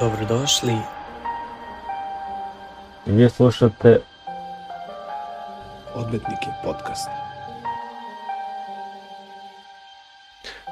Dobrodošli. 0.00 0.74
Vi 3.06 3.30
slušate 3.30 4.00
Odmetnik 5.94 6.42
je 6.46 6.52
podcast. 6.64 7.08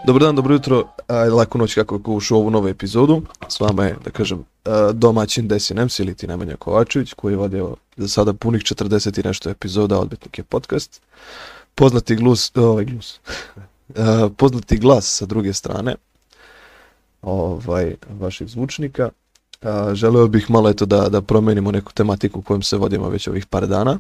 Dobar 0.07 0.23
dan, 0.23 0.37
dobro 0.37 0.55
jutro, 0.55 0.85
a, 1.09 1.15
laku 1.15 1.59
noć 1.59 1.75
kako 1.75 2.03
ko 2.03 2.13
ušao 2.13 2.39
u 2.39 2.41
ovu 2.41 2.51
novu 2.51 2.69
epizodu. 2.69 3.23
S 3.49 3.61
vama 3.61 3.85
je, 3.85 3.97
da 4.05 4.11
kažem, 4.11 4.45
domaćin 4.93 5.49
Desi 5.49 5.75
Nems 5.75 5.99
ili 5.99 6.15
ti 6.15 6.27
Nemanja 6.27 6.57
Kovačević 6.57 7.13
koji 7.13 7.33
je 7.33 7.37
vodio 7.37 7.77
za 7.97 8.09
sada 8.09 8.33
punih 8.33 8.63
40 8.63 9.21
i 9.21 9.29
nešto 9.29 9.51
epizoda 9.51 9.99
Odmetnik 9.99 10.39
je 10.39 10.45
podcast. 10.45 11.03
Poznati 11.75 12.17
glus, 12.17 12.53
ovaj 12.57 12.85
glus, 12.85 13.21
poznati 14.39 14.79
glas 14.79 15.17
sa 15.17 15.27
druge 15.27 15.53
strane 15.53 15.95
ovaj, 17.25 17.95
vaših 18.21 18.49
zvučnika. 18.49 19.11
A, 19.63 19.95
želeo 19.95 20.29
bih 20.29 20.51
malo 20.51 20.71
eto 20.71 20.87
da, 20.87 21.09
da 21.09 21.21
promenimo 21.21 21.73
neku 21.73 21.93
tematiku 21.93 22.43
kojom 22.43 22.63
se 22.63 22.77
vodimo 22.77 23.09
već 23.09 23.29
ovih 23.29 23.47
par 23.47 23.67
dana. 23.67 23.99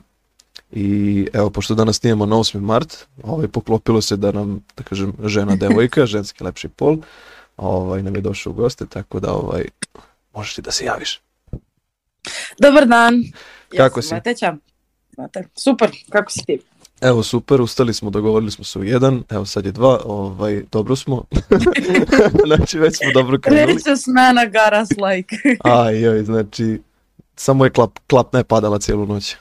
I 0.72 1.28
evo, 1.32 1.50
pošto 1.50 1.74
danas 1.74 1.98
snijemo 1.98 2.26
na 2.26 2.36
8. 2.36 2.60
mart, 2.60 3.06
ovaj, 3.22 3.48
poklopilo 3.48 4.02
se 4.02 4.16
da 4.16 4.32
nam, 4.32 4.64
da 4.76 4.82
kažem, 4.82 5.12
žena 5.24 5.56
devojka, 5.62 6.06
ženski 6.06 6.44
lepši 6.44 6.68
pol, 6.68 6.96
ovaj, 7.56 8.02
nam 8.02 8.14
je 8.14 8.20
došao 8.20 8.50
u 8.50 8.54
goste, 8.54 8.86
tako 8.86 9.20
da 9.20 9.32
ovaj, 9.32 9.64
možeš 10.34 10.54
ti 10.54 10.62
da 10.62 10.70
se 10.70 10.84
javiš. 10.84 11.20
Dobar 12.58 12.86
dan. 12.86 13.24
Kako 13.77 13.98
ja 13.98 14.02
si? 14.02 14.14
Mateća. 14.14 14.56
Znate, 15.14 15.48
super, 15.56 15.91
kako 16.10 16.32
si 16.32 16.44
ti? 16.46 16.58
Evo, 17.00 17.22
super, 17.22 17.60
ustali 17.60 17.94
smo, 17.94 18.10
dogovorili 18.10 18.50
smo 18.50 18.64
se 18.64 18.78
u 18.78 18.84
jedan, 18.84 19.22
evo 19.30 19.46
sad 19.46 19.66
je 19.66 19.72
dva, 19.72 20.00
ovaj, 20.04 20.62
dobro 20.72 20.96
smo. 20.96 21.24
znači, 22.46 22.78
već 22.78 22.96
smo 22.96 23.12
dobro 23.14 23.38
krenuli. 23.38 23.78
Mana 24.14 24.44
got 24.44 24.82
us 24.82 24.98
like. 25.08 25.36
Aj, 25.78 26.00
joj, 26.00 26.24
znači, 26.24 26.80
samo 27.36 27.64
je 27.64 27.70
klap, 27.70 27.91
klapna 28.10 28.38
je 28.38 28.44
padala 28.44 28.78
cijelu 28.78 29.06
noć. 29.06 29.36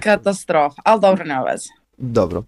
Katastrofa, 0.00 0.82
ali 0.84 1.00
dobro, 1.00 1.24
nema 1.24 1.42
veze. 1.42 1.68
Dobro. 1.96 2.42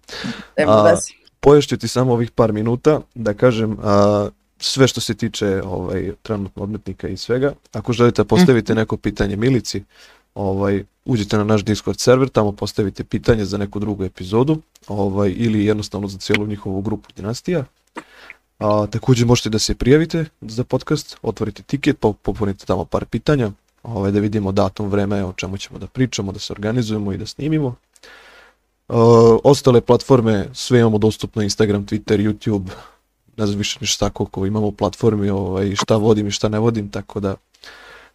Nema 0.57 0.81
veze. 0.81 1.11
poješću 1.39 1.77
ti 1.77 1.87
samo 1.87 2.13
ovih 2.13 2.31
par 2.31 2.53
minuta 2.53 3.01
da 3.15 3.33
kažem 3.33 3.77
a, 3.83 4.27
sve 4.57 4.87
što 4.87 5.01
se 5.01 5.13
tiče 5.13 5.61
ovaj, 5.65 6.11
trenutno 6.21 6.63
odmetnika 6.63 7.07
i 7.07 7.17
svega. 7.17 7.53
Ako 7.73 7.93
želite 7.93 8.21
da 8.21 8.27
postavite 8.27 8.75
neko 8.75 8.97
pitanje 8.97 9.35
Milici, 9.35 9.83
ovaj, 10.35 10.83
uđite 11.05 11.37
na 11.37 11.43
naš 11.43 11.63
Discord 11.63 11.99
server, 11.99 12.29
tamo 12.29 12.51
postavite 12.51 13.03
pitanje 13.03 13.45
za 13.45 13.57
neku 13.57 13.79
drugu 13.79 14.03
epizodu 14.03 14.57
ovaj, 14.87 15.33
ili 15.37 15.65
jednostavno 15.65 16.07
za 16.07 16.17
cijelu 16.17 16.47
njihovu 16.47 16.81
grupu 16.81 17.09
Dinastija. 17.15 17.65
A, 18.59 18.87
također 18.91 19.27
možete 19.27 19.49
da 19.49 19.59
se 19.59 19.75
prijavite 19.75 20.25
za 20.41 20.63
podcast, 20.63 21.17
otvorite 21.21 21.63
tiket, 21.63 21.99
po- 21.99 22.13
popunite 22.13 22.65
tamo 22.65 22.85
par 22.85 23.05
pitanja, 23.05 23.51
ovaj, 23.83 24.11
da 24.11 24.19
vidimo 24.19 24.51
datum, 24.51 24.89
vreme, 24.89 25.25
o 25.25 25.33
čemu 25.33 25.57
ćemo 25.57 25.79
da 25.79 25.87
pričamo, 25.87 26.31
da 26.31 26.39
se 26.39 26.53
organizujemo 26.53 27.13
i 27.13 27.17
da 27.17 27.25
snimimo. 27.25 27.75
Uh, 28.87 28.95
ostale 29.43 29.81
platforme 29.81 30.49
sve 30.53 30.79
imamo 30.79 30.97
dostupno 30.97 31.41
Instagram, 31.41 31.85
Twitter, 31.85 32.29
YouTube, 32.29 32.69
ne 33.37 33.45
znam 33.45 33.57
više 33.57 33.77
ništa 33.81 34.09
koliko 34.09 34.45
imamo 34.45 34.71
platformi, 34.71 35.29
ovaj, 35.29 35.75
šta 35.75 35.95
vodim 35.95 36.27
i 36.27 36.31
šta 36.31 36.49
ne 36.49 36.59
vodim, 36.59 36.89
tako 36.89 37.19
da 37.19 37.35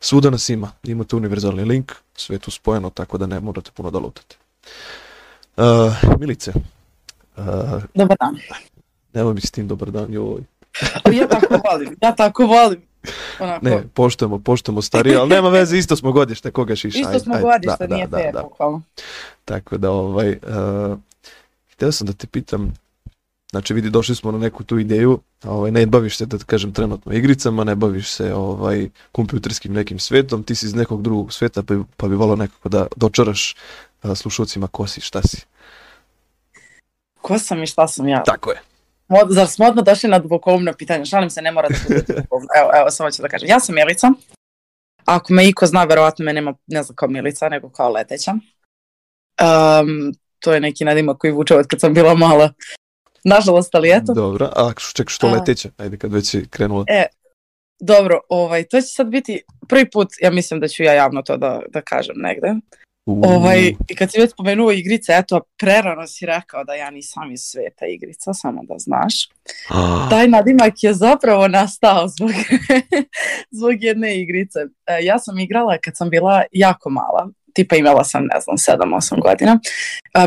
svuda 0.01 0.31
nas 0.31 0.49
ima, 0.49 0.71
imate 0.85 1.17
univerzalni 1.17 1.65
link, 1.65 1.93
sve 2.15 2.35
je 2.37 2.41
tu 2.41 2.51
spojeno, 2.51 2.91
tako 2.91 3.19
da 3.19 3.27
ne 3.27 3.41
morate 3.41 3.71
puno 3.75 3.91
da 3.91 3.99
lutate. 3.99 4.37
Uh, 5.57 5.65
Milice, 6.21 6.53
uh, 7.37 7.45
Dobar 7.95 8.17
dan. 8.21 8.37
nema 9.13 9.33
mi 9.33 9.41
s 9.41 9.51
tim 9.51 9.69
dobar 9.69 9.91
dan, 9.91 10.13
joj. 10.13 10.43
Ja 11.13 11.29
tako 11.29 11.61
volim, 11.71 11.97
ja 12.03 12.15
tako 12.15 12.47
volim. 12.47 12.83
Onako, 13.41 13.65
Ne, 13.65 13.83
poštujemo, 13.95 14.39
poštujemo 14.39 14.83
starije, 14.83 15.17
ali 15.17 15.29
nema 15.29 15.49
veze, 15.49 15.79
isto 15.79 15.97
smo 15.97 16.13
godište, 16.13 16.51
koga 16.51 16.77
šiša. 16.77 16.99
isto 16.99 17.19
smo 17.19 17.35
ajde, 17.35 17.47
godište, 17.47 17.87
da, 17.87 17.95
nije 17.95 18.07
da, 18.07 18.17
fair, 18.19 18.33
da, 18.33 18.43
da. 18.59 18.81
Tako 19.45 19.79
da, 19.79 19.91
ovaj, 19.91 20.31
uh, 20.31 20.99
htio 21.73 21.93
sam 21.93 22.07
da 22.07 22.13
te 22.13 22.27
pitam, 22.27 22.75
znači 23.51 23.75
vidi, 23.75 23.91
došli 23.91 24.15
smo 24.15 24.33
na 24.33 24.39
neku 24.39 24.65
tu 24.65 24.79
ideju, 24.79 25.21
ovaj, 25.45 25.71
ne 25.71 25.87
baviš 25.87 26.17
se, 26.17 26.27
da 26.27 26.39
kažem, 26.47 26.73
trenutno 26.73 27.13
igricama, 27.13 27.65
ne 27.65 27.75
baviš 27.75 28.11
se 28.11 28.35
ovaj, 28.35 28.89
kompjuterskim 29.13 29.73
nekim 29.73 29.99
svetom, 29.99 30.43
ti 30.43 30.55
si 30.55 30.67
iz 30.67 30.75
nekog 30.75 31.03
drugog 31.03 31.33
sveta, 31.33 31.63
pa, 31.63 31.75
bi- 31.75 31.85
pa 31.97 32.09
bi 32.09 32.15
volao 32.15 32.37
nekako 32.37 32.69
da 32.69 32.87
dočaraš 32.97 33.57
uh, 34.03 34.17
slušalcima 34.17 34.67
ko 34.69 34.87
si, 34.87 35.01
šta 35.01 35.23
si. 35.23 35.47
Ko 37.23 37.39
sam 37.39 37.63
i 37.63 37.67
šta 37.67 37.89
sam 37.89 38.09
ja? 38.09 38.23
Tako 38.23 38.51
je. 38.51 38.61
Mod, 39.09 39.27
zar 39.31 39.47
smo 39.49 39.67
odmah 39.67 39.85
došli 39.85 40.11
na 40.11 40.19
dubokovno 40.19 40.73
pitanje? 40.73 41.07
Šalim 41.07 41.31
se, 41.31 41.43
ne 41.43 41.53
mora 41.53 41.69
da 41.69 41.75
bude 41.89 42.03
dubokovno. 42.09 42.47
Evo, 42.61 42.71
evo, 42.81 42.91
samo 42.91 43.11
ću 43.11 43.23
da 43.23 43.29
kažem. 43.29 43.49
Ja 43.49 43.61
sam 43.61 43.75
Milica. 43.75 44.09
Ako 45.05 45.33
me 45.33 45.49
iko 45.49 45.67
zna, 45.67 45.85
verovatno 45.85 46.25
me 46.25 46.33
nema, 46.33 46.55
ne 46.67 46.83
znam 46.83 46.97
kao 46.97 47.09
Milica, 47.09 47.49
nego 47.49 47.69
kao 47.71 47.91
Leteća. 47.93 48.33
Um, 48.33 50.15
to 50.39 50.53
je 50.53 50.61
neki 50.61 50.85
nadimak 50.85 51.19
koji 51.19 51.33
vuče 51.33 51.57
od 51.57 51.67
kad 51.67 51.81
sam 51.81 51.95
bila 51.95 52.15
mala. 52.15 52.53
Nažalost, 53.29 53.75
ali 53.75 53.91
eto. 53.91 54.15
Dobro, 54.15 54.51
a 54.57 54.71
š- 54.77 54.95
ček, 54.95 55.09
što 55.11 55.27
A. 55.27 55.31
leteće, 55.31 55.71
ajde 55.77 55.97
kad 55.97 56.13
već 56.13 56.35
je 56.35 56.45
krenula. 56.51 56.85
Dobro, 57.81 58.21
ovaj, 58.29 58.65
to 58.65 58.81
će 58.81 58.87
sad 58.87 59.07
biti 59.07 59.41
prvi 59.69 59.91
put, 59.91 60.09
ja 60.21 60.31
mislim 60.31 60.61
da 60.61 60.69
ću 60.69 60.83
ja 60.83 60.93
javno 60.93 61.23
to 61.23 61.37
da, 61.37 61.61
da 61.69 61.81
kažem 61.81 62.15
negde. 62.17 62.55
U, 63.07 63.23
Ovaj, 63.27 63.59
I 63.89 63.95
kad 63.95 64.13
si 64.13 64.21
već 64.21 64.31
spomenuo 64.31 64.71
igrice, 64.73 65.13
eto, 65.15 65.41
prerano 65.59 66.07
si 66.07 66.27
rekao 66.27 66.65
da 66.65 66.75
ja 66.75 66.91
nisam 66.91 67.33
iz 67.33 67.41
sveta 67.41 67.87
igrica, 67.87 68.35
samo 68.35 68.63
da 68.65 68.75
znaš. 68.79 69.15
a, 69.71 70.07
Taj 70.11 70.29
nadimak 70.29 70.83
je 70.83 70.95
zapravo 70.95 71.49
nastao 71.49 72.09
zbog, 72.09 72.31
zbog 73.59 73.83
jedne 73.83 74.21
igrice. 74.23 74.59
E, 74.87 74.99
Ja 75.03 75.19
sam 75.19 75.39
igrala 75.39 75.79
kad 75.85 75.97
sam 75.97 76.11
bila 76.11 76.43
jako 76.53 76.91
mala, 76.91 77.29
tipa 77.59 77.77
imala 77.77 78.05
sam, 78.05 78.23
ne 78.35 78.41
znam, 78.41 78.79
7-8 78.79 79.23
godina. 79.23 79.59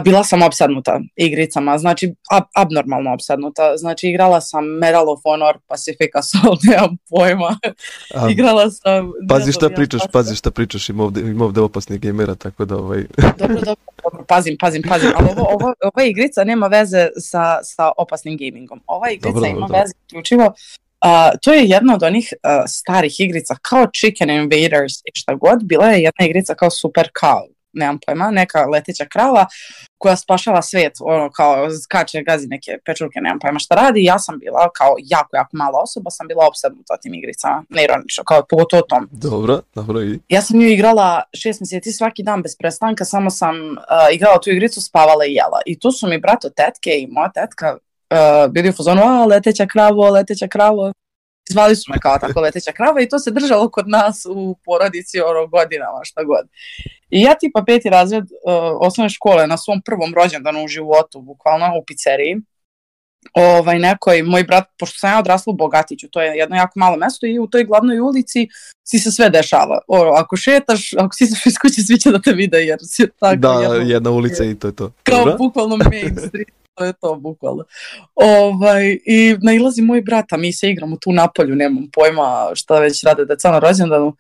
Bila 0.04 0.24
sam 0.24 0.42
opsadnuta 0.42 1.00
igricama, 1.16 1.78
znači 1.78 2.14
ab, 2.30 2.44
abnormalno 2.56 3.14
opsadnuta. 3.14 3.78
Znači 3.78 4.10
igrala 4.10 4.42
sam 4.42 4.66
Medal 4.66 5.10
of 5.10 5.20
Honor, 5.24 5.58
Pacific 5.68 6.12
Assault, 6.14 6.64
nemam 6.70 6.98
pojma. 7.10 7.58
a, 8.16 8.30
Igrala 8.30 8.72
sam... 8.72 9.12
pazi 9.30 9.52
šta 9.52 9.70
pričaš, 9.70 10.02
pazi 10.14 10.36
šta 10.36 10.52
pričaš, 10.52 10.90
ima 10.90 11.04
ovde, 11.04 11.22
ima 11.22 11.46
ovde 11.46 11.62
opasnih 11.62 12.00
gamera, 12.00 12.36
tako 12.36 12.66
da 12.66 12.78
ovaj, 12.78 13.06
Dobro, 13.38 13.56
dobro, 13.56 13.76
dobro, 14.04 14.26
pazim, 14.28 14.58
pazim, 14.60 14.82
pazim, 14.90 15.12
ali 15.16 15.28
ovo, 15.32 15.48
ovo, 15.54 15.74
ova 15.84 16.04
igrica 16.04 16.44
nema 16.44 16.68
veze 16.68 17.08
sa, 17.18 17.60
sa 17.64 17.92
opasnim 17.98 18.38
gamingom. 18.38 18.82
Ova 18.88 19.12
igrica 19.12 19.28
Dobro, 19.28 19.42
dobro, 19.42 19.58
ima 19.58 19.68
dobro. 19.68 19.80
veze 19.80 19.94
isključivo, 20.06 20.54
a, 21.02 21.32
to 21.42 21.54
je 21.54 21.66
jedna 21.66 21.96
od 21.96 22.04
onih 22.04 22.34
a, 22.44 22.68
starih 22.68 23.20
igrica, 23.20 23.56
kao 23.62 23.86
Chicken 23.96 24.30
Invaders 24.30 24.94
i 25.06 25.12
šta 25.14 25.36
god, 25.36 25.64
bila 25.64 25.86
je 25.86 26.04
jedna 26.04 26.26
igrica 26.26 26.56
kao 26.56 26.70
Super 26.70 27.08
Cow, 27.22 27.52
nemam 27.74 28.00
pojma, 28.06 28.32
neka 28.32 28.66
leteća 28.66 29.06
krava 29.06 29.46
koja 29.98 30.16
spašava 30.16 30.62
svijet, 30.62 30.94
ono 31.00 31.32
kao 31.32 31.70
skače, 31.84 32.24
gazi 32.24 32.48
neke 32.48 32.78
pečurke, 32.86 33.20
nemam 33.22 33.40
pojma 33.40 33.60
šta 33.60 33.76
radi, 33.76 34.04
ja 34.04 34.20
sam 34.20 34.40
bila 34.40 34.70
kao 34.76 34.96
jako, 35.00 35.30
jako 35.36 35.58
mala 35.58 35.80
osoba, 35.84 36.10
sam 36.10 36.28
bila 36.28 36.48
opsednuta 36.48 36.98
tim 36.98 37.14
igricama, 37.14 37.64
neironično, 37.70 38.24
kao 38.24 38.46
pogotovo 38.50 38.82
tom. 38.82 39.10
dobro, 39.12 39.62
dobro 39.76 40.04
i 40.04 40.20
Ja 40.30 40.42
sam 40.42 40.60
nju 40.60 40.68
igrala 40.68 41.24
šest 41.34 41.62
mjeseci 41.62 41.92
svaki 41.92 42.24
dan 42.24 42.42
bez 42.42 42.58
prestanka, 42.58 43.06
samo 43.06 43.30
sam 43.30 43.56
uh, 43.56 44.14
igrala 44.14 44.40
tu 44.40 44.50
igricu, 44.50 44.82
spavala 44.82 45.26
i 45.26 45.34
jela. 45.34 45.62
I 45.66 45.80
tu 45.80 45.92
su 45.92 46.08
mi 46.08 46.20
brato 46.20 46.50
tetke 46.50 47.00
i 47.00 47.08
moja 47.08 47.32
tetka 47.32 47.78
uh, 48.12 48.52
bili 48.52 48.70
u 48.70 48.74
fazonu, 48.74 49.02
a 49.04 49.26
leteća 49.26 49.66
kravo, 49.66 50.10
leteća 50.10 50.48
kravo. 50.48 50.94
Zvali 51.50 51.76
su 51.76 51.92
me 51.92 52.00
kao 52.00 52.18
tako 52.18 52.42
leteća 52.42 52.72
krava 52.72 53.02
i 53.02 53.10
to 53.10 53.20
se 53.20 53.32
držalo 53.32 53.70
kod 53.70 53.90
nas 53.90 54.26
u 54.30 54.56
porodici 54.66 55.20
ono 55.22 55.48
godinama, 55.48 56.00
šta 56.04 56.24
god. 56.24 56.46
I 57.10 57.22
ja 57.22 57.34
tipa 57.36 57.64
peti 57.68 57.90
razred 57.90 58.24
uh, 58.24 58.54
osnovne 58.80 59.10
škole 59.10 59.48
na 59.48 59.58
svom 59.58 59.82
prvom 59.86 60.14
rođendanu 60.16 60.64
u 60.64 60.68
životu, 60.68 61.22
bukvalno 61.22 61.66
u 61.82 61.84
pizzeriji, 61.88 62.36
ovaj 63.34 63.80
nekoj, 63.80 64.24
moj 64.24 64.44
brat, 64.44 64.64
pošto 64.80 65.00
sam 65.00 65.12
ja 65.12 65.20
odrasla 65.20 65.52
u 65.52 65.56
Bogatiću, 65.56 66.10
to 66.10 66.22
je 66.22 66.38
jedno 66.38 66.56
jako 66.56 66.80
malo 66.80 66.98
mesto 66.98 67.26
i 67.26 67.40
u 67.40 67.48
toj 67.48 67.64
glavnoj 67.64 68.00
ulici 68.00 68.48
si 68.84 69.00
se 69.00 69.12
sve 69.12 69.30
dešava. 69.30 69.80
Ono, 69.88 70.12
ako 70.12 70.38
šetaš, 70.38 70.94
ako 70.94 71.16
si 71.16 71.24
iz 71.46 71.58
kuće, 71.62 71.82
svi 71.84 72.00
će 72.00 72.12
da 72.12 72.20
te 72.22 72.32
vide, 72.34 72.58
jer 72.58 72.80
si 72.82 73.08
tako 73.20 73.36
da, 73.36 73.54
jedno- 73.54 73.76
jedna 73.76 74.12
ulica 74.12 74.44
i 74.44 74.56
to 74.56 74.68
je 74.68 74.76
to. 74.76 74.92
kao 75.04 75.18
Dobro. 75.18 75.38
bukvalno 75.38 75.78
main 75.78 76.16
street, 76.28 76.61
to 76.82 76.86
je 76.86 76.94
to 76.94 77.16
bukvalno. 77.16 77.64
Ovaj, 78.16 78.98
I 79.06 79.36
nailazi 79.42 79.82
moj 79.82 80.02
brat, 80.02 80.34
a 80.34 80.38
mi 80.38 80.54
se 80.54 80.70
igramo 80.70 80.98
tu 80.98 81.12
na 81.12 81.28
polju, 81.36 81.56
nemam 81.56 81.88
pojma 81.94 82.52
šta 82.56 82.80
već 82.80 83.04
rade 83.04 83.26
deca 83.26 83.52
na 83.52 83.60
rođendanu. 83.60 84.16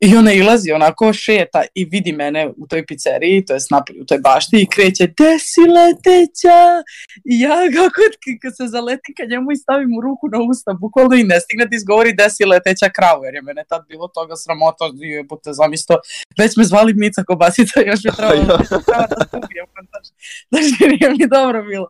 I 0.00 0.16
ona 0.16 0.32
ilazi, 0.32 0.72
onako 0.72 1.12
šeta 1.12 1.62
i 1.74 1.84
vidi 1.84 2.12
mene 2.12 2.48
u 2.56 2.66
toj 2.66 2.86
pizzeriji, 2.86 3.44
to 3.44 3.54
je 3.54 3.60
napolju 3.70 4.02
u 4.02 4.04
toj 4.04 4.18
bašti 4.18 4.62
i 4.62 4.66
kreće, 4.66 5.06
desi 5.06 5.64
leteća! 5.76 6.60
I 7.24 7.40
ja 7.40 7.56
kako 7.74 8.00
kad 8.42 8.56
se 8.56 8.66
zaleti 8.66 9.14
ka 9.16 9.24
njemu 9.30 9.52
i 9.52 9.56
stavim 9.56 9.88
mu 9.88 10.00
ruku 10.00 10.28
na 10.28 10.38
usta, 10.50 10.72
bukvalno 10.72 11.14
i 11.16 11.24
ne 11.24 11.40
stigne 11.40 11.66
da 11.66 11.76
izgovori 11.76 12.12
desi 12.12 12.44
leteća 12.44 12.88
kravu, 12.96 13.24
jer 13.24 13.34
je 13.34 13.42
mene 13.42 13.64
tad 13.68 13.82
bilo 13.88 14.08
toga 14.08 14.36
sramota, 14.36 14.84
jebote, 14.94 15.52
zamisto, 15.52 15.94
već 16.38 16.56
me 16.56 16.64
zvali 16.64 16.94
Mica 16.94 17.22
Kobasica, 17.24 17.80
još 17.80 18.04
mi 18.04 18.10
trebalo 18.16 18.44
da 18.58 18.64
se 19.30 19.36
ubijem, 19.44 19.66
znači, 19.90 20.10
znači 20.50 20.72
nije 20.92 21.10
mi 21.10 21.26
dobro 21.36 21.62
bilo. 21.62 21.88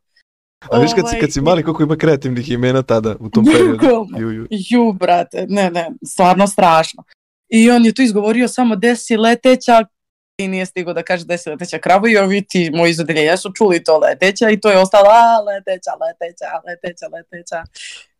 A 0.71 0.79
viš 0.79 0.91
kad 0.95 1.09
si, 1.09 1.15
Ovaj, 1.15 1.21
kad 1.21 1.33
si 1.33 1.41
mali 1.41 1.63
koliko 1.63 1.83
ima 1.83 1.97
kreativnih 1.97 2.51
imena 2.51 2.83
tada 2.83 3.17
u 3.21 3.31
tom 3.31 3.45
periodu. 3.45 4.07
Ju, 4.19 4.31
ju. 4.31 4.47
Ju, 4.51 4.93
brate, 4.93 5.47
ne, 5.49 5.71
ne, 5.71 5.91
stvarno 6.07 6.47
strašno. 6.47 7.03
I 7.49 7.71
on 7.71 7.85
je 7.85 7.95
tu 7.95 8.03
izgovorio 8.03 8.49
samo 8.49 8.77
desi 8.77 9.17
leteća 9.17 9.85
i 10.39 10.49
nije 10.49 10.67
stigo 10.67 10.93
da 10.93 11.03
kaže 11.03 11.25
desi 11.25 11.51
leteća 11.51 11.79
krava 11.79 12.09
i 12.09 12.17
ovi 12.17 12.43
ti 12.49 12.71
moji 12.75 12.91
iz 12.91 13.01
odeljenja 13.01 13.37
su 13.37 13.53
čuli 13.53 13.85
to 13.85 13.99
leteća 13.99 14.51
i 14.51 14.61
to 14.61 14.71
je 14.71 14.79
ostalo 14.79 15.09
a 15.09 15.41
leteća, 15.41 15.91
leteća, 16.01 16.47
leteća, 16.67 17.07
leteća. 17.13 17.63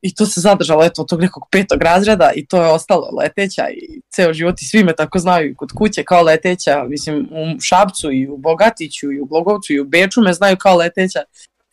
I 0.03 0.15
to 0.15 0.27
se 0.27 0.41
zadržalo 0.41 0.85
eto 0.85 1.03
od 1.03 1.09
tog 1.09 1.21
nekog 1.21 1.43
petog 1.51 1.83
razreda 1.83 2.33
i 2.35 2.47
to 2.47 2.63
je 2.63 2.71
ostalo 2.71 3.11
leteća 3.19 3.69
i 3.69 4.01
ceo 4.15 4.33
život 4.33 4.63
i 4.63 4.65
svi 4.65 4.85
me 4.85 4.97
tako 4.97 5.19
znaju 5.19 5.51
i 5.51 5.55
kod 5.55 5.73
kuće 5.73 6.05
kao 6.05 6.23
leteća, 6.23 6.85
mislim 6.89 7.29
u 7.31 7.61
Šabcu 7.61 8.13
i 8.13 8.29
u 8.29 8.37
Bogatiću 8.37 9.13
i 9.13 9.21
u 9.21 9.27
Glogovcu 9.27 9.73
i 9.73 9.81
u 9.81 9.85
Beču 9.85 10.21
me 10.21 10.33
znaju 10.33 10.57
kao 10.57 10.77
leteća 10.77 11.21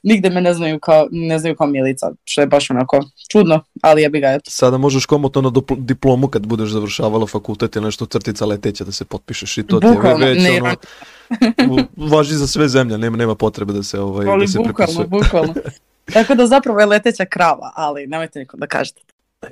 nigde 0.04 0.30
me 0.30 0.42
ne 0.42 0.54
znaju 0.54 0.80
kao, 0.80 1.07
ne 1.12 1.40
znaju 1.40 1.56
kao 1.56 1.68
Milica, 1.68 2.12
što 2.24 2.42
je 2.42 2.48
baš 2.48 2.69
onako 2.69 3.00
čudno, 3.31 3.63
ali 3.81 4.01
ja 4.01 4.10
bi 4.10 4.19
ga 4.19 4.28
eto. 4.28 4.51
Sada 4.51 4.78
možeš 4.78 5.06
komotno 5.06 5.42
na 5.42 5.51
diplomu 5.78 6.28
kad 6.28 6.48
budeš 6.48 6.69
završavala 6.69 7.28
fakultet 7.28 7.75
ili 7.75 7.86
nešto 7.86 8.06
crtica 8.06 8.46
leteća 8.46 8.84
da 8.84 8.92
se 8.92 9.06
potpišeš 9.06 9.57
i 9.57 9.63
to 9.63 9.80
ti 9.80 9.86
je 9.86 10.16
već 10.25 10.44
ne, 10.44 10.62
ono, 10.62 11.88
važi 11.98 12.36
za 12.36 12.48
sve 12.48 12.68
zemlje, 12.68 12.98
nema, 12.98 13.18
nema 13.18 13.36
potrebe 13.36 13.74
da 13.74 13.84
se, 13.84 14.00
ovaj, 14.00 14.28
ali 14.28 14.46
da 14.46 14.51
se 14.51 14.60
bukvalno, 14.68 15.07
bukvalno. 15.07 15.54
Tako 16.13 16.36
da 16.36 16.48
zapravo 16.48 16.80
je 16.80 16.86
leteća 16.86 17.25
krava, 17.25 17.72
ali 17.75 18.07
nemojte 18.07 18.40
nikom 18.40 18.60
da 18.60 18.68
kažete. 18.68 19.01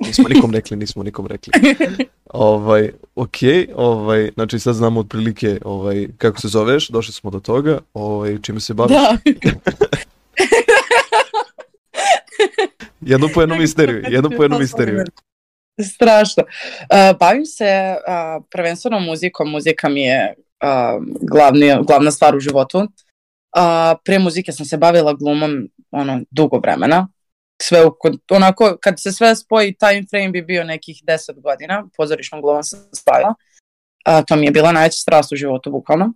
Nismo 0.00 0.28
nikom 0.28 0.50
rekli, 0.50 0.76
nismo 0.76 1.02
nikom 1.02 1.26
rekli. 1.26 1.52
ovaj, 2.32 2.90
ok, 3.14 3.36
ovaj, 3.74 4.30
znači 4.34 4.58
sad 4.58 4.74
znamo 4.74 5.00
otprilike 5.00 5.58
ovaj, 5.64 6.08
kako 6.18 6.40
se 6.40 6.48
zoveš, 6.48 6.88
došli 6.88 7.12
smo 7.12 7.30
do 7.30 7.40
toga, 7.40 7.78
ovaj, 7.94 8.38
čime 8.42 8.60
se 8.60 8.74
baviš. 8.74 8.96
Da. 8.96 9.16
Jednu 13.00 13.28
po 13.34 13.40
jednu 13.40 13.56
misteriju, 13.56 14.02
jednu 14.08 14.30
po 14.36 14.42
jednu 14.42 14.58
misteriju. 14.58 15.04
Strašno. 15.94 16.42
Uh, 16.42 17.18
bavim 17.18 17.46
se 17.46 17.96
uh, 17.96 18.44
prvenstveno 18.50 19.00
muzikom, 19.00 19.50
muzika 19.50 19.88
mi 19.88 20.02
je 20.02 20.34
uh, 20.36 21.04
glavni, 21.20 21.76
glavna 21.86 22.10
stvar 22.10 22.36
u 22.36 22.40
životu. 22.40 22.78
Uh, 22.78 23.98
pre 24.04 24.18
muzike 24.18 24.52
sam 24.52 24.66
se 24.66 24.76
bavila 24.76 25.12
glumom 25.12 25.68
ono, 25.90 26.20
dugo 26.30 26.58
vremena. 26.58 27.08
Sve 27.62 27.86
u, 27.86 27.96
onako, 28.30 28.76
kad 28.80 29.00
se 29.00 29.12
sve 29.12 29.36
spoji, 29.36 29.74
time 29.74 30.04
frame 30.10 30.28
bi 30.28 30.42
bio 30.42 30.64
nekih 30.64 31.02
10 31.04 31.40
godina, 31.40 31.84
pozorišnom 31.96 32.40
glumom 32.40 32.62
sam 32.62 32.80
stavila. 32.92 33.34
Uh, 34.08 34.24
to 34.26 34.36
mi 34.36 34.46
je 34.46 34.50
bila 34.50 34.72
najveća 34.72 34.96
strast 34.96 35.32
u 35.32 35.36
životu, 35.36 35.70
bukvalno. 35.70 36.12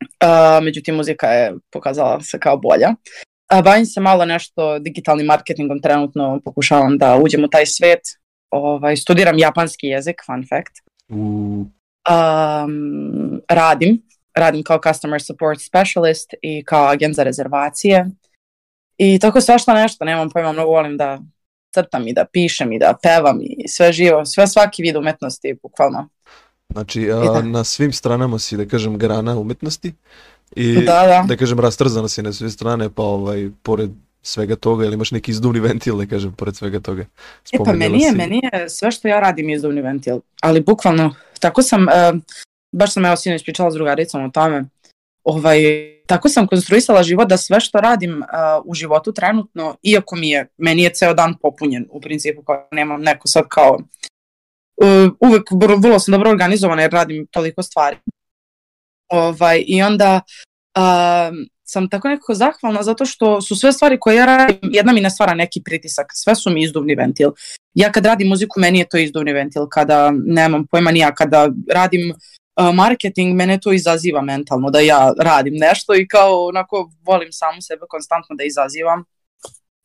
Uh, 0.00 0.64
međutim, 0.64 0.94
muzika 0.94 1.26
je 1.26 1.54
pokazala 1.70 2.20
se 2.20 2.38
kao 2.38 2.56
bolja. 2.56 2.94
Uh, 3.52 3.64
bavim 3.64 3.86
se 3.86 4.00
malo 4.00 4.24
nešto 4.24 4.78
digitalnim 4.78 5.26
marketingom, 5.26 5.80
trenutno 5.80 6.40
pokušavam 6.44 6.98
da 6.98 7.16
uđem 7.16 7.44
u 7.44 7.48
taj 7.48 7.66
svet. 7.66 8.00
Ovaj, 8.50 8.96
studiram 8.96 9.38
japanski 9.38 9.86
jezik, 9.86 10.22
fun 10.26 10.46
fact. 10.48 10.72
Um, 11.08 11.80
radim, 13.48 14.02
radim 14.34 14.62
kao 14.62 14.80
customer 14.88 15.22
support 15.22 15.60
specialist 15.60 16.34
i 16.42 16.64
kao 16.64 16.86
agent 16.86 17.14
za 17.14 17.22
rezervacije. 17.22 18.06
I 18.98 19.18
tako 19.18 19.40
svašta 19.40 19.74
nešto, 19.74 20.04
nemam 20.04 20.30
pojma, 20.30 20.52
mnogo 20.52 20.70
volim 20.70 20.96
da 20.96 21.18
crtam 21.74 22.08
i 22.08 22.12
da 22.12 22.24
pišem 22.32 22.72
i 22.72 22.78
da 22.78 22.94
pevam 23.02 23.38
i 23.42 23.68
sve 23.68 23.92
živo, 23.92 24.24
sve 24.24 24.46
svaki 24.46 24.82
vid 24.82 24.96
umetnosti, 24.96 25.58
bukvalno. 25.62 26.08
znači, 26.72 27.06
da. 27.06 27.32
a, 27.32 27.42
na 27.42 27.64
svim 27.64 27.92
stranama 27.92 28.38
si, 28.38 28.56
da 28.56 28.66
kažem, 28.66 28.98
grana 28.98 29.38
umetnosti 29.38 29.94
i 30.56 30.74
Da, 30.74 31.06
da. 31.06 31.24
da 31.28 31.36
kažem, 31.36 31.60
rastrzana 31.60 32.08
si 32.08 32.22
na 32.22 32.32
sve 32.32 32.50
strane, 32.50 32.90
pa 32.90 33.02
ovaj, 33.02 33.50
pored 33.62 33.90
svega 34.22 34.56
toga, 34.56 34.84
ili 34.84 34.94
imaš 34.94 35.10
neki 35.10 35.30
izduvni 35.30 35.60
ventil, 35.60 35.96
da 35.96 36.06
kažem, 36.06 36.32
pored 36.32 36.56
svega 36.56 36.80
toga. 36.80 37.06
E 37.52 37.58
pa 37.64 37.72
meni 37.72 38.02
je, 38.02 38.10
si- 38.10 38.16
meni 38.16 38.40
je 38.52 38.68
sve 38.68 38.90
što 38.90 39.08
ja 39.08 39.20
radim 39.20 39.50
izduvni 39.50 39.82
ventil, 39.82 40.20
ali 40.40 40.60
bukvalno, 40.60 41.14
tako 41.40 41.62
sam, 41.62 41.82
uh, 41.82 42.20
baš 42.72 42.92
sam 42.92 43.04
evo 43.04 43.16
sinoć 43.16 43.42
pričala 43.44 43.70
s 43.70 43.74
drugaricom 43.74 44.24
o 44.24 44.30
tome, 44.30 44.64
ovaj, 45.24 45.58
tako 46.06 46.28
sam 46.28 46.46
konstruisala 46.46 47.02
život 47.02 47.28
da 47.28 47.36
sve 47.36 47.60
što 47.60 47.78
radim 47.78 48.18
uh, 48.18 48.26
u 48.64 48.74
životu 48.74 49.12
trenutno, 49.12 49.76
iako 49.82 50.16
mi 50.16 50.30
je, 50.30 50.46
meni 50.56 50.82
je 50.82 50.94
ceo 50.94 51.14
dan 51.14 51.34
popunjen 51.42 51.86
u 51.90 52.00
principu, 52.00 52.42
kao 52.42 52.68
nemam 52.72 53.00
neko 53.02 53.28
sad 53.28 53.44
kao, 53.48 53.78
uh, 54.76 55.12
uvek 55.20 55.42
vrlo 55.82 55.98
sam 55.98 56.12
dobro 56.12 56.30
organizovana 56.30 56.82
jer 56.82 56.90
radim 56.92 57.26
toliko 57.26 57.62
stvari. 57.62 57.96
Ovaj, 59.14 59.64
I 59.66 59.82
onda 59.82 60.20
um, 60.76 61.46
sam 61.64 61.88
tako 61.88 62.08
nekako 62.08 62.34
zahvalna 62.34 62.82
zato 62.82 63.04
što 63.06 63.40
su 63.40 63.56
sve 63.56 63.72
stvari 63.72 64.00
koje 64.00 64.16
ja 64.16 64.26
radim, 64.26 64.58
jedna 64.62 64.92
mi 64.92 65.00
ne 65.00 65.10
stvara 65.10 65.34
neki 65.34 65.62
pritisak, 65.64 66.06
sve 66.12 66.34
su 66.34 66.50
mi 66.50 66.62
izduvni 66.62 66.94
ventil. 66.94 67.30
Ja 67.74 67.92
kad 67.92 68.06
radim 68.06 68.28
muziku, 68.28 68.60
meni 68.60 68.78
je 68.78 68.88
to 68.88 68.96
izduvni 68.96 69.32
ventil, 69.32 69.66
kada 69.70 70.12
nemam 70.26 70.66
pojma 70.66 70.90
ni 70.90 70.98
ja, 70.98 71.14
kada 71.14 71.48
radim 71.72 72.10
uh, 72.10 72.74
marketing, 72.74 73.36
mene 73.36 73.58
to 73.60 73.72
izaziva 73.72 74.22
mentalno, 74.22 74.70
da 74.70 74.80
ja 74.80 75.12
radim 75.18 75.54
nešto 75.56 75.94
i 75.94 76.08
kao 76.08 76.46
onako 76.46 76.90
volim 77.02 77.32
samu 77.32 77.62
sebe 77.62 77.82
konstantno 77.88 78.36
da 78.36 78.44
izazivam 78.44 79.04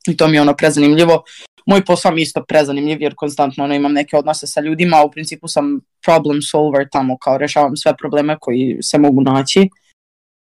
i 0.10 0.18
to 0.18 0.28
mi 0.28 0.38
je 0.38 0.42
ono 0.42 0.56
prezanimljivo. 0.56 1.24
Moj 1.66 1.86
posao 1.86 2.12
mi 2.12 2.22
je 2.22 2.24
isto 2.24 2.44
prezanimljiv 2.48 3.02
jer 3.02 3.14
konstantno 3.16 3.64
ono, 3.64 3.76
imam 3.76 3.94
neke 3.94 4.18
odnose 4.18 4.48
sa 4.48 4.62
ljudima, 4.62 4.98
a 4.98 5.04
u 5.04 5.12
principu 5.12 5.48
sam 5.48 5.80
problem 6.06 6.42
solver 6.42 6.88
tamo, 6.92 7.18
kao 7.18 7.38
rešavam 7.38 7.78
sve 7.78 7.98
probleme 7.98 8.38
koji 8.42 8.78
se 8.82 8.98
mogu 8.98 9.22
naći. 9.22 9.70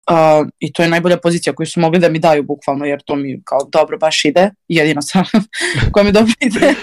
Uh, 0.09 0.47
I 0.59 0.73
to 0.73 0.83
je 0.83 0.89
najbolja 0.89 1.17
pozicija 1.17 1.53
koju 1.53 1.67
su 1.67 1.79
mogli 1.79 1.99
da 1.99 2.09
mi 2.09 2.19
daju 2.19 2.43
bukvalno, 2.43 2.85
jer 2.85 3.01
to 3.05 3.15
mi 3.15 3.41
kao 3.45 3.59
dobro 3.71 3.97
baš 3.97 4.25
ide. 4.25 4.51
Jedina 4.67 5.01
stvar 5.01 5.25
koja 5.91 6.03
mi 6.03 6.11
dobro 6.11 6.33
ide 6.47 6.73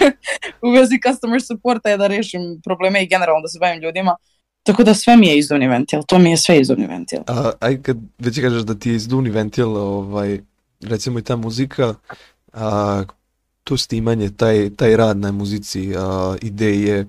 u 0.61 0.71
vezi 0.71 0.99
customer 1.07 1.41
supporta 1.41 1.89
je 1.89 1.97
da 1.97 2.07
rešim 2.07 2.61
probleme 2.63 3.03
i 3.03 3.07
generalno 3.07 3.41
da 3.41 3.47
se 3.47 3.59
bavim 3.59 3.81
ljudima. 3.81 4.15
Tako 4.63 4.83
da 4.83 4.93
sve 4.93 5.17
mi 5.17 5.27
je 5.27 5.37
izduvni 5.37 5.67
ventil, 5.67 6.01
to 6.07 6.19
mi 6.19 6.29
je 6.29 6.37
sve 6.37 6.59
izduvni 6.59 6.87
ventil. 6.87 7.19
A, 7.27 7.51
aj 7.59 7.81
kad 7.81 7.97
već 8.19 8.39
kažeš 8.41 8.61
da 8.61 8.75
ti 8.75 8.89
je 8.89 8.95
izduvni 8.95 9.29
ventil, 9.29 9.77
ovaj, 9.77 10.39
recimo 10.81 11.19
i 11.19 11.23
ta 11.23 11.35
muzika, 11.35 11.93
a, 12.53 13.03
to 13.63 13.77
snimanje, 13.77 14.29
taj, 14.29 14.69
taj 14.75 14.97
rad 14.97 15.17
na 15.17 15.31
muzici, 15.31 15.93
a, 15.97 16.35
ideje, 16.41 17.07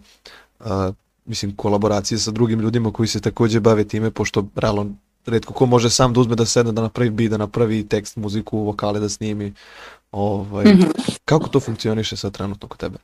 a, 0.61 0.93
mislim 1.25 1.57
kolaboracije 1.57 2.19
sa 2.19 2.31
drugim 2.31 2.61
ljudima 2.61 2.93
koji 2.93 3.07
se 3.09 3.21
takođe 3.21 3.61
bave 3.61 3.85
time, 3.85 4.11
pošto 4.11 4.45
realno 4.57 4.87
redko 5.27 5.53
ko 5.53 5.67
može 5.67 5.91
sam 5.91 6.13
da 6.13 6.21
uzme 6.21 6.37
da 6.37 6.47
sedne 6.47 6.73
da 6.73 6.83
napravi 6.83 7.11
beat, 7.11 7.31
da 7.31 7.37
napravi 7.37 7.89
tekst, 7.89 8.17
muziku, 8.17 8.59
vokale 8.59 9.01
da 9.01 9.09
snimi. 9.09 9.53
Ovaj, 10.13 10.65
Mhm. 10.65 10.83
Kako 11.25 11.49
to 11.49 11.61
funkcioniše 11.61 12.17
sad 12.17 12.33
trenutno 12.33 12.69
kod 12.69 12.79
tebe? 12.79 12.99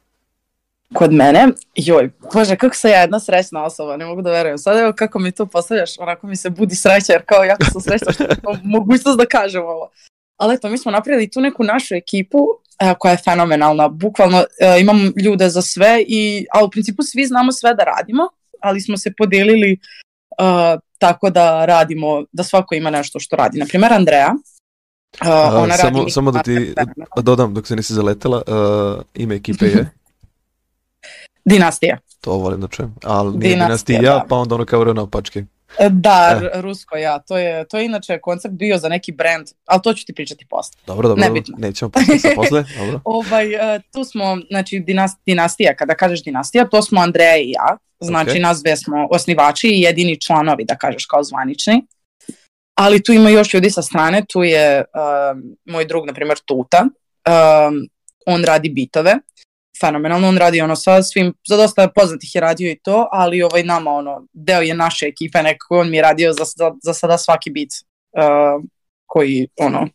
Kod 0.94 1.12
mene, 1.12 1.48
joj, 1.74 2.10
bože, 2.34 2.56
kako 2.56 2.76
sam 2.76 2.90
ja 2.90 3.00
jedna 3.00 3.20
srećna 3.20 3.64
osoba, 3.64 3.96
ne 3.96 4.06
mogu 4.06 4.22
da 4.22 4.30
verujem. 4.30 4.58
Sad 4.58 4.78
evo 4.78 4.92
kako 4.96 5.18
mi 5.18 5.32
to 5.32 5.46
postavljaš, 5.46 5.98
onako 5.98 6.26
mi 6.26 6.36
se 6.36 6.50
budi 6.50 6.74
sreća, 6.76 7.12
jer 7.12 7.22
kao 7.26 7.44
jako 7.44 7.64
sam 7.64 7.80
srećna 7.80 8.12
što 8.12 8.24
imam 8.24 8.60
mogućnost 8.78 9.18
da 9.18 9.26
kažem 9.26 9.62
ovo. 9.62 9.88
Ali 10.36 10.54
eto, 10.54 10.68
mi 10.70 10.78
smo 10.78 10.92
napravili 10.92 11.30
tu 11.30 11.40
neku 11.40 11.64
našu 11.64 11.94
ekipu 11.94 12.38
a, 12.78 12.94
koja 12.94 13.12
je 13.12 13.18
fenomenalna. 13.24 13.88
Bukvalno 13.88 14.44
a, 14.60 14.76
imam 14.76 15.12
ljude 15.24 15.48
za 15.48 15.62
sve, 15.62 16.04
i, 16.06 16.46
a 16.52 16.64
u 16.64 16.70
principu 16.70 17.02
svi 17.02 17.26
znamo 17.26 17.52
sve 17.52 17.74
da 17.74 17.84
radimo, 17.84 18.22
ali 18.60 18.80
smo 18.80 18.96
se 18.96 19.12
podelili 19.18 19.78
a, 20.38 20.76
tako 20.98 21.30
da 21.30 21.64
radimo, 21.64 22.24
da 22.32 22.42
svako 22.42 22.74
ima 22.74 22.90
nešto 22.90 23.20
što 23.20 23.36
radi. 23.36 23.58
Naprimer, 23.58 23.92
Andreja, 23.92 24.34
a, 25.20 25.30
A, 25.30 25.62
ona 25.62 25.76
samo, 25.76 25.98
radi... 25.98 26.10
samo 26.10 26.30
da 26.30 26.42
ti 26.42 26.74
dodam 27.22 27.54
dok 27.54 27.66
se 27.66 27.76
nisi 27.76 27.94
zaletela, 27.94 28.42
uh, 28.46 29.02
ime 29.14 29.34
ekipe 29.34 29.66
je, 29.66 29.90
Dinastija. 31.44 31.98
to 32.20 32.32
volim 32.32 32.60
da 32.60 32.68
čujem, 32.68 32.94
ali 33.02 33.38
nije 33.38 33.54
Dinastija, 33.54 33.98
dinastija, 33.98 34.18
da. 34.18 34.24
pa 34.28 34.36
onda 34.36 34.54
ono 34.54 34.64
kao 34.64 34.84
na 34.84 35.02
opačke. 35.02 35.44
E, 35.78 35.88
Da, 35.90 36.40
e. 36.54 36.60
rusko 36.60 36.96
ja, 36.96 37.18
to 37.18 37.38
je, 37.38 37.68
to 37.68 37.78
je 37.78 37.84
inače 37.84 38.18
koncept 38.18 38.54
bio 38.54 38.78
za 38.78 38.88
neki 38.88 39.12
brand, 39.12 39.46
ali 39.66 39.82
to 39.82 39.94
ću 39.94 40.06
ti 40.06 40.14
pričati 40.14 40.46
posle. 40.46 40.80
Dobro, 40.86 41.08
dobro, 41.08 41.24
Nebitno. 41.24 41.54
nećemo 41.58 41.90
sa 42.22 42.28
posle, 42.34 42.64
dobro. 42.78 43.00
Ovaj, 43.04 43.74
e, 43.76 43.80
tu 43.92 44.04
smo, 44.04 44.38
znači 44.50 44.80
dinast, 44.80 45.18
dinastija, 45.26 45.76
kada 45.76 45.94
kažeš 45.94 46.24
dinastija, 46.24 46.68
to 46.68 46.82
smo 46.82 47.00
Andreja 47.00 47.36
i 47.36 47.50
ja, 47.50 47.76
znači 48.00 48.30
Ok. 48.30 48.36
nas 48.40 48.62
dve 48.62 48.76
smo 48.76 49.08
osnivači 49.10 49.68
i 49.68 49.80
jedini 49.80 50.20
članovi, 50.20 50.64
da 50.64 50.76
kažeš, 50.76 51.06
kao 51.06 51.22
zvanični. 51.24 51.86
Ali 52.74 53.02
tu 53.02 53.12
ima 53.12 53.30
još 53.30 53.54
ljudi 53.54 53.70
sa 53.70 53.82
strane, 53.82 54.22
tu 54.28 54.42
je 54.42 54.78
um, 54.78 55.56
moj 55.64 55.84
drug, 55.84 56.06
na 56.06 56.12
primjer, 56.12 56.38
Tuta, 56.44 56.80
um, 56.82 57.88
on 58.26 58.44
radi 58.44 58.68
bitove, 58.68 59.14
fenomenalno, 59.80 60.28
on 60.28 60.36
radi 60.36 60.60
ono 60.60 60.76
sa 60.76 61.02
svim, 61.02 61.34
za 61.48 61.56
dosta 61.56 61.88
poznatih 61.94 62.34
je 62.34 62.40
radio 62.40 62.70
i 62.70 62.78
to, 62.82 63.08
ali 63.12 63.42
ovaj 63.42 63.62
nama 63.62 63.90
ono, 63.90 64.26
deo 64.32 64.60
je 64.60 64.74
naše 64.74 65.06
ekipe, 65.06 65.42
nekako 65.42 65.80
on 65.80 65.90
mi 65.90 65.96
je 65.96 66.02
radio 66.02 66.32
za, 66.32 66.44
za, 66.56 66.72
za 66.82 66.94
sada 66.94 67.18
svaki 67.18 67.50
bit 67.50 67.70
uh, 67.72 68.64
koji 69.06 69.48
ono, 69.60 69.88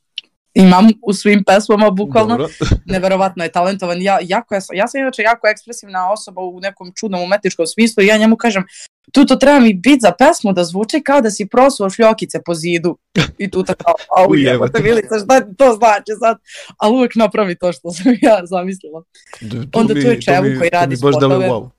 imam 0.54 0.88
u 1.02 1.14
svim 1.14 1.44
pesmama, 1.44 1.90
bukvalno 1.92 2.38
Dobro. 2.38 2.54
neverovatno 2.86 3.44
je 3.44 3.52
talentovan. 3.52 4.02
Ja, 4.02 4.20
jako 4.22 4.56
je, 4.56 4.62
ja 4.74 4.88
sam 4.88 5.02
inače 5.02 5.22
jako 5.22 5.48
ekspresivna 5.48 6.12
osoba 6.12 6.42
u 6.42 6.60
nekom 6.60 6.92
čudnom 6.96 7.22
umetničkom 7.24 7.68
smislu 7.68 8.04
i 8.04 8.08
ja 8.08 8.18
njemu 8.18 8.36
kažem 8.38 8.64
tu 9.12 9.26
to 9.26 9.36
treba 9.36 9.60
mi 9.60 9.74
bit 9.74 10.02
za 10.02 10.12
pesmu 10.12 10.54
da 10.54 10.64
zvuči 10.64 11.02
kao 11.02 11.22
da 11.22 11.32
si 11.32 11.46
prosuo 11.46 11.90
šljokice 11.90 12.42
po 12.46 12.54
zidu. 12.54 12.98
I 13.38 13.52
tu 13.52 13.64
tako, 13.64 13.84
au 14.18 14.30
Ujebote. 14.30 14.52
jebote, 14.52 14.84
Milica, 14.84 15.20
šta 15.20 15.42
to 15.54 15.74
znači 15.74 16.12
sad? 16.20 16.38
Ali 16.78 16.96
uvek 16.96 17.16
napravi 17.16 17.56
to 17.56 17.74
što 17.74 17.92
sam 17.92 18.06
ja 18.22 18.40
zamislila. 18.44 19.04
D- 19.42 19.72
to 19.72 19.80
Onda 19.80 19.94
mi- 19.94 20.02
tu 20.02 20.08
je 20.08 20.22
Čevu 20.22 20.44
mi- 20.44 20.58
koji 20.58 20.70
radi 20.70 20.98
spotove. 20.98 21.36
wow. 21.38 21.70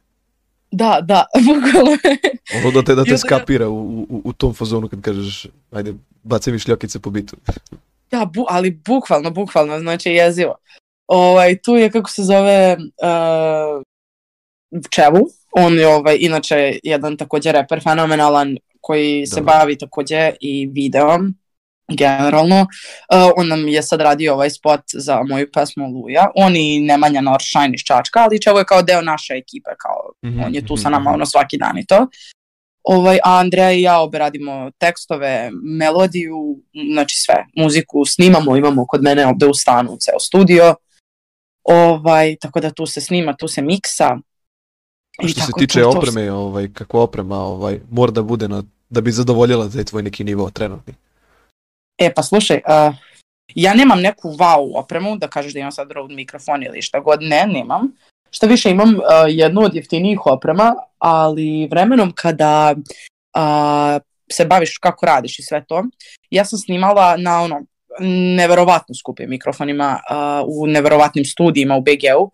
Da, 0.71 1.01
da, 1.03 1.25
bukvalno. 1.47 1.97
Ono 2.57 2.71
da 2.73 2.83
te, 2.83 2.95
da 2.95 3.05
te 3.05 3.19
skapira 3.19 3.69
u, 3.69 3.75
u, 4.01 4.23
u 4.25 4.33
tom 4.33 4.55
fazonu 4.55 4.89
kad 4.89 5.01
kažeš, 5.01 5.47
ajde, 5.71 5.95
bacaj 6.23 6.53
mi 6.53 6.59
šljokice 6.59 6.99
po 6.99 7.11
bitu. 7.11 7.37
Da, 8.11 8.25
bu, 8.25 8.47
ali 8.49 8.71
bukvalno, 8.71 9.31
bukvalno, 9.31 9.79
znači 9.79 10.11
jezivo. 10.11 10.57
Ovaj, 11.07 11.59
tu 11.63 11.77
je, 11.77 11.91
kako 11.91 12.11
se 12.11 12.23
zove, 12.23 12.77
uh, 12.79 13.83
Čevu. 14.91 15.29
On 15.53 15.79
je, 15.79 15.89
ovaj, 15.89 16.17
inače, 16.21 16.79
jedan 16.83 17.17
takođe 17.17 17.53
reper 17.53 17.83
fenomenalan 17.83 18.57
koji 18.81 19.27
se 19.27 19.41
Dobro. 19.41 19.53
bavi 19.53 19.79
takođe 19.79 20.33
i 20.41 20.71
videom, 20.73 21.35
generalno. 21.89 22.61
Uh, 22.61 23.33
on 23.37 23.49
nam 23.49 23.69
je 23.69 23.83
sad 23.83 24.01
radio 24.01 24.35
ovaj 24.35 24.51
spot 24.51 24.81
za 24.95 25.23
moju 25.23 25.53
pesmu 25.53 25.89
Luja. 25.89 26.31
On 26.35 26.57
i 26.57 26.81
Nemanja 26.81 27.21
Noršajn 27.21 27.75
iz 27.75 27.81
Čačka, 27.81 28.21
ali 28.21 28.43
Čevo 28.43 28.59
je 28.59 28.65
kao 28.65 28.83
deo 28.83 29.03
naše 29.03 29.35
ekipe, 29.35 29.71
kao 29.79 30.13
Mhm, 30.31 30.43
on 30.45 30.55
je 30.55 30.67
tu 30.67 30.75
mhm, 30.75 30.83
sa 30.83 30.89
nama 30.89 31.11
mhm. 31.11 31.15
ono 31.15 31.27
svaki 31.27 31.59
dan 31.59 31.79
i 31.79 31.87
to. 31.87 32.07
Ovaj, 32.83 33.19
a 33.25 33.39
Andreja 33.39 33.73
i 33.73 33.83
ja 33.83 34.01
obe 34.01 34.19
radimo 34.19 34.71
tekstove, 34.79 35.51
melodiju, 35.53 36.59
znači 36.93 37.17
sve, 37.17 37.47
muziku 37.57 38.05
snimamo, 38.05 38.57
imamo 38.57 38.87
kod 38.87 39.03
mene 39.03 39.27
ovde 39.27 39.47
u 39.47 39.55
stanu 39.55 39.97
ceo 40.01 40.21
studio. 40.21 40.75
Ovaj, 41.65 42.37
tako 42.41 42.61
da 42.61 42.71
tu 42.71 42.87
se 42.87 43.01
snima, 43.01 43.37
tu 43.37 43.49
se 43.49 43.63
miksa. 43.63 44.19
A 45.19 45.23
I 45.23 45.29
što 45.29 45.41
se 45.41 45.47
tako 45.47 45.59
tiče 45.59 45.83
to- 45.83 45.93
to- 45.93 45.99
opreme, 45.99 46.33
ovaj, 46.33 46.69
kako 46.73 47.01
oprema 47.01 47.37
ovaj, 47.37 47.81
mora 47.91 48.13
da 48.13 48.23
bude 48.23 48.49
na, 48.49 48.63
da 48.91 49.01
bi 49.01 49.13
zadovoljila 49.13 49.69
taj 49.69 49.85
tvoj 49.85 50.03
neki 50.03 50.25
nivo 50.25 50.51
trenutni. 50.51 50.95
E 51.99 52.15
pa 52.15 52.23
slušaj, 52.23 52.57
uh, 52.57 52.95
ja 53.55 53.75
nemam 53.75 54.01
neku 54.01 54.29
wow 54.29 54.73
opremu, 54.75 55.17
da 55.17 55.29
kažeš 55.29 55.53
da 55.53 55.59
imam 55.59 55.73
sad 55.73 55.91
Rode 55.93 56.15
mikrofon 56.15 56.63
ili 56.63 56.83
šta 56.83 57.01
god, 57.01 57.23
ne, 57.23 57.47
nemam. 57.47 57.93
Šta 58.31 58.47
više, 58.47 58.71
imam 58.71 58.95
uh, 58.95 59.03
jednu 59.29 59.61
od 59.61 59.75
jeftinijih 59.75 60.27
oprema, 60.27 60.75
ali 60.99 61.69
vremenom 61.71 62.13
kada 62.15 62.75
uh, 63.37 64.03
se 64.33 64.45
baviš 64.45 64.79
kako 64.79 65.07
radiš 65.07 65.39
i 65.39 65.43
sve 65.43 65.65
to, 65.69 65.85
ja 66.31 66.45
sam 66.45 66.59
snimala 66.59 67.17
na 67.17 67.43
ono, 67.43 67.63
neverovatno 68.37 68.95
skupim 68.95 69.31
mikrofonima 69.31 70.01
uh, 70.11 70.49
u 70.49 70.67
neverovatnim 70.67 71.25
studijima 71.25 71.77
u 71.77 71.81
BG-u 71.81 72.31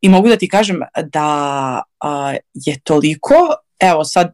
i 0.00 0.08
mogu 0.08 0.28
da 0.28 0.36
ti 0.36 0.48
kažem 0.48 0.80
da 1.04 1.82
uh, 2.04 2.38
je 2.54 2.80
toliko, 2.80 3.34
evo 3.80 4.04
sad, 4.04 4.32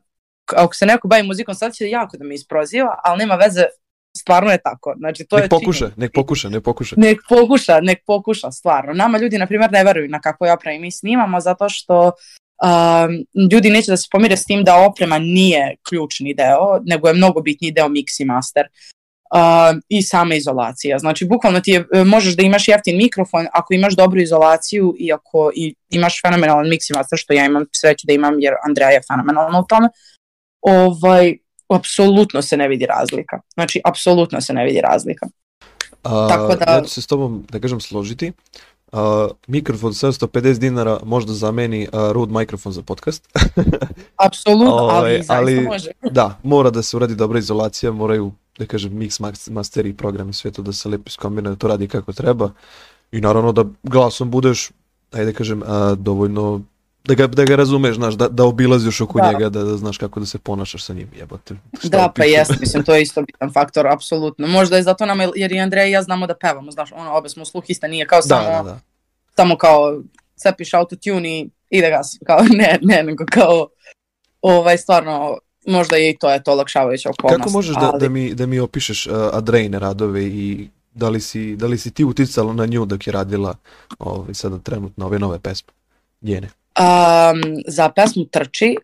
ako 0.57 0.75
se 0.75 0.87
neko 0.87 1.09
bavi 1.09 1.23
muzikom, 1.23 1.55
sad 1.55 1.75
će 1.75 1.89
jako 1.89 2.17
da 2.17 2.25
me 2.25 2.35
isproziva, 2.35 3.01
ali 3.05 3.19
nema 3.19 3.35
veze, 3.35 3.65
stvarno 4.17 4.51
je 4.51 4.59
tako. 4.59 4.95
Znači, 4.99 5.25
to 5.25 5.37
je 5.37 5.43
nek 5.43 5.51
pokuša, 5.51 5.79
činjenica. 5.79 6.01
nek 6.01 6.13
pokuša, 6.15 6.49
nek 6.49 6.65
pokuša. 6.65 6.97
Nek 6.99 7.19
pokuša, 7.29 7.81
nek 7.81 7.99
pokuša, 8.07 8.51
stvarno. 8.51 8.93
Nama 8.93 9.19
ljudi, 9.19 9.39
na 9.39 9.47
primjer, 9.47 9.73
ne 9.73 9.85
veruju 9.85 10.09
na 10.09 10.21
kakvoj 10.21 10.51
opremi 10.51 10.79
mi 10.79 10.91
snimamo, 10.91 11.41
zato 11.41 11.69
što 11.69 12.13
um, 12.63 13.47
ljudi 13.53 13.71
neće 13.71 13.91
da 13.91 13.97
se 13.97 14.09
pomire 14.11 14.37
s 14.37 14.45
tim 14.45 14.65
da 14.65 14.87
oprema 14.91 15.19
nije 15.19 15.77
ključni 15.89 16.35
deo, 16.35 16.81
nego 16.85 17.09
je 17.09 17.15
mnogo 17.15 17.41
bitniji 17.41 17.73
deo 17.73 17.89
mix 17.89 18.23
i 18.23 18.25
master. 18.25 18.67
Uh, 19.35 19.79
i 19.89 20.03
sama 20.03 20.35
izolacija. 20.35 20.99
Znači, 20.99 21.25
bukvalno 21.25 21.61
ti 21.61 21.71
je, 21.71 21.85
e, 21.95 22.05
možeš 22.05 22.37
da 22.37 22.43
imaš 22.43 22.69
jeftin 22.69 22.97
mikrofon 22.97 23.47
ako 23.53 23.75
imaš 23.75 23.97
dobru 23.97 24.21
izolaciju 24.21 24.95
i 24.99 25.13
ako 25.13 25.51
i 25.55 25.75
imaš 25.91 26.21
fenomenalan 26.23 26.67
mix 26.67 26.91
i 26.91 26.97
master, 26.97 27.19
što 27.19 27.33
ja 27.33 27.45
imam 27.45 27.65
sreću 27.73 28.07
da 28.07 28.13
imam 28.13 28.41
jer 28.41 28.55
Andreja 28.69 28.91
je 28.91 29.01
fenomenalna 29.09 29.61
u 29.61 29.67
tome, 29.69 29.89
ovaj, 30.61 31.37
apsolutno 31.69 32.43
se 32.43 32.57
ne 32.57 32.69
vidi 32.69 32.87
razlika. 32.87 33.41
Znači, 33.55 33.81
apsolutno 33.85 34.41
se 34.41 34.53
ne 34.53 34.65
vidi 34.65 34.81
razlika. 34.81 35.27
A, 36.03 36.29
Tako 36.29 36.55
da- 36.55 36.73
Ja 36.73 36.83
ću 36.83 36.91
se 36.91 37.03
s 37.03 37.07
tobom, 37.07 37.45
da 37.51 37.61
kažem, 37.61 37.81
složiti. 37.81 38.33
A, 38.93 39.29
mikrofon 39.47 39.93
750 39.93 40.59
dinara 40.59 40.99
možda 41.05 41.33
zameni 41.33 41.89
a, 41.93 42.11
Rode 42.13 42.33
mikrofon 42.33 42.73
za 42.73 42.83
podcast. 42.83 43.29
Apsolutno, 44.27 44.73
Ovaj, 44.75 44.99
ali 44.99 45.13
zaista 45.15 45.35
ali- 45.35 45.61
može. 45.61 45.91
da, 46.11 46.39
mora 46.43 46.71
da 46.71 46.83
se 46.83 46.97
uradi 46.97 47.15
dobra 47.15 47.39
izolacija, 47.39 47.93
moraju, 47.93 48.33
da 48.59 48.67
kažem, 48.67 48.93
mix, 48.93 49.21
max- 49.21 49.51
master 49.51 49.87
i 49.87 49.95
program 49.95 50.31
i 50.31 50.35
sve 50.35 50.51
to 50.51 50.63
da 50.63 50.73
se 50.73 50.89
lepo 50.89 51.05
iskombinuje, 51.07 51.51
da 51.51 51.59
to 51.59 51.69
radi 51.69 51.89
kako 51.89 52.13
treba. 52.13 52.51
I 53.13 53.21
naravno 53.21 53.53
da 53.53 53.65
glasom 53.83 54.31
budeš, 54.31 54.71
ajde 55.13 55.33
da 55.33 55.39
kažem, 55.39 55.63
a, 55.67 55.95
dovoljno 55.95 56.61
da 57.07 57.15
ga, 57.15 57.27
da 57.27 57.45
ga 57.45 57.57
razumeš, 57.57 57.97
znaš, 57.97 58.15
da, 58.15 58.29
da 58.29 58.45
obilaziš 58.45 59.01
oko 59.01 59.19
Da. 59.19 59.33
njega, 59.33 59.49
da, 59.49 59.63
da 59.65 59.77
znaš 59.77 59.99
kako 59.99 60.21
da 60.21 60.27
se 60.27 60.39
ponašaš 60.39 60.85
sa 60.85 60.95
njim, 60.95 61.09
jebote. 61.19 61.55
šta 61.79 61.89
Da, 61.89 62.13
pa 62.17 62.25
jeste, 62.25 62.55
mislim, 62.61 62.85
to 62.85 62.95
je 62.95 63.03
isto 63.03 63.23
bitan 63.23 63.53
faktor, 63.53 63.87
apsolutno. 63.87 64.47
Možda 64.47 64.77
je 64.77 64.83
zato 64.83 65.07
nama, 65.07 65.29
jer 65.37 65.53
i 65.53 65.61
Andreja 65.61 65.87
i 65.87 65.91
ja 65.91 66.03
znamo 66.03 66.27
da 66.27 66.35
pevamo, 66.35 66.71
znaš, 66.71 66.93
ono, 66.93 67.13
obe 67.13 67.29
smo 67.29 67.45
sluhista, 67.45 67.89
nije 67.89 68.07
kao 68.07 68.19
Da, 68.19 68.23
samo, 68.23 68.45
da, 68.45 68.63
da. 68.63 68.81
samo 69.37 69.57
kao 69.57 70.01
cepiš 70.37 70.75
autotune 70.75 71.41
i 71.41 71.49
ide 71.71 71.91
gas, 71.91 72.19
kao 72.27 72.39
ne, 72.59 72.79
ne, 72.83 73.03
nego 73.03 73.25
kao, 73.31 73.69
ovaj, 74.43 74.79
stvarno, 74.79 75.39
možda 75.67 75.97
je 75.97 76.11
i 76.11 76.19
to, 76.19 76.31
je 76.31 76.43
to 76.43 76.53
olakšavajuća 76.53 77.11
okolnost. 77.11 77.39
Kako 77.39 77.51
možeš 77.51 77.75
da, 77.77 77.91
ali- 77.93 78.01
da, 78.01 78.09
mi, 78.09 78.35
da 78.35 78.47
mi 78.47 78.59
opišeš 78.61 79.07
uh, 79.07 79.13
Adrejne 79.33 79.79
radove 79.79 80.25
i 80.25 80.69
da 80.95 81.09
li, 81.09 81.21
si, 81.21 81.57
da 81.57 81.67
li 81.67 81.79
si 81.79 81.91
ti 81.91 82.05
uticala 82.05 82.53
na 82.53 82.67
nju 82.67 82.85
dok 82.85 83.07
je 83.07 83.13
radila 83.13 83.55
ovaj, 83.99 84.35
sada 84.35 84.59
trenutno 84.59 85.07
ove 85.07 85.19
nove 85.19 85.39
pesme? 85.39 85.73
Njene. 86.23 86.49
Um, 86.79 87.63
za 87.67 87.89
pesmu 87.89 88.25
Trči, 88.25 88.77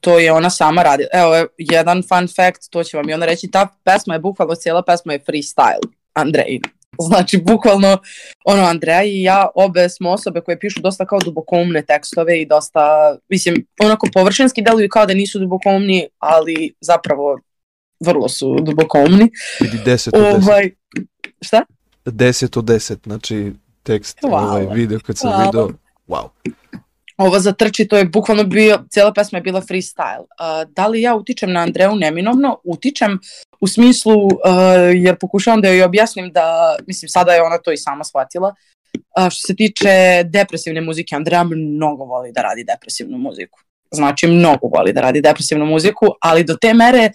to 0.00 0.18
je 0.18 0.32
ona 0.32 0.50
sama 0.50 0.82
radila. 0.82 1.08
Evo, 1.12 1.34
je 1.34 1.46
jedan 1.58 2.02
fun 2.02 2.28
fact, 2.28 2.70
to 2.70 2.84
će 2.84 2.96
vam 2.96 3.08
i 3.08 3.14
ona 3.14 3.26
reći, 3.26 3.50
ta 3.50 3.68
pesma 3.84 4.14
je 4.14 4.20
bukvalno, 4.20 4.54
cijela 4.54 4.82
pesma 4.82 5.12
je 5.12 5.18
freestyle, 5.18 5.88
Andrej. 6.12 6.60
Znači, 7.08 7.38
bukvalno, 7.38 7.98
ono, 8.44 8.62
Andreja 8.62 9.04
i 9.04 9.22
ja, 9.22 9.48
obe 9.54 9.88
smo 9.88 10.10
osobe 10.10 10.40
koje 10.40 10.58
pišu 10.58 10.80
dosta 10.80 11.06
kao 11.06 11.18
dubokoumne 11.20 11.82
tekstove 11.82 12.40
i 12.40 12.46
dosta, 12.46 13.16
mislim, 13.28 13.66
onako 13.82 14.08
površinski 14.14 14.62
deluju 14.62 14.88
kao 14.88 15.06
da 15.06 15.14
nisu 15.14 15.38
dubokoumni, 15.38 16.06
ali 16.18 16.74
zapravo 16.80 17.38
vrlo 18.00 18.28
su 18.28 18.56
dubokoumni. 18.60 19.30
Vidi 19.60 19.78
10 19.86 20.08
od 20.14 20.22
10. 20.22 20.48
Ovaj, 20.48 20.70
šta? 21.40 21.64
10 22.04 22.58
od 22.58 22.64
10, 22.64 22.96
znači 23.04 23.52
tekst, 23.82 24.18
Hvala. 24.20 24.50
ovaj 24.50 24.66
video 24.74 24.98
kad 25.06 25.18
sam 25.18 25.30
Hvala. 25.30 25.44
video, 25.44 25.68
wow. 26.08 26.28
Ovo 27.16 27.38
za 27.38 27.52
trči, 27.52 27.88
to 27.88 27.96
je 27.96 28.04
bukvalno 28.04 28.44
bio, 28.44 28.78
cijela 28.90 29.12
pesma 29.12 29.38
je 29.38 29.42
bila 29.42 29.60
freestyle. 29.60 30.20
Uh, 30.20 30.70
da 30.72 30.86
li 30.86 31.02
ja 31.02 31.14
utičem 31.14 31.52
na 31.52 31.60
Andreju 31.60 31.94
neminovno? 31.94 32.58
Utičem 32.64 33.18
u 33.60 33.66
smislu, 33.66 34.24
uh, 34.24 34.30
jer 34.94 35.16
pokušavam 35.20 35.60
da 35.60 35.68
joj 35.68 35.82
objasnim 35.82 36.32
da, 36.32 36.76
mislim, 36.86 37.08
sada 37.08 37.32
je 37.32 37.42
ona 37.42 37.58
to 37.58 37.72
i 37.72 37.76
sama 37.76 38.04
shvatila. 38.04 38.54
Uh, 39.18 39.30
što 39.30 39.46
se 39.46 39.56
tiče 39.56 40.22
depresivne 40.24 40.80
muzike, 40.80 41.16
Andreja 41.16 41.44
mnogo 41.44 42.04
voli 42.04 42.32
da 42.32 42.42
radi 42.42 42.64
depresivnu 42.64 43.18
muziku. 43.18 43.60
Znači, 43.90 44.26
mnogo 44.26 44.66
voli 44.66 44.92
da 44.92 45.00
radi 45.00 45.20
depresivnu 45.20 45.66
muziku, 45.66 46.06
ali 46.20 46.44
do 46.44 46.56
te 46.56 46.74
mere 46.74 47.10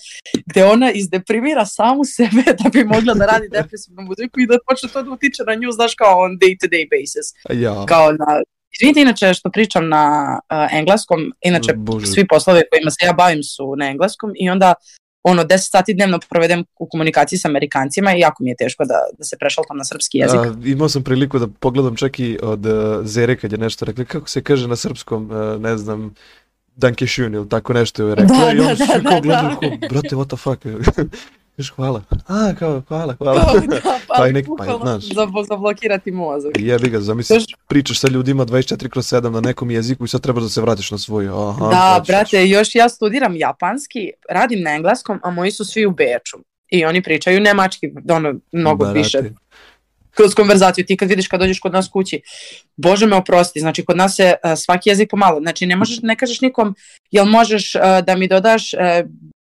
gde 0.45 0.65
ona 0.65 0.91
izdeprimira 0.91 1.65
samu 1.65 2.05
sebe 2.05 2.43
da 2.63 2.69
bi 2.69 2.83
mogla 2.83 3.13
da 3.13 3.25
radi 3.25 3.49
depresivnu 3.57 4.01
muziku 4.01 4.39
i 4.39 4.47
da 4.47 4.57
počne 4.69 4.89
to 4.89 5.03
da 5.03 5.11
utiče 5.11 5.43
na 5.43 5.55
nju, 5.55 5.71
znaš, 5.71 5.95
kao 5.95 6.21
on 6.21 6.31
day-to-day 6.31 6.87
basis 6.91 7.27
Ja, 7.61 7.85
kao 7.85 8.11
na 8.11 8.41
Izvinite 8.71 9.01
inače 9.01 9.33
što 9.33 9.49
pričam 9.51 9.89
na 9.89 10.35
uh, 10.51 10.77
engleskom, 10.77 11.19
inače 11.41 11.73
Bože. 11.73 12.05
svi 12.05 12.27
poslovi 12.27 12.61
kojima 12.71 12.91
se 12.91 13.05
ja 13.05 13.13
bavim 13.13 13.43
su 13.43 13.75
na 13.75 13.89
engleskom 13.89 14.31
i 14.35 14.49
onda 14.49 14.73
ono 15.23 15.43
10 15.43 15.57
sati 15.57 15.93
dnevno 15.93 16.19
provedem 16.29 16.65
u 16.79 16.87
komunikaciji 16.89 17.39
sa 17.39 17.47
Amerikancima 17.47 18.15
i 18.15 18.19
jako 18.19 18.43
mi 18.43 18.49
je 18.49 18.55
teško 18.55 18.85
da, 18.85 18.99
da 19.17 19.23
se 19.23 19.37
prešaltam 19.37 19.77
na 19.77 19.83
srpski 19.83 20.17
jezik. 20.17 20.39
A, 20.39 20.53
imao 20.65 20.89
sam 20.89 21.03
priliku 21.03 21.39
da 21.39 21.47
pogledam 21.47 21.95
čak 21.95 22.19
i 22.19 22.39
od 22.41 22.65
uh, 22.65 22.73
Zere 23.03 23.35
kad 23.35 23.51
je 23.51 23.57
nešto 23.57 23.85
rekla, 23.85 24.05
kako 24.05 24.29
se 24.29 24.43
kaže 24.43 24.67
na 24.67 24.75
srpskom, 24.75 25.31
uh, 25.31 25.61
ne 25.61 25.77
znam, 25.77 26.13
Danke 26.79 27.05
schön 27.05 27.35
ili 27.35 27.49
tako 27.49 27.73
nešto 27.73 28.07
je 28.07 28.15
rekla 28.15 28.37
Da, 28.37 28.51
i 28.51 28.57
da, 28.57 28.63
on 28.63 28.75
da, 28.75 28.85
da, 28.85 29.19
gledaju 29.19 29.31
da. 29.31 29.57
kao, 29.59 29.89
brate, 29.89 30.15
what 30.15 30.27
the 30.27 30.37
fuck, 30.37 30.65
Kažeš 31.59 31.71
hvala, 31.71 32.01
a 32.27 32.53
kao 32.55 32.81
hvala, 32.81 33.15
hvala. 33.15 33.41
Kao, 33.41 33.59
da, 33.67 33.77
pa, 34.07 34.15
Taj 34.15 34.33
neki, 34.33 34.47
pa, 34.47 34.49
bukvalno 34.49 34.85
znaš. 34.99 35.03
zab- 35.05 35.47
zablokirati 35.47 36.11
mozak. 36.13 36.51
Jebi 36.57 36.89
ga, 36.89 36.99
zamisli, 37.01 37.35
Znaš- 37.35 37.55
pričaš 37.67 37.99
sa 37.99 38.07
ljudima 38.07 38.45
24 38.45 38.89
kroz 38.89 39.05
7 39.05 39.29
na 39.29 39.41
nekom 39.41 39.71
jeziku 39.71 40.05
i 40.05 40.07
sad 40.07 40.21
trebaš 40.21 40.43
da 40.43 40.49
se 40.49 40.61
vratiš 40.61 40.91
na 40.91 40.97
svoj. 40.97 41.27
Aha, 41.27 41.67
Da, 41.69 41.93
hoćeš. 41.93 42.07
brate, 42.07 42.47
još 42.47 42.75
ja 42.75 42.89
studiram 42.89 43.35
japanski, 43.35 43.99
radim 44.29 44.61
na 44.61 44.71
engleskom, 44.71 45.19
a 45.23 45.31
moji 45.31 45.51
su 45.51 45.65
svi 45.65 45.85
u 45.85 45.91
Beču. 45.91 46.37
I 46.67 46.85
oni 46.85 47.03
pričaju 47.03 47.39
nemački, 47.39 47.87
ono, 48.09 48.33
mnogo 48.51 48.83
Brate. 48.83 48.97
više 48.99 49.19
kroz 50.11 50.35
konverzaciju, 50.35 50.85
ti 50.85 50.97
kad 50.97 51.09
vidiš 51.09 51.27
kad 51.27 51.39
dođeš 51.39 51.59
kod 51.59 51.73
nas 51.73 51.89
kući, 51.89 52.21
bože 52.77 53.05
me 53.05 53.15
oprosti, 53.15 53.59
znači 53.59 53.85
kod 53.85 53.97
nas 53.97 54.19
je 54.19 54.35
uh, 54.35 54.51
svaki 54.57 54.89
jezik 54.89 55.09
pomalo, 55.09 55.39
znači 55.39 55.65
ne 55.65 55.75
možeš, 55.75 55.99
ne 56.01 56.15
kažeš 56.15 56.41
nikom, 56.41 56.75
jel 57.11 57.25
možeš 57.25 57.75
uh, 57.75 57.81
da 58.05 58.15
mi 58.15 58.27
dodaš 58.27 58.73
uh, 58.73 58.79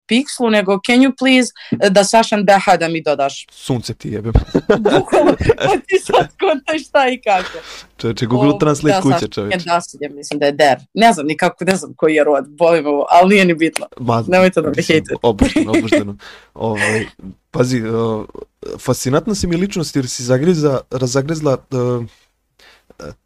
pikslu, 0.08 0.50
nego 0.50 0.78
can 0.86 0.98
you 1.00 1.12
please 1.18 1.52
uh, 1.70 1.92
da 1.92 2.04
sašan 2.04 2.44
beha 2.44 2.76
da 2.76 2.88
mi 2.88 3.02
dodaš. 3.02 3.46
Sunce 3.50 3.94
ti 3.94 4.08
jebem. 4.08 4.32
Bukvalno, 4.78 5.36
pa 5.66 5.76
ti 5.86 5.98
sad 6.04 6.28
kontaš 6.40 6.88
šta 6.88 7.08
i 7.08 7.20
kako. 7.20 7.58
Čovječe, 7.98 8.26
Google 8.26 8.50
O, 8.54 8.58
Translate 8.58 8.96
da, 8.96 9.02
kuće, 9.02 9.28
čovječe. 9.28 9.58
Je 9.58 9.64
nasilje, 9.66 10.08
mislim 10.08 10.40
da 10.40 10.46
je 10.46 10.52
der. 10.52 10.78
Ne 10.94 11.12
znam 11.12 11.26
ni 11.26 11.36
kako, 11.36 11.64
ne 11.64 11.76
znam 11.76 11.94
koji 11.96 12.14
je 12.14 12.24
rod, 12.24 12.48
bolim 12.48 12.86
ovo, 12.86 13.06
ali 13.10 13.28
nije 13.28 13.44
ni 13.44 13.54
bitno. 13.54 13.86
Ma, 14.00 14.24
Nemojte 14.28 14.60
da 14.60 14.68
me 14.68 14.72
mislim, 14.76 14.94
hejtujete. 14.94 15.20
Opušteno, 15.22 15.72
opušteno. 15.78 16.16
ovaj, 16.54 17.06
pazi, 17.50 17.82
uh, 17.82 18.24
fascinantna 18.78 19.34
si 19.34 19.46
mi 19.46 19.56
ličnost 19.56 19.96
jer 19.96 20.08
si 20.08 20.22
zagriza, 20.22 20.80
razagrezla 20.90 21.56
uh, 21.70 22.04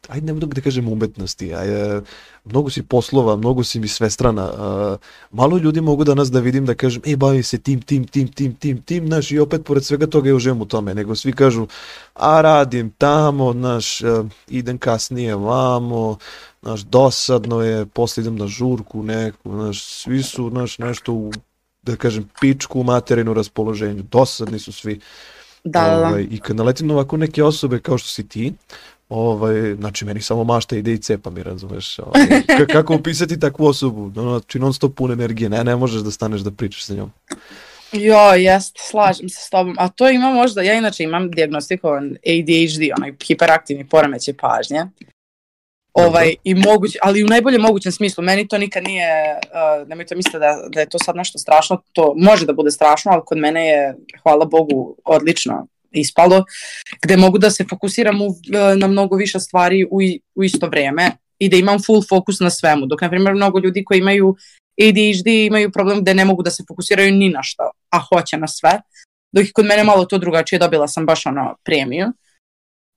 ajde 0.07 0.25
ne 0.25 0.33
mogu 0.33 0.45
da 0.45 0.61
kažem 0.61 0.87
umetnosti, 0.87 1.53
a 1.55 1.61
je, 1.61 2.01
mnogo 2.45 2.69
si 2.69 2.83
poslova, 2.83 3.35
mnogo 3.35 3.63
si 3.63 3.79
mi 3.79 3.87
svestrana, 3.87 4.43
a, 4.43 4.97
malo 5.31 5.57
ljudi 5.57 5.81
mogu 5.81 6.03
danas 6.03 6.31
da 6.31 6.39
vidim 6.39 6.65
da 6.65 6.75
kažem, 6.75 7.01
ej, 7.05 7.15
bavim 7.15 7.43
se 7.43 7.57
tim, 7.57 7.81
tim, 7.81 8.07
tim, 8.07 8.27
tim, 8.27 8.53
tim, 8.53 8.81
tim, 8.81 9.07
znaš, 9.07 9.31
i 9.31 9.39
opet 9.39 9.65
pored 9.65 9.85
svega 9.85 10.07
toga 10.07 10.29
ja 10.29 10.35
uživam 10.35 10.61
u 10.61 10.65
tome, 10.65 10.93
nego 10.95 11.15
svi 11.15 11.33
kažu, 11.33 11.67
a 12.13 12.41
radim 12.41 12.91
tamo, 12.97 13.53
znaš, 13.53 14.01
idem 14.47 14.77
kasnije 14.77 15.35
vamo, 15.35 16.17
znaš, 16.61 16.81
dosadno 16.81 17.61
je, 17.61 17.85
posle 17.85 18.21
idem 18.21 18.35
na 18.35 18.47
žurku 18.47 19.03
neku, 19.03 19.51
znaš, 19.51 19.83
svi 19.83 20.23
su, 20.23 20.49
znaš, 20.49 20.77
nešto 20.79 21.13
u, 21.13 21.31
da 21.81 21.95
kažem, 21.95 22.29
pičku 22.41 22.79
u 22.79 22.83
materinu 22.83 23.33
raspoloženju, 23.33 24.03
dosadni 24.11 24.59
su 24.59 24.71
svi. 24.71 24.99
Da, 25.63 25.81
da, 25.81 25.97
da. 25.97 26.07
Ovaj, 26.07 26.27
I 26.31 26.39
kad 26.39 26.55
naletim 26.55 26.87
na 26.87 26.93
ovako 26.93 27.17
neke 27.17 27.43
osobe 27.43 27.79
kao 27.79 27.97
što 27.97 28.09
si 28.09 28.27
ti, 28.27 28.53
ovaj, 29.11 29.75
znači 29.75 30.05
meni 30.05 30.21
samo 30.21 30.43
mašta 30.43 30.75
ide 30.75 30.93
i 30.93 30.97
cepa 30.97 31.29
mi, 31.29 31.43
razumeš? 31.43 31.99
Ovaj, 31.99 32.27
kako 32.73 32.95
opisati 32.95 33.39
takvu 33.39 33.65
osobu? 33.65 34.11
Znači 34.13 34.59
non 34.59 34.73
stop 34.73 34.95
pun 34.95 35.11
energije, 35.11 35.49
ne, 35.49 35.63
ne 35.63 35.75
možeš 35.75 36.01
da 36.01 36.11
staneš 36.11 36.41
da 36.41 36.51
pričaš 36.51 36.83
sa 36.83 36.93
njom. 36.93 37.11
Jo, 37.91 38.33
jest, 38.33 38.75
slažem 38.79 39.29
se 39.29 39.39
s 39.41 39.49
tobom. 39.49 39.75
A 39.79 39.89
to 39.89 40.09
ima 40.09 40.29
možda, 40.29 40.61
ja 40.61 40.73
inače 40.73 41.03
imam 41.03 41.31
diagnostikovan 41.31 42.09
ADHD, 42.09 42.81
onaj 42.97 43.13
hiperaktivni 43.27 43.87
poremećaj 43.89 44.33
pažnje. 44.33 44.85
Ovaj, 45.93 46.35
i 46.43 46.55
moguće, 46.55 46.99
ali 47.01 47.23
u 47.23 47.27
najboljem 47.27 47.61
mogućem 47.61 47.91
smislu. 47.91 48.23
Meni 48.23 48.47
to 48.47 48.57
nikad 48.57 48.83
nije, 48.83 49.39
uh, 49.81 49.87
nemojte 49.87 50.15
misliti 50.15 50.39
da, 50.39 50.57
da 50.69 50.79
je 50.79 50.89
to 50.89 50.99
sad 50.99 51.15
nešto 51.15 51.39
strašno, 51.39 51.81
to 51.93 52.13
može 52.17 52.45
da 52.45 52.53
bude 52.53 52.71
strašno, 52.71 53.11
ali 53.11 53.21
kod 53.25 53.37
mene 53.37 53.67
je, 53.67 53.95
hvala 54.23 54.45
Bogu, 54.45 54.95
odlično 55.05 55.67
ispalo, 55.91 56.43
gde 57.03 57.17
mogu 57.17 57.37
da 57.37 57.51
se 57.51 57.65
fokusiram 57.69 58.21
u, 58.21 58.25
uh, 58.25 58.33
na 58.77 58.87
mnogo 58.87 59.15
više 59.15 59.39
stvari 59.39 59.85
u, 59.91 59.97
u 60.35 60.43
isto 60.43 60.67
vreme 60.67 61.11
i 61.39 61.49
da 61.49 61.57
imam 61.57 61.79
full 61.85 62.03
fokus 62.09 62.39
na 62.39 62.49
svemu. 62.49 62.85
Dok, 62.85 63.01
na 63.01 63.09
primjer, 63.09 63.35
mnogo 63.35 63.59
ljudi 63.59 63.83
koji 63.83 63.99
imaju 63.99 64.35
ADHD 64.81 65.27
imaju 65.27 65.71
problem 65.71 66.01
gde 66.01 66.13
ne 66.13 66.25
mogu 66.25 66.43
da 66.43 66.51
se 66.51 66.63
fokusiraju 66.67 67.13
ni 67.13 67.29
na 67.29 67.43
što, 67.43 67.71
a 67.89 67.99
hoće 67.99 68.37
na 68.37 68.47
sve. 68.47 68.81
Dok 69.31 69.45
je 69.45 69.51
kod 69.51 69.65
mene 69.65 69.83
malo 69.83 70.05
to 70.05 70.17
drugačije, 70.17 70.59
dobila 70.59 70.87
sam 70.87 71.05
baš 71.05 71.25
ono 71.25 71.55
premiju. 71.63 72.07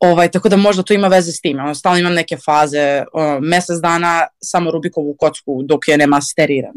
Ovaj, 0.01 0.31
tako 0.31 0.49
da 0.49 0.57
možda 0.57 0.83
to 0.83 0.95
ima 0.95 1.09
veze 1.09 1.33
s 1.33 1.41
tim. 1.41 1.59
Ono, 1.59 1.75
stalno 1.75 1.99
imam 1.99 2.15
neke 2.15 2.37
faze, 2.37 3.05
o, 3.13 3.41
mesec 3.41 3.81
dana 3.83 4.27
samo 4.43 4.71
Rubikovu 4.71 5.17
kocku 5.19 5.63
dok 5.63 5.89
je 5.89 5.99
ne 5.99 6.07
masteriram. 6.07 6.75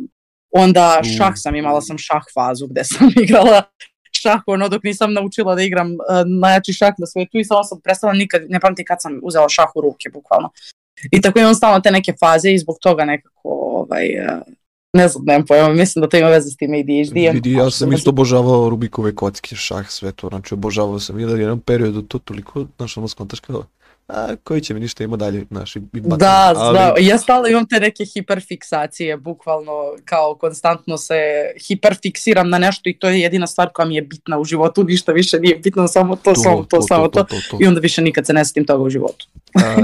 Onda 0.51 1.01
šah 1.17 1.33
sam, 1.35 1.55
imala 1.55 1.81
sam 1.81 1.97
šah 1.97 2.23
fazu 2.33 2.67
gde 2.67 2.83
sam 2.83 3.09
igrala 3.23 3.63
šah, 4.21 4.41
ono, 4.45 4.69
dok 4.69 4.83
nisam 4.83 5.13
naučila 5.13 5.55
da 5.55 5.63
igram 5.63 5.91
uh, 5.91 5.97
najjači 6.41 6.73
šah 6.73 6.93
na 6.97 7.07
svetu 7.07 7.37
i 7.37 7.43
samo 7.43 7.63
sam 7.63 7.81
prestala 7.83 8.13
nikad, 8.13 8.41
ne 8.49 8.59
pamtim 8.59 8.85
kad 8.85 9.01
sam 9.01 9.19
uzela 9.23 9.49
šah 9.49 9.75
u 9.75 9.81
ruke, 9.81 10.09
bukvalno. 10.13 10.49
I 11.11 11.21
tako 11.21 11.39
imam 11.39 11.55
stalno 11.55 11.79
te 11.79 11.91
neke 11.91 12.13
faze 12.19 12.51
i 12.51 12.59
zbog 12.59 12.77
toga 12.81 13.05
nekako, 13.05 13.49
ovaj, 13.49 14.07
uh, 14.25 14.41
ne 14.93 15.07
znam, 15.07 15.25
nemam 15.25 15.45
pojma, 15.45 15.69
mislim 15.69 16.01
da 16.01 16.09
to 16.09 16.17
ima 16.17 16.29
veze 16.29 16.49
s 16.49 16.57
tim 16.57 16.73
ADHD-em. 16.73 17.35
Vidi, 17.35 17.51
ja 17.51 17.69
sam 17.71 17.93
isto 17.93 18.09
obožavao 18.09 18.69
Rubikove 18.69 19.15
kocke, 19.15 19.55
šah, 19.55 19.89
sve 19.89 20.11
to, 20.11 20.29
znači 20.29 20.53
obožavao 20.53 20.99
sam 20.99 21.19
jedan, 21.19 21.39
jedan 21.39 21.59
period 21.59 22.07
to 22.07 22.19
toliko, 22.19 22.65
znaš, 22.77 22.97
ono 22.97 23.07
skontaš 23.07 23.39
kao, 23.39 23.63
a 24.07 24.35
koji 24.43 24.61
će 24.61 24.73
mi 24.73 24.79
ništa 24.79 25.03
ima 25.03 25.17
dalje, 25.17 25.45
znaš, 25.51 25.75
i 25.75 25.79
batam. 25.79 26.17
Da, 26.17 26.53
ali... 26.55 26.77
da, 26.77 26.93
ja 26.99 27.17
stalno 27.17 27.47
imam 27.47 27.67
te 27.67 27.79
neke 27.79 28.05
hiperfiksacije, 28.05 29.17
bukvalno 29.17 29.71
kao 30.05 30.35
konstantno 30.35 30.97
se 30.97 31.15
hiperfiksiram 31.67 32.49
na 32.49 32.57
nešto 32.57 32.89
i 32.89 32.93
to 32.99 33.09
je 33.09 33.19
jedina 33.19 33.47
stvar 33.47 33.69
koja 33.73 33.85
mi 33.85 33.95
je 33.95 34.01
bitna 34.01 34.39
u 34.39 34.45
životu, 34.45 34.83
ništa 34.83 35.11
više 35.11 35.39
nije 35.39 35.55
bitno, 35.55 35.87
samo 35.87 36.15
to, 36.15 36.33
to 36.33 36.41
samo 36.41 36.63
to, 36.63 36.77
to, 36.77 36.81
samo 36.81 37.07
to, 37.07 37.23
to, 37.23 37.35
to, 37.35 37.35
to, 37.51 37.57
i 37.59 37.67
onda 37.67 37.79
više 37.79 38.01
nikad 38.01 38.25
se 38.25 38.33
ne 38.33 38.45
setim 38.45 38.65
toga 38.65 38.83
u 38.83 38.89
životu. 38.89 39.27
a, 39.55 39.83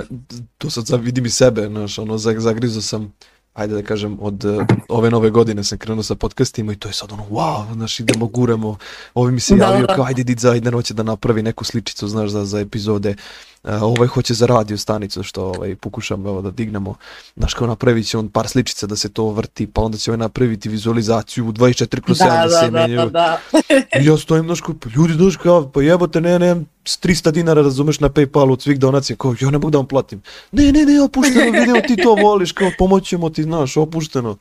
to 0.58 0.70
sad 0.70 0.88
sad 0.88 1.04
vidim 1.04 1.26
i 1.26 1.30
sebe, 1.30 1.68
znaš, 1.68 2.00
ono, 2.00 2.18
zagrizo 2.18 2.82
sam, 2.82 3.14
ajde 3.54 3.74
da 3.74 3.82
kažem, 3.82 4.18
od 4.22 4.46
uh, 4.46 4.66
ove 4.90 5.10
nove 5.10 5.30
godine 5.30 5.64
sam 5.64 5.78
krenuo 5.78 6.04
sa 6.04 6.16
podcastima 6.16 6.74
i 6.74 6.76
to 6.76 6.90
je 6.90 6.94
sad 6.94 7.12
ono, 7.12 7.26
wow, 7.32 7.74
znaš, 7.74 8.00
idemo, 8.00 8.28
guramo, 8.28 8.78
ovi 9.14 9.32
mi 9.32 9.40
se 9.40 9.56
da, 9.56 9.66
javio 9.66 9.88
da. 9.88 9.96
kao, 9.96 10.06
ajde, 10.06 10.24
Diza, 10.24 10.52
ajde, 10.52 10.72
hoće 10.72 10.94
da 10.94 11.04
napravi 11.04 11.44
neku 11.44 11.64
sličicu, 11.64 12.08
znaš, 12.08 12.30
za, 12.30 12.46
za 12.46 12.60
epizode, 12.60 13.10
uh, 13.10 13.16
ovaj 13.64 14.08
hoće 14.08 14.34
za 14.34 14.46
radio 14.46 14.78
stanicu, 14.78 15.24
što 15.24 15.44
ovaj, 15.44 15.76
pokušam 15.76 16.28
evo, 16.28 16.42
da 16.42 16.52
dignemo, 16.52 16.96
znaš, 17.36 17.54
kao 17.54 17.68
napravit 17.68 18.08
će 18.08 18.18
on 18.18 18.30
par 18.30 18.48
sličica 18.48 18.88
da 18.88 18.96
se 18.96 19.10
to 19.10 19.30
vrti, 19.30 19.68
pa 19.68 19.82
onda 19.82 19.98
će 19.98 20.12
ovaj 20.12 20.18
napraviti 20.18 20.70
vizualizaciju 20.70 21.48
u 21.48 21.52
24 21.52 22.02
kroz 22.02 22.18
7 22.18 22.26
da, 22.26 22.36
da, 22.36 22.48
da 22.48 22.60
se 22.60 22.70
da, 22.70 22.72
menjaju. 22.72 23.10
Da, 23.10 23.40
da. 23.52 24.00
I 24.02 24.06
ja 24.06 24.18
stojim, 24.18 24.46
znaš, 24.46 24.62
kao, 24.62 24.76
pa 24.80 24.90
ljudi, 24.96 25.14
znaš, 25.14 25.38
kao, 25.38 25.70
pa 25.72 25.82
jebote, 25.82 26.22
ne, 26.22 26.40
ne, 26.40 26.56
s 26.86 27.00
300 27.02 27.32
dinara, 27.32 27.62
razumeš, 27.62 28.00
na 28.00 28.10
Paypalu 28.10 28.54
od 28.54 28.62
svih 28.62 28.80
donacija, 28.80 29.16
kao, 29.16 29.36
ja 29.42 29.50
ne 29.50 29.58
mogu 29.58 29.70
da 29.70 29.78
vam 29.78 29.88
platim. 29.88 30.22
Ne, 30.52 30.72
ne, 30.72 30.86
ne, 30.86 31.02
opušteno 31.02 31.52
video, 31.52 31.82
ti 31.88 31.96
to 32.04 32.16
voliš, 32.16 32.52
kao, 32.52 32.72
pomoćemo 32.78 33.30
ti, 33.30 33.44
znaš, 33.44 33.78
opušteno. 33.78 34.38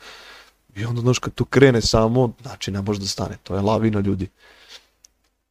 I 0.76 0.84
onda, 0.84 1.00
znaš, 1.00 1.18
kad 1.18 1.34
to 1.34 1.44
krene 1.44 1.80
samo, 1.80 2.32
znači, 2.42 2.70
ne 2.70 2.82
može 2.82 3.00
da 3.00 3.06
stane, 3.06 3.36
to 3.42 3.54
je 3.54 3.60
lavina 3.60 4.00
ljudi. 4.00 4.28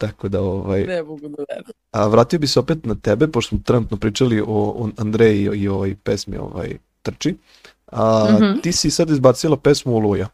Tako 0.02 0.30
da, 0.30 0.42
ovaj... 0.42 0.84
Ne 0.84 1.04
mogu 1.04 1.28
da 1.28 1.44
verujem. 1.50 1.74
A 1.92 2.08
vratio 2.08 2.40
bi 2.40 2.48
se 2.48 2.60
opet 2.60 2.86
na 2.86 2.96
tebe, 2.96 3.28
pošto 3.28 3.50
smo 3.50 3.60
trenutno 3.66 3.98
pričali 3.98 4.42
o, 4.42 4.46
o 4.48 4.90
Andreji 4.98 5.50
i 5.54 5.68
o 5.68 5.74
ovoj 5.74 5.96
pesmi 5.96 6.38
ovaj, 6.38 6.78
Trči. 7.02 7.36
A, 7.92 8.28
mm 8.30 8.36
-hmm. 8.36 8.62
Ti 8.62 8.72
si 8.72 8.92
sad 8.92 9.10
izbacila 9.10 9.58
pesmu 9.58 9.96
Oluja. 9.96 10.28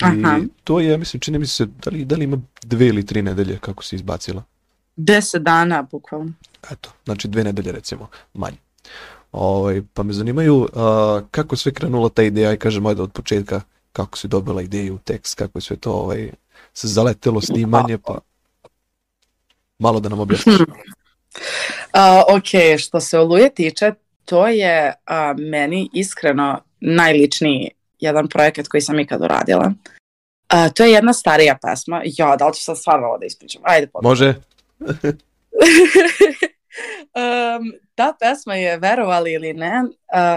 I 0.00 0.04
Aha. 0.04 0.40
to 0.64 0.80
je, 0.80 0.98
mislim, 0.98 1.20
čini 1.20 1.38
mi 1.38 1.46
se, 1.46 1.66
da 1.66 1.90
li, 1.90 2.04
da 2.04 2.16
li 2.16 2.24
ima 2.24 2.38
dve 2.62 2.86
ili 2.86 3.06
tri 3.06 3.22
nedelje 3.22 3.58
kako 3.58 3.84
si 3.84 3.96
izbacila? 3.96 4.42
Deset 4.96 5.42
dana, 5.42 5.82
bukvalno. 5.90 6.32
Eto, 6.70 6.90
znači 7.04 7.28
dve 7.28 7.44
nedelje 7.44 7.72
recimo, 7.72 8.08
manje. 8.34 8.56
Ovaj, 9.32 9.82
pa 9.94 10.02
me 10.02 10.12
zanimaju 10.12 10.68
a, 10.74 11.20
kako 11.30 11.56
sve 11.56 11.72
krenula 11.72 12.08
ta 12.08 12.22
ideja 12.22 12.52
i 12.52 12.56
kažem 12.58 12.86
ajde 12.86 13.02
od 13.02 13.12
početka 13.12 13.60
kako 13.92 14.18
si 14.18 14.28
dobila 14.28 14.62
ideju, 14.62 14.98
tekst, 15.04 15.34
kako 15.34 15.58
je 15.58 15.62
sve 15.62 15.76
to 15.76 15.92
ovaj, 15.92 16.30
se 16.74 16.88
zaletelo 16.88 17.40
snimanje, 17.40 17.98
pa 17.98 18.18
malo 19.78 20.00
da 20.00 20.08
nam 20.08 20.20
objasniš. 20.20 20.56
Hmm. 20.56 20.66
Uh, 21.94 22.36
ok, 22.36 22.78
što 22.78 23.00
se 23.00 23.18
Oluje 23.18 23.54
tiče, 23.54 23.92
to 24.24 24.46
je 24.46 24.94
uh, 25.10 25.40
meni 25.50 25.90
iskreno 25.92 26.60
najličniji 26.80 27.70
jedan 28.00 28.28
projekat 28.28 28.68
koji 28.68 28.80
sam 28.80 29.00
ikad 29.00 29.22
uradila. 29.22 29.72
Uh, 30.54 30.72
to 30.74 30.84
je 30.84 30.92
jedna 30.92 31.12
starija 31.12 31.58
pesma. 31.62 32.02
Ja, 32.04 32.36
da 32.36 32.46
li 32.46 32.54
ću 32.54 32.62
sad 32.62 32.78
stvarno 32.78 33.06
ovo 33.06 33.18
da 33.18 33.26
ispričam? 33.26 33.62
Ajde, 33.64 33.86
potom. 33.86 34.10
Može. 34.10 34.34
um, 37.16 37.72
ta 37.94 38.12
pesma 38.20 38.54
je, 38.54 38.78
verovali 38.78 39.32
ili 39.32 39.52
ne, 39.52 39.82
uh, 39.82 39.88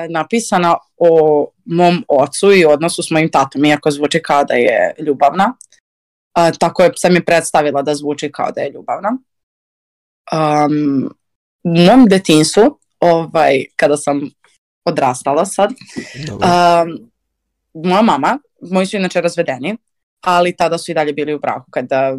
napisana 0.10 0.75
o 0.97 1.45
mom 1.65 2.06
ocu 2.08 2.54
i 2.54 2.65
odnosu 2.65 3.04
s 3.04 3.12
mojim 3.12 3.32
tatom, 3.32 3.65
iako 3.65 3.91
zvuči 3.91 4.21
kao 4.21 4.43
da 4.43 4.54
je 4.54 4.93
ljubavna. 4.99 5.54
Uh, 6.39 6.58
tako 6.60 6.84
je, 6.84 6.91
sam 6.95 7.15
je 7.15 7.25
predstavila 7.25 7.82
da 7.82 7.95
zvuči 7.95 8.32
kao 8.32 8.52
da 8.52 8.62
je 8.62 8.71
ljubavna. 8.71 9.17
Um, 10.32 11.10
u 11.63 11.69
mom 11.69 12.06
detinsu, 12.06 12.80
ovaj, 12.99 13.65
kada 13.75 13.97
sam 13.97 14.21
odrastala 14.86 15.45
sad, 15.45 15.69
um, 15.69 17.12
moja 17.73 18.02
mama, 18.02 18.39
moji 18.71 18.86
su 18.86 18.97
inače 18.97 19.21
razvedeni, 19.21 19.78
ali 20.21 20.56
tada 20.56 20.78
su 20.78 20.91
i 20.91 20.93
dalje 20.93 21.13
bili 21.13 21.34
u 21.34 21.39
braku. 21.39 21.71
Kada 21.71 22.17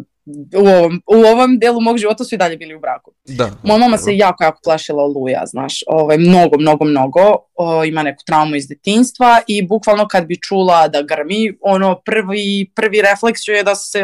u 0.55 0.67
ovom, 0.67 1.01
u 1.07 1.15
ovom 1.15 1.59
delu 1.59 1.81
mog 1.81 1.97
života 1.97 2.23
su 2.23 2.35
i 2.35 2.37
dalje 2.37 2.57
bili 2.57 2.75
u 2.75 2.79
braku. 2.79 3.11
Da, 3.25 3.51
Moja 3.63 3.77
mama 3.77 3.97
se 3.97 4.17
jako, 4.17 4.43
jako 4.43 4.59
plašila 4.63 5.03
oluja, 5.03 5.43
znaš, 5.45 5.83
ovaj, 5.87 6.17
mnogo, 6.17 6.57
mnogo, 6.57 6.85
mnogo, 6.85 7.21
o, 7.55 7.83
ima 7.83 8.03
neku 8.03 8.23
traumu 8.25 8.55
iz 8.55 8.67
detinstva 8.67 9.41
i 9.47 9.67
bukvalno 9.67 10.07
kad 10.07 10.25
bi 10.25 10.41
čula 10.41 10.87
da 10.87 11.01
grmi, 11.01 11.57
ono, 11.61 12.01
prvi, 12.05 12.71
prvi 12.75 13.01
refleks 13.01 13.47
je 13.47 13.63
da 13.63 13.75
se 13.75 13.99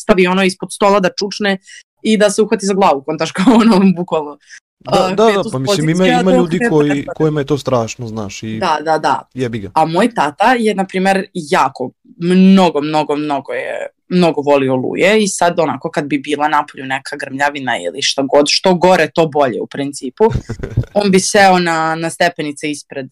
stavi 0.00 0.26
ono 0.26 0.44
ispod 0.44 0.72
stola 0.72 1.00
da 1.00 1.10
čučne 1.18 1.58
i 2.02 2.16
da 2.16 2.30
se 2.30 2.42
uhvati 2.42 2.66
za 2.66 2.74
glavu, 2.74 3.02
kontaš 3.02 3.32
kao 3.38 3.54
ono, 3.54 3.80
bukvalno. 3.96 4.38
Da, 4.92 5.14
da, 5.16 5.24
da, 5.24 5.42
pa 5.52 5.58
mislim 5.58 5.88
ima, 5.88 6.06
ima 6.06 6.32
ljudi 6.32 6.58
koji, 6.70 7.06
kojima 7.16 7.40
je 7.40 7.46
to 7.46 7.58
strašno, 7.58 8.06
znaš, 8.06 8.42
i 8.42 8.58
da, 8.58 8.78
da, 8.80 8.98
da. 8.98 9.28
jebi 9.34 9.58
ga. 9.58 9.70
A 9.74 9.84
moj 9.84 10.14
tata 10.14 10.54
je, 10.58 10.74
na 10.74 10.84
primer, 10.86 11.26
jako, 11.34 11.90
mnogo, 12.16 12.80
mnogo, 12.80 13.16
mnogo 13.16 13.52
je, 13.52 13.86
mnogo 14.08 14.40
voli 14.40 14.68
oluje 14.68 15.22
i 15.22 15.28
sad 15.28 15.60
onako 15.60 15.90
kad 15.90 16.06
bi 16.06 16.18
bila 16.18 16.48
napolju 16.48 16.84
neka 16.84 17.16
grmljavina 17.16 17.78
ili 17.78 18.02
što 18.02 18.22
god, 18.22 18.46
što 18.48 18.74
gore 18.74 19.10
to 19.14 19.26
bolje 19.26 19.60
u 19.60 19.66
principu, 19.66 20.24
on 21.00 21.10
bi 21.10 21.20
seo 21.20 21.58
na, 21.58 21.94
na 21.94 22.10
stepenice 22.10 22.70
ispred, 22.70 23.08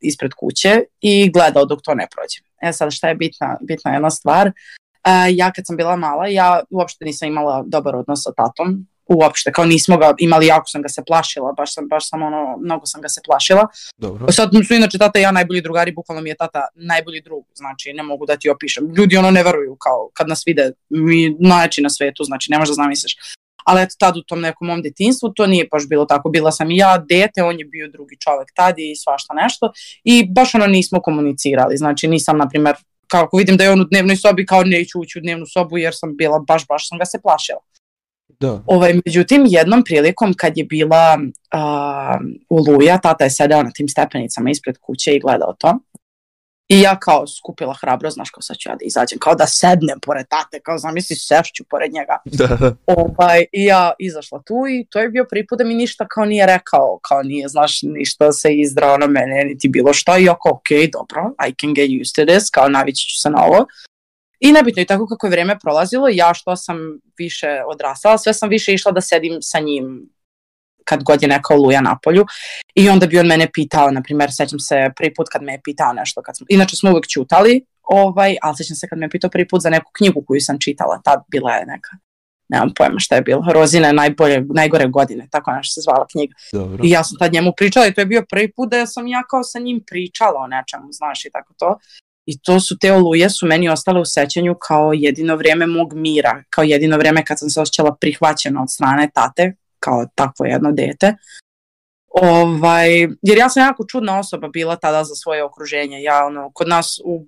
ispred 0.00 0.30
kuće 0.34 0.80
i 1.00 1.30
gledao 1.30 1.64
dok 1.64 1.82
to 1.82 1.94
ne 1.94 2.06
prođe. 2.14 2.68
E 2.70 2.72
sad 2.72 2.92
šta 2.92 3.08
je 3.08 3.14
bitna, 3.14 3.58
bitna 3.60 3.92
jedna 3.92 4.10
stvar, 4.10 4.46
uh, 4.46 5.36
ja 5.36 5.52
kad 5.52 5.66
sam 5.66 5.76
bila 5.76 5.96
mala, 5.96 6.26
ja 6.26 6.60
uopšte 6.70 7.04
nisam 7.04 7.28
imala 7.28 7.64
dobar 7.66 7.96
odnos 7.96 8.22
sa 8.22 8.32
tatom, 8.32 8.86
uopšte, 9.08 9.52
kao 9.52 9.64
nismo 9.64 9.96
ga 9.96 10.14
imali, 10.18 10.46
jako 10.46 10.68
sam 10.68 10.82
ga 10.82 10.88
se 10.88 11.02
plašila, 11.06 11.52
baš 11.52 11.74
sam, 11.74 11.88
baš 11.88 12.08
sam 12.08 12.22
ono, 12.22 12.56
mnogo 12.64 12.86
sam 12.86 13.00
ga 13.00 13.08
se 13.08 13.20
plašila. 13.26 13.66
Dobro. 13.96 14.32
Sad 14.32 14.50
su 14.68 14.74
inače 14.74 14.98
tata 14.98 15.18
i 15.18 15.22
ja 15.22 15.32
najbolji 15.32 15.60
drugari, 15.60 15.92
bukvalno 15.92 16.22
mi 16.22 16.28
je 16.28 16.36
tata 16.36 16.68
najbolji 16.74 17.20
drug, 17.20 17.44
znači 17.54 17.92
ne 17.92 18.02
mogu 18.02 18.26
da 18.26 18.36
ti 18.36 18.50
opišem. 18.50 18.94
Ljudi 18.96 19.16
ono 19.16 19.30
ne 19.30 19.42
veruju, 19.42 19.76
kao 19.80 20.10
kad 20.12 20.28
nas 20.28 20.42
vide, 20.46 20.72
mi 20.88 21.36
najjači 21.40 21.82
na 21.82 21.90
svetu, 21.90 22.24
znači 22.24 22.50
ne 22.50 22.58
možeš 22.58 22.76
da 22.76 22.82
zamisliš. 22.82 23.16
ali 23.64 23.82
eto 23.82 23.94
tad 23.98 24.16
u 24.16 24.22
tom 24.22 24.40
nekom 24.40 24.66
mom 24.66 24.82
detinstvu 24.82 25.32
to 25.36 25.46
nije 25.46 25.68
baš 25.72 25.88
bilo 25.88 26.04
tako, 26.04 26.28
bila 26.28 26.52
sam 26.52 26.70
i 26.70 26.76
ja 26.76 26.98
dete, 27.08 27.42
on 27.42 27.58
je 27.58 27.64
bio 27.64 27.88
drugi 27.88 28.16
čovek 28.20 28.48
tad 28.54 28.74
i 28.78 28.96
svašta 28.96 29.34
nešto 29.34 29.72
i 30.04 30.26
baš 30.32 30.54
ono 30.54 30.66
nismo 30.66 31.00
komunicirali, 31.00 31.76
znači 31.76 32.08
nisam 32.08 32.38
na 32.38 32.48
primer 32.48 32.74
kako 33.06 33.36
vidim 33.36 33.56
da 33.56 33.64
je 33.64 33.70
on 33.70 33.80
u 33.80 33.84
dnevnoj 33.84 34.16
sobi 34.16 34.46
kao 34.46 34.62
neću 34.64 35.00
ući 35.00 35.18
u 35.18 35.22
dnevnu 35.22 35.46
sobu 35.46 35.78
jer 35.78 35.94
sam 35.96 36.16
bila 36.16 36.38
baš 36.38 36.66
baš 36.66 36.88
sam 36.88 36.98
ga 36.98 37.04
se 37.04 37.20
plašila. 37.22 37.60
Da. 38.40 38.62
Ovaj, 38.66 39.00
međutim, 39.06 39.44
jednom 39.46 39.84
prilikom 39.84 40.34
kad 40.34 40.58
je 40.58 40.64
bila 40.64 41.18
uh, 41.20 42.20
uluja, 42.48 42.98
tata 42.98 43.24
je 43.24 43.30
sedeo 43.30 43.62
na 43.62 43.70
tim 43.70 43.88
stepenicama 43.88 44.50
ispred 44.50 44.78
kuće 44.78 45.14
i 45.14 45.20
gledao 45.20 45.54
to. 45.58 45.78
I 46.68 46.80
ja 46.80 46.98
kao 47.00 47.26
skupila 47.26 47.74
hrabro, 47.80 48.10
znaš 48.10 48.30
kao 48.30 48.42
sad 48.42 48.56
ću 48.56 48.68
ja 48.68 48.74
da 48.74 48.84
izađem, 48.84 49.18
kao 49.18 49.34
da 49.34 49.46
sednem 49.46 50.00
pored 50.00 50.26
tate, 50.28 50.60
kao 50.60 50.78
zamisli 50.78 51.16
sešću 51.16 51.64
pored 51.70 51.92
njega. 51.92 52.18
Da. 52.38 52.74
Ovaj, 52.86 53.44
I 53.52 53.64
ja 53.64 53.92
izašla 53.98 54.42
tu 54.46 54.54
i 54.70 54.86
to 54.90 55.00
je 55.00 55.08
bio 55.08 55.26
prvi 55.30 55.46
put 55.46 55.58
da 55.58 55.64
mi 55.64 55.74
ništa 55.74 56.06
kao 56.08 56.24
nije 56.24 56.46
rekao, 56.46 56.98
kao 57.08 57.22
nije, 57.22 57.48
znaš, 57.48 57.82
ništa 57.82 58.32
se 58.32 58.54
izdrao 58.54 58.98
na 58.98 59.06
mene, 59.06 59.44
niti 59.44 59.68
bilo 59.68 59.92
šta. 59.92 60.18
I 60.18 60.24
ja 60.24 60.34
kao, 60.42 60.52
ok, 60.52 60.68
dobro, 60.92 61.32
I 61.48 61.54
can 61.60 61.74
get 61.74 61.90
used 62.02 62.14
to 62.16 62.32
this, 62.32 62.50
kao 62.50 62.68
navići 62.68 63.08
ću 63.08 63.20
se 63.20 63.30
na 63.30 63.44
ovo. 63.44 63.66
I 64.40 64.52
nebitno 64.52 64.82
i 64.82 64.86
tako 64.86 65.06
kako 65.06 65.26
je 65.26 65.30
vreme 65.30 65.58
prolazilo, 65.58 66.08
ja 66.10 66.34
što 66.34 66.56
sam 66.56 66.76
više 67.18 67.62
odrastala, 67.66 68.18
sve 68.18 68.34
sam 68.34 68.48
više 68.48 68.74
išla 68.74 68.92
da 68.92 69.00
sedim 69.00 69.38
sa 69.40 69.60
njim 69.60 70.08
kad 70.84 71.02
god 71.02 71.22
je 71.22 71.28
neka 71.28 71.54
oluja 71.54 71.80
na 71.80 71.98
polju 72.02 72.26
i 72.74 72.88
onda 72.88 73.06
bi 73.06 73.18
on 73.18 73.26
mene 73.26 73.48
pitao, 73.52 73.90
na 73.90 74.02
primjer, 74.02 74.30
sećam 74.32 74.58
se 74.58 74.90
prvi 74.96 75.14
put 75.14 75.28
kad 75.32 75.42
me 75.42 75.52
je 75.52 75.60
pitao 75.64 75.92
nešto, 75.92 76.22
kad 76.22 76.36
smo, 76.36 76.46
inače 76.48 76.76
smo 76.76 76.90
uvek 76.90 77.06
čutali, 77.06 77.64
ovaj, 77.82 78.36
ali 78.42 78.56
sećam 78.56 78.76
se 78.76 78.88
kad 78.88 78.98
me 78.98 79.06
je 79.06 79.10
pitao 79.10 79.30
prvi 79.30 79.48
put 79.48 79.62
za 79.62 79.70
neku 79.70 79.90
knjigu 79.98 80.24
koju 80.26 80.40
sam 80.40 80.58
čitala, 80.60 81.00
tad 81.04 81.20
bila 81.30 81.52
je 81.52 81.66
neka, 81.66 81.90
nemam 82.48 82.72
pojma 82.76 82.98
šta 82.98 83.14
je 83.14 83.22
bilo, 83.22 83.44
Rozine 83.52 83.92
najbolje, 83.92 84.44
najgore 84.54 84.86
godine, 84.86 85.28
tako 85.30 85.52
nešto 85.52 85.72
se 85.72 85.80
zvala 85.80 86.06
knjiga. 86.12 86.34
Dobro. 86.52 86.84
I 86.84 86.90
ja 86.90 87.04
sam 87.04 87.18
tad 87.18 87.32
njemu 87.32 87.52
pričala 87.56 87.86
i 87.86 87.94
to 87.94 88.00
je 88.00 88.06
bio 88.06 88.24
prvi 88.30 88.52
put 88.52 88.70
da 88.70 88.86
sam 88.86 89.06
ja 89.06 89.22
kao 89.30 89.42
sa 89.44 89.58
njim 89.58 89.80
pričala 89.86 90.40
o 90.40 90.46
nečemu, 90.46 90.88
znaš, 90.90 91.24
i 91.24 91.30
tako 91.30 91.54
to. 91.58 91.78
I 92.30 92.38
to 92.38 92.60
su 92.60 92.78
te 92.78 92.92
oluje 92.92 93.30
su 93.30 93.46
meni 93.46 93.68
ostale 93.68 94.00
u 94.00 94.04
sećanju 94.04 94.54
kao 94.54 94.92
jedino 94.92 95.36
vrijeme 95.36 95.66
mog 95.66 95.94
mira, 95.94 96.42
kao 96.50 96.64
jedino 96.64 96.96
vrijeme 96.96 97.24
kad 97.24 97.38
sam 97.38 97.50
se 97.50 97.60
osjećala 97.60 97.96
prihvaćena 98.00 98.62
od 98.62 98.72
strane 98.72 99.10
tate, 99.14 99.54
kao 99.80 100.06
takvo 100.14 100.46
jedno 100.46 100.72
dete. 100.72 101.14
Ovaj, 102.08 102.90
jer 103.22 103.38
ja 103.38 103.48
sam 103.48 103.62
jako 103.62 103.84
čudna 103.90 104.18
osoba 104.18 104.48
bila 104.48 104.76
tada 104.76 105.04
za 105.04 105.14
svoje 105.14 105.44
okruženje. 105.44 106.02
Ja, 106.02 106.26
ono, 106.26 106.50
kod 106.54 106.68
nas, 106.68 107.00
u, 107.04 107.26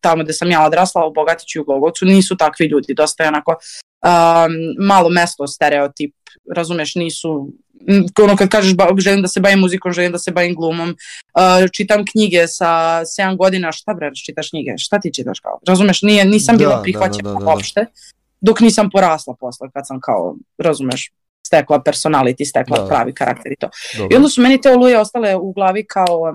tamo 0.00 0.24
gde 0.24 0.32
sam 0.32 0.50
ja 0.50 0.66
odrasla, 0.66 1.06
u 1.06 1.12
Bogatiću 1.12 1.58
i 1.58 1.62
u 1.62 1.64
Glogovcu, 1.64 2.04
nisu 2.04 2.36
takvi 2.36 2.66
ljudi. 2.66 2.94
Dosta 2.94 3.22
je 3.22 3.28
onako 3.28 3.50
um, 3.52 4.86
malo 4.86 5.08
mesto 5.08 5.46
stereotip, 5.46 6.14
razumeš, 6.56 6.94
nisu 6.94 7.52
ono 8.22 8.36
kad 8.36 8.48
kažeš 8.48 8.74
ba, 8.74 8.88
želim 8.98 9.22
da 9.22 9.28
se 9.28 9.40
bavim 9.40 9.58
muzikom, 9.58 9.92
želim 9.92 10.12
da 10.12 10.18
se 10.18 10.30
bavim 10.30 10.54
glumom, 10.54 10.88
uh, 10.90 11.70
čitam 11.72 12.04
knjige 12.12 12.46
sa 12.46 13.00
7 13.04 13.36
godina, 13.36 13.72
šta 13.72 13.94
bre, 13.94 14.10
čitaš 14.24 14.50
knjige, 14.50 14.74
šta 14.78 15.00
ti 15.00 15.14
čitaš 15.14 15.40
kao, 15.40 15.58
razumeš, 15.68 16.02
nije, 16.02 16.24
nisam 16.24 16.56
Da, 16.56 16.58
bila 16.58 16.76
da, 16.76 16.82
prihvaćena 16.82 17.30
da, 17.30 17.38
da, 17.38 17.44
da. 17.44 17.50
uopšte, 17.50 17.86
dok 18.40 18.60
nisam 18.60 18.90
porasla 18.90 19.34
posle, 19.40 19.68
kad 19.74 19.86
sam 19.86 20.00
kao, 20.00 20.36
razumeš, 20.58 21.10
stekla 21.46 21.80
personality, 21.86 22.44
stekla 22.44 22.78
Da. 22.78 22.86
pravi 22.86 23.14
karakter 23.14 23.52
i 23.52 23.56
to. 23.56 23.70
I 23.94 23.98
Dobro. 23.98 24.16
onda 24.16 24.28
su 24.28 24.42
meni 24.42 24.60
te 24.60 24.70
oluje 24.70 24.98
ostale 24.98 25.36
u 25.36 25.52
glavi 25.52 25.84
kao 25.86 26.32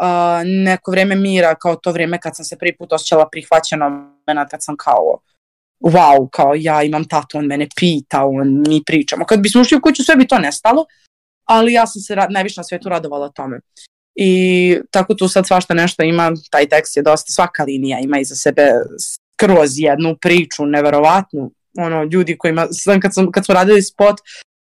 uh, 0.00 0.06
neko 0.44 0.90
vreme 0.90 1.16
mira, 1.16 1.54
kao 1.54 1.76
to 1.76 1.92
vreme 1.92 2.20
kad 2.20 2.36
sam 2.36 2.44
se 2.44 2.58
prvi 2.58 2.76
put 2.76 2.92
osjećala 2.92 3.28
prihvaćeno, 3.32 3.88
moment 3.88 4.50
kad 4.50 4.64
sam 4.64 4.76
kao 4.76 5.18
wow, 5.80 6.28
kao 6.32 6.54
ja 6.56 6.82
imam 6.82 7.04
tatu, 7.04 7.38
on 7.38 7.46
mene 7.46 7.68
pita, 7.76 8.24
on 8.24 8.62
mi 8.68 8.82
pričamo. 8.86 9.24
Kad 9.24 9.40
bismo 9.40 9.60
ušli 9.60 9.76
u 9.76 9.80
kuću, 9.80 10.04
sve 10.04 10.16
bi 10.16 10.26
to 10.26 10.38
nestalo, 10.38 10.84
ali 11.44 11.72
ja 11.72 11.86
sam 11.86 12.02
se 12.02 12.16
najviše 12.30 12.60
na 12.60 12.64
svetu 12.64 12.88
radovala 12.88 13.28
tome. 13.28 13.60
I 14.14 14.78
tako 14.90 15.14
tu 15.14 15.28
sad 15.28 15.46
svašta 15.46 15.74
nešto 15.74 16.02
ima, 16.02 16.32
taj 16.50 16.68
tekst 16.68 16.96
je 16.96 17.02
dosta, 17.02 17.32
svaka 17.32 17.64
linija 17.64 17.98
ima 17.98 18.18
iza 18.18 18.34
sebe 18.34 18.70
skroz 19.00 19.70
jednu 19.76 20.16
priču, 20.20 20.66
neverovatnu, 20.66 21.50
ono, 21.78 22.02
ljudi 22.04 22.38
kojima, 22.38 22.66
sam 22.70 23.00
kad, 23.00 23.14
sam, 23.14 23.32
kad 23.32 23.44
smo 23.44 23.54
radili 23.54 23.82
spot, 23.82 24.16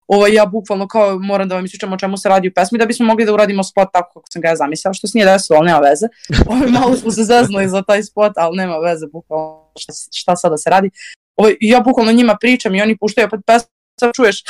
ovo 0.08 0.26
ja 0.26 0.46
bukvalno 0.46 0.88
kao 0.88 1.18
moram 1.18 1.48
da 1.48 1.54
vam 1.54 1.64
ispričam 1.64 1.92
o 1.92 1.98
čemu 1.98 2.16
se 2.16 2.28
radi 2.28 2.48
u 2.48 2.52
pesmi 2.54 2.78
da 2.78 2.86
bismo 2.86 3.06
mogli 3.06 3.24
da 3.24 3.34
uradimo 3.34 3.62
spot 3.62 3.88
tako 3.92 4.20
kako 4.20 4.26
sam 4.32 4.42
ga 4.42 4.48
ja 4.48 4.56
zamislila, 4.56 4.94
što 4.94 5.06
se 5.06 5.18
nije 5.18 5.32
desilo, 5.32 5.58
ali 5.58 5.66
nema 5.66 5.78
veze. 5.78 6.06
Ovo, 6.50 6.68
malo 6.68 6.96
smo 6.96 7.10
se 7.10 7.22
zeznuli 7.24 7.68
za 7.68 7.82
taj 7.82 8.02
spot, 8.02 8.32
ali 8.36 8.56
nema 8.56 8.78
veze 8.78 9.06
bukvalno 9.12 9.72
šta, 9.78 9.92
šta 10.12 10.36
sada 10.36 10.56
se 10.56 10.70
radi. 10.70 10.90
Ovo, 11.36 11.48
i 11.48 11.56
ja 11.60 11.80
bukvalno 11.80 12.12
njima 12.12 12.36
pričam 12.40 12.74
i 12.74 12.82
oni 12.82 12.98
puštaju 12.98 13.26
opet 13.26 13.40
pesmu, 13.46 13.68
sad 14.00 14.10
čuješ 14.16 14.42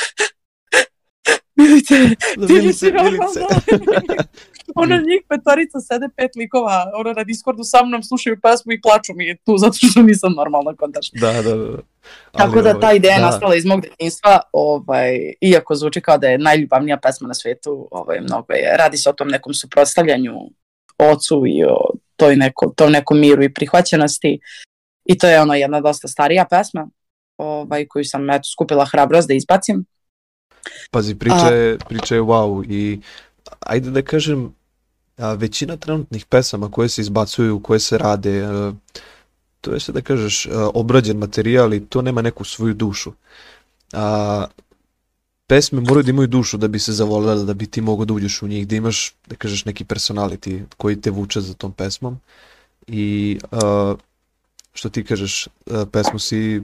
Milice, 1.57 1.95
ti 2.19 2.53
Milice, 2.53 2.67
nisi 2.67 2.85
normalna. 2.91 3.25
Milice. 3.71 4.23
ono 4.83 4.95
njih 4.95 5.21
petorica 5.29 5.79
sede 5.79 6.09
pet 6.15 6.31
likova, 6.35 6.91
ono 6.95 7.13
na 7.13 7.23
Discordu 7.23 7.63
sa 7.63 7.85
mnom 7.85 8.03
slušaju 8.03 8.39
pesmu 8.41 8.71
i 8.71 8.81
plaču 8.81 9.13
mi 9.15 9.37
tu 9.37 9.57
zato 9.63 9.77
što 9.77 10.01
nisam 10.01 10.33
normalna 10.33 10.75
kontač. 10.75 11.09
Da, 11.13 11.33
da, 11.41 11.55
da. 11.55 11.77
Tako 12.31 12.53
Ali, 12.53 12.63
da 12.63 12.79
ta 12.79 12.93
ideja 12.93 13.13
je 13.13 13.19
da. 13.19 13.25
nastala 13.25 13.55
iz 13.55 13.65
mog 13.65 13.81
detinjstva, 13.81 14.39
ovaj, 14.51 15.33
iako 15.41 15.75
zvuči 15.75 16.01
kao 16.01 16.17
da 16.17 16.27
je 16.27 16.37
najljubavnija 16.37 16.97
pesma 16.97 17.27
na 17.27 17.33
svijetu, 17.33 17.87
ovaj, 17.91 18.21
mnogo 18.21 18.53
je, 18.53 18.77
radi 18.77 18.97
se 18.97 19.09
o 19.09 19.13
tom 19.13 19.27
nekom 19.27 19.53
suprotstavljanju 19.53 20.33
ocu 20.97 21.43
i 21.47 21.63
o 21.63 21.77
toj 22.15 22.35
neko, 22.35 22.73
tom 22.75 22.91
nekom 22.91 23.19
miru 23.19 23.43
i 23.43 23.53
prihvaćenosti 23.53 24.39
i 25.05 25.17
to 25.17 25.27
je 25.27 25.41
ono 25.41 25.53
jedna 25.53 25.81
dosta 25.81 26.07
starija 26.07 26.45
pesma 26.49 26.89
ovaj, 27.37 27.85
koju 27.87 28.05
sam 28.05 28.29
eto, 28.29 28.49
skupila 28.53 28.85
hrabrost 28.85 29.27
da 29.27 29.33
izbacim. 29.33 29.85
Pazi, 30.91 31.15
priča 31.15 31.47
je, 31.47 31.77
priča 31.89 32.15
je 32.15 32.21
wow 32.21 32.65
i 32.69 32.99
ajde 33.59 33.91
da 33.91 34.01
kažem, 34.01 34.55
a, 35.17 35.33
većina 35.33 35.77
trenutnih 35.77 36.25
pesama 36.25 36.71
koje 36.71 36.89
se 36.89 37.01
izbacuju, 37.01 37.59
koje 37.59 37.79
se 37.79 37.97
rade, 37.97 38.45
a, 38.45 38.73
to 39.61 39.73
je 39.73 39.79
sve 39.79 39.93
da 39.93 40.01
kažeš 40.01 40.45
a, 40.45 40.69
obrađen 40.73 41.17
materijal 41.17 41.73
i 41.73 41.85
to 41.85 42.01
nema 42.01 42.21
neku 42.21 42.43
svoju 42.43 42.73
dušu. 42.73 43.11
A, 43.93 44.45
pesme 45.47 45.81
moraju 45.81 46.03
da 46.03 46.09
imaju 46.09 46.27
dušu 46.27 46.57
da 46.57 46.67
bi 46.67 46.79
se 46.79 46.93
zavolele, 46.93 47.43
da 47.43 47.53
bi 47.53 47.65
ti 47.65 47.81
mogao 47.81 48.05
da 48.05 48.13
uđeš 48.13 48.41
u 48.41 48.47
njih, 48.47 48.67
da 48.67 48.75
imaš, 48.75 49.13
da 49.27 49.35
kažeš, 49.35 49.65
neki 49.65 49.85
personality 49.85 50.63
koji 50.77 51.01
te 51.01 51.11
vuče 51.11 51.41
za 51.41 51.53
tom 51.53 51.71
pesmom 51.71 52.19
i 52.87 53.39
a, 53.51 53.95
što 54.73 54.89
ti 54.89 55.03
kažeš, 55.03 55.47
a, 55.71 55.85
pesmu 55.91 56.19
si 56.19 56.61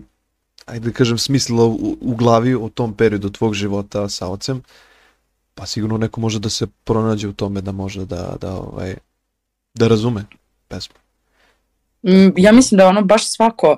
ajde 0.66 0.90
da 0.90 0.96
kažem, 0.96 1.18
smislila 1.18 1.66
u, 1.66 1.98
u 2.02 2.16
glavi 2.16 2.56
o 2.56 2.70
tom 2.70 2.94
periodu 2.94 3.30
tvog 3.30 3.54
života 3.54 4.10
sa 4.10 4.28
ocem, 4.28 4.62
pa 5.56 5.66
sigurno 5.66 5.98
neko 5.98 6.22
može 6.22 6.40
da 6.40 6.50
se 6.50 6.68
pronađe 6.84 7.28
u 7.28 7.34
tome 7.34 7.62
da 7.62 7.72
može 7.72 8.06
da, 8.06 8.36
da, 8.42 8.56
ovaj, 8.56 8.96
da 9.74 9.88
razume 9.88 10.26
pesmu. 10.68 10.96
Mm, 12.04 12.34
ja 12.38 12.52
mislim 12.52 12.78
da 12.78 12.88
ono 12.88 13.02
baš 13.02 13.30
svako 13.30 13.78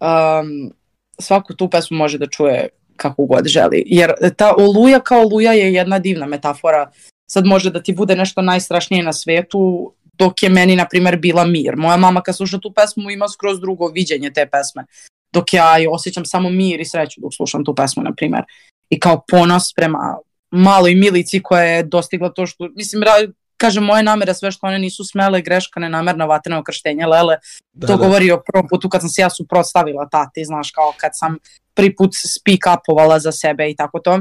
um, 0.00 0.72
svaku 1.18 1.54
tu 1.54 1.70
pesmu 1.70 1.96
može 1.96 2.18
da 2.18 2.26
čuje 2.26 2.68
kako 2.96 3.26
god 3.26 3.46
želi. 3.46 3.82
Jer 3.86 4.12
ta 4.36 4.54
oluja 4.58 5.00
kao 5.00 5.20
oluja 5.20 5.52
je 5.52 5.74
jedna 5.74 5.98
divna 5.98 6.26
metafora. 6.26 6.90
Sad 7.30 7.46
može 7.46 7.70
da 7.70 7.82
ti 7.82 7.92
bude 7.92 8.16
nešto 8.16 8.42
najstrašnije 8.42 9.02
na 9.02 9.12
svetu, 9.12 9.92
dok 10.18 10.42
je 10.42 10.48
meni, 10.48 10.76
na 10.76 10.86
primer, 10.88 11.16
bila 11.16 11.44
mir. 11.44 11.76
Moja 11.76 11.96
mama 11.96 12.20
kad 12.20 12.36
sluša 12.36 12.58
tu 12.58 12.72
pesmu 12.72 13.10
ima 13.10 13.28
skroz 13.28 13.60
drugo 13.60 13.86
viđenje 13.86 14.30
te 14.30 14.46
pesme. 14.46 14.84
Dok 15.32 15.54
ja 15.54 15.76
je 15.76 15.88
osjećam 15.88 16.24
samo 16.24 16.50
mir 16.50 16.80
i 16.80 16.84
sreću 16.84 17.20
dok 17.20 17.34
slušam 17.34 17.64
tu 17.64 17.74
pesmu, 17.74 18.02
na 18.02 18.12
primer. 18.12 18.42
I 18.90 19.00
kao 19.00 19.24
ponos 19.28 19.74
prema 19.74 20.18
maloj 20.50 20.94
milici 20.94 21.42
koja 21.42 21.62
je 21.62 21.82
dostigla 21.82 22.28
to 22.32 22.46
što, 22.46 22.68
mislim, 22.76 23.02
ra- 23.02 23.32
kažem, 23.56 23.84
moje 23.84 24.02
namere, 24.02 24.34
sve 24.34 24.50
što 24.50 24.66
one 24.66 24.78
nisu 24.78 25.04
smele, 25.04 25.42
greška, 25.42 25.80
nenamerna 25.80 26.24
vatreno 26.24 26.62
krštenje, 26.64 27.06
lele, 27.06 27.36
Da, 27.72 27.86
to 27.86 27.96
da. 27.96 28.04
govori 28.04 28.30
o 28.30 28.42
prvom 28.46 28.68
putu 28.68 28.88
kad 28.88 29.00
sam 29.00 29.10
se 29.10 29.22
ja 29.22 29.30
suprotstavila 29.30 30.08
tati, 30.08 30.44
znaš, 30.44 30.70
kao 30.70 30.92
kad 30.96 31.10
sam 31.14 31.36
prvi 31.74 31.96
put 31.96 32.10
speak 32.14 32.80
upovala 32.80 33.18
za 33.18 33.32
sebe 33.32 33.70
i 33.70 33.76
tako 33.76 33.98
to. 34.00 34.20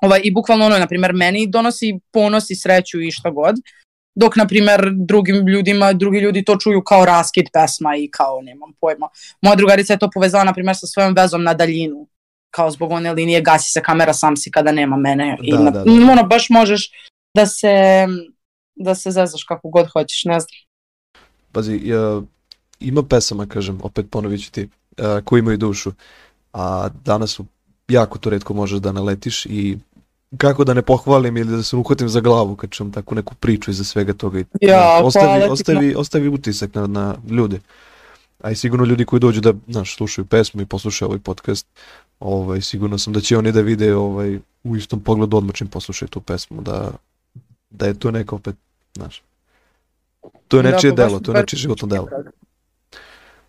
Ovaj, 0.00 0.20
I 0.24 0.32
bukvalno 0.32 0.66
ono, 0.66 0.78
na 0.78 0.86
primjer, 0.86 1.12
meni 1.12 1.46
donosi 1.46 1.98
ponos 2.12 2.50
i 2.50 2.54
sreću 2.54 3.00
i 3.00 3.10
šta 3.10 3.30
god, 3.30 3.54
dok, 4.14 4.36
na 4.36 4.46
primjer, 4.46 4.90
drugim 4.94 5.46
ljudima, 5.48 5.92
drugi 5.92 6.18
ljudi 6.18 6.44
to 6.44 6.56
čuju 6.56 6.82
kao 6.84 7.04
raskid 7.04 7.46
pesma 7.52 7.96
i 7.96 8.10
kao, 8.10 8.40
nemam 8.42 8.72
pojma. 8.80 9.08
Moja 9.42 9.56
drugarica 9.56 9.92
je 9.92 9.98
to 9.98 10.10
povezala, 10.14 10.44
na 10.44 10.52
primjer, 10.52 10.76
sa 10.76 10.86
svojom 10.86 11.14
vezom 11.14 11.42
na 11.42 11.54
daljinu, 11.54 12.06
kao 12.56 12.70
zbog 12.70 12.90
one 12.90 13.12
linije 13.12 13.40
gasi 13.40 13.72
se 13.72 13.82
kamera, 13.82 14.12
sam 14.12 14.36
si 14.36 14.50
kada 14.50 14.72
nema 14.72 14.96
mene. 14.96 15.36
I 15.42 15.50
Da, 15.50 15.58
na, 15.58 15.70
da, 15.70 15.84
da. 15.84 15.92
ono, 16.12 16.22
baš 16.24 16.50
možeš 16.50 16.90
da 17.34 17.46
se, 17.46 18.06
da 18.76 18.94
se 18.94 19.10
zezaš 19.10 19.44
kako 19.44 19.68
god 19.68 19.86
hoćeš, 19.92 20.24
ne 20.24 20.40
znam. 20.40 20.56
Pazi, 21.52 21.80
ja, 21.84 22.22
ima 22.80 23.02
pesama, 23.02 23.46
kažem, 23.46 23.78
opet 23.82 24.06
ponovit 24.10 24.44
ću 24.44 24.50
ti, 24.52 24.68
a, 24.98 25.20
koji 25.24 25.40
imaju 25.40 25.56
dušu, 25.58 25.92
a 26.52 26.88
danas 27.04 27.30
su 27.30 27.44
jako 27.88 28.18
to 28.18 28.30
redko 28.30 28.54
možeš 28.54 28.78
da 28.80 28.92
naletiš 28.92 29.46
i 29.46 29.78
kako 30.38 30.64
da 30.64 30.74
ne 30.74 30.82
pohvalim 30.82 31.36
ili 31.36 31.56
da 31.56 31.62
se 31.62 31.76
uhvatim 31.76 32.08
za 32.08 32.20
glavu 32.20 32.56
kad 32.56 32.70
čujem 32.70 32.92
takvu 32.92 33.14
neku 33.14 33.34
priču 33.34 33.70
iza 33.70 33.84
svega 33.84 34.12
toga. 34.12 34.40
i- 34.40 34.44
Ja, 34.60 35.00
ostavi, 35.04 35.26
hvala 35.26 35.44
ti, 35.46 35.52
ostavi, 35.52 35.94
ostavi 35.94 36.28
utisak 36.28 36.74
na, 36.74 36.86
na 36.86 37.14
ljude. 37.30 37.60
A 38.46 38.50
i 38.50 38.56
sigurno 38.56 38.84
ljudi 38.84 39.04
koji 39.04 39.20
dođu 39.20 39.40
da, 39.40 39.52
znaš, 39.68 39.96
slušaju 39.96 40.24
pesmu 40.24 40.62
i 40.62 40.66
poslušaju 40.66 41.08
ovaj 41.08 41.18
podcast, 41.18 41.66
ovaj, 42.20 42.60
sigurno 42.60 42.98
sam 42.98 43.12
da 43.12 43.20
će 43.20 43.38
oni 43.38 43.52
da 43.52 43.60
vide 43.60 43.94
ovaj, 43.94 44.38
u 44.64 44.76
istom 44.76 45.00
pogledu 45.00 45.36
odmah 45.36 45.54
čim 45.54 45.66
poslušaju 45.66 46.08
tu 46.08 46.20
pesmu, 46.20 46.62
da, 46.62 46.92
da 47.70 47.86
je 47.86 47.98
to 47.98 48.10
neko 48.10 48.36
opet, 48.36 48.56
znaš, 48.94 49.22
to 50.48 50.56
je 50.56 50.62
Da, 50.62 50.70
nečije 50.70 50.90
pa 50.90 50.96
baš 50.96 51.06
delo, 51.08 51.20
to 51.20 51.32
je 51.32 51.40
nečije 51.40 51.58
životno 51.58 51.88
delo. 51.88 52.08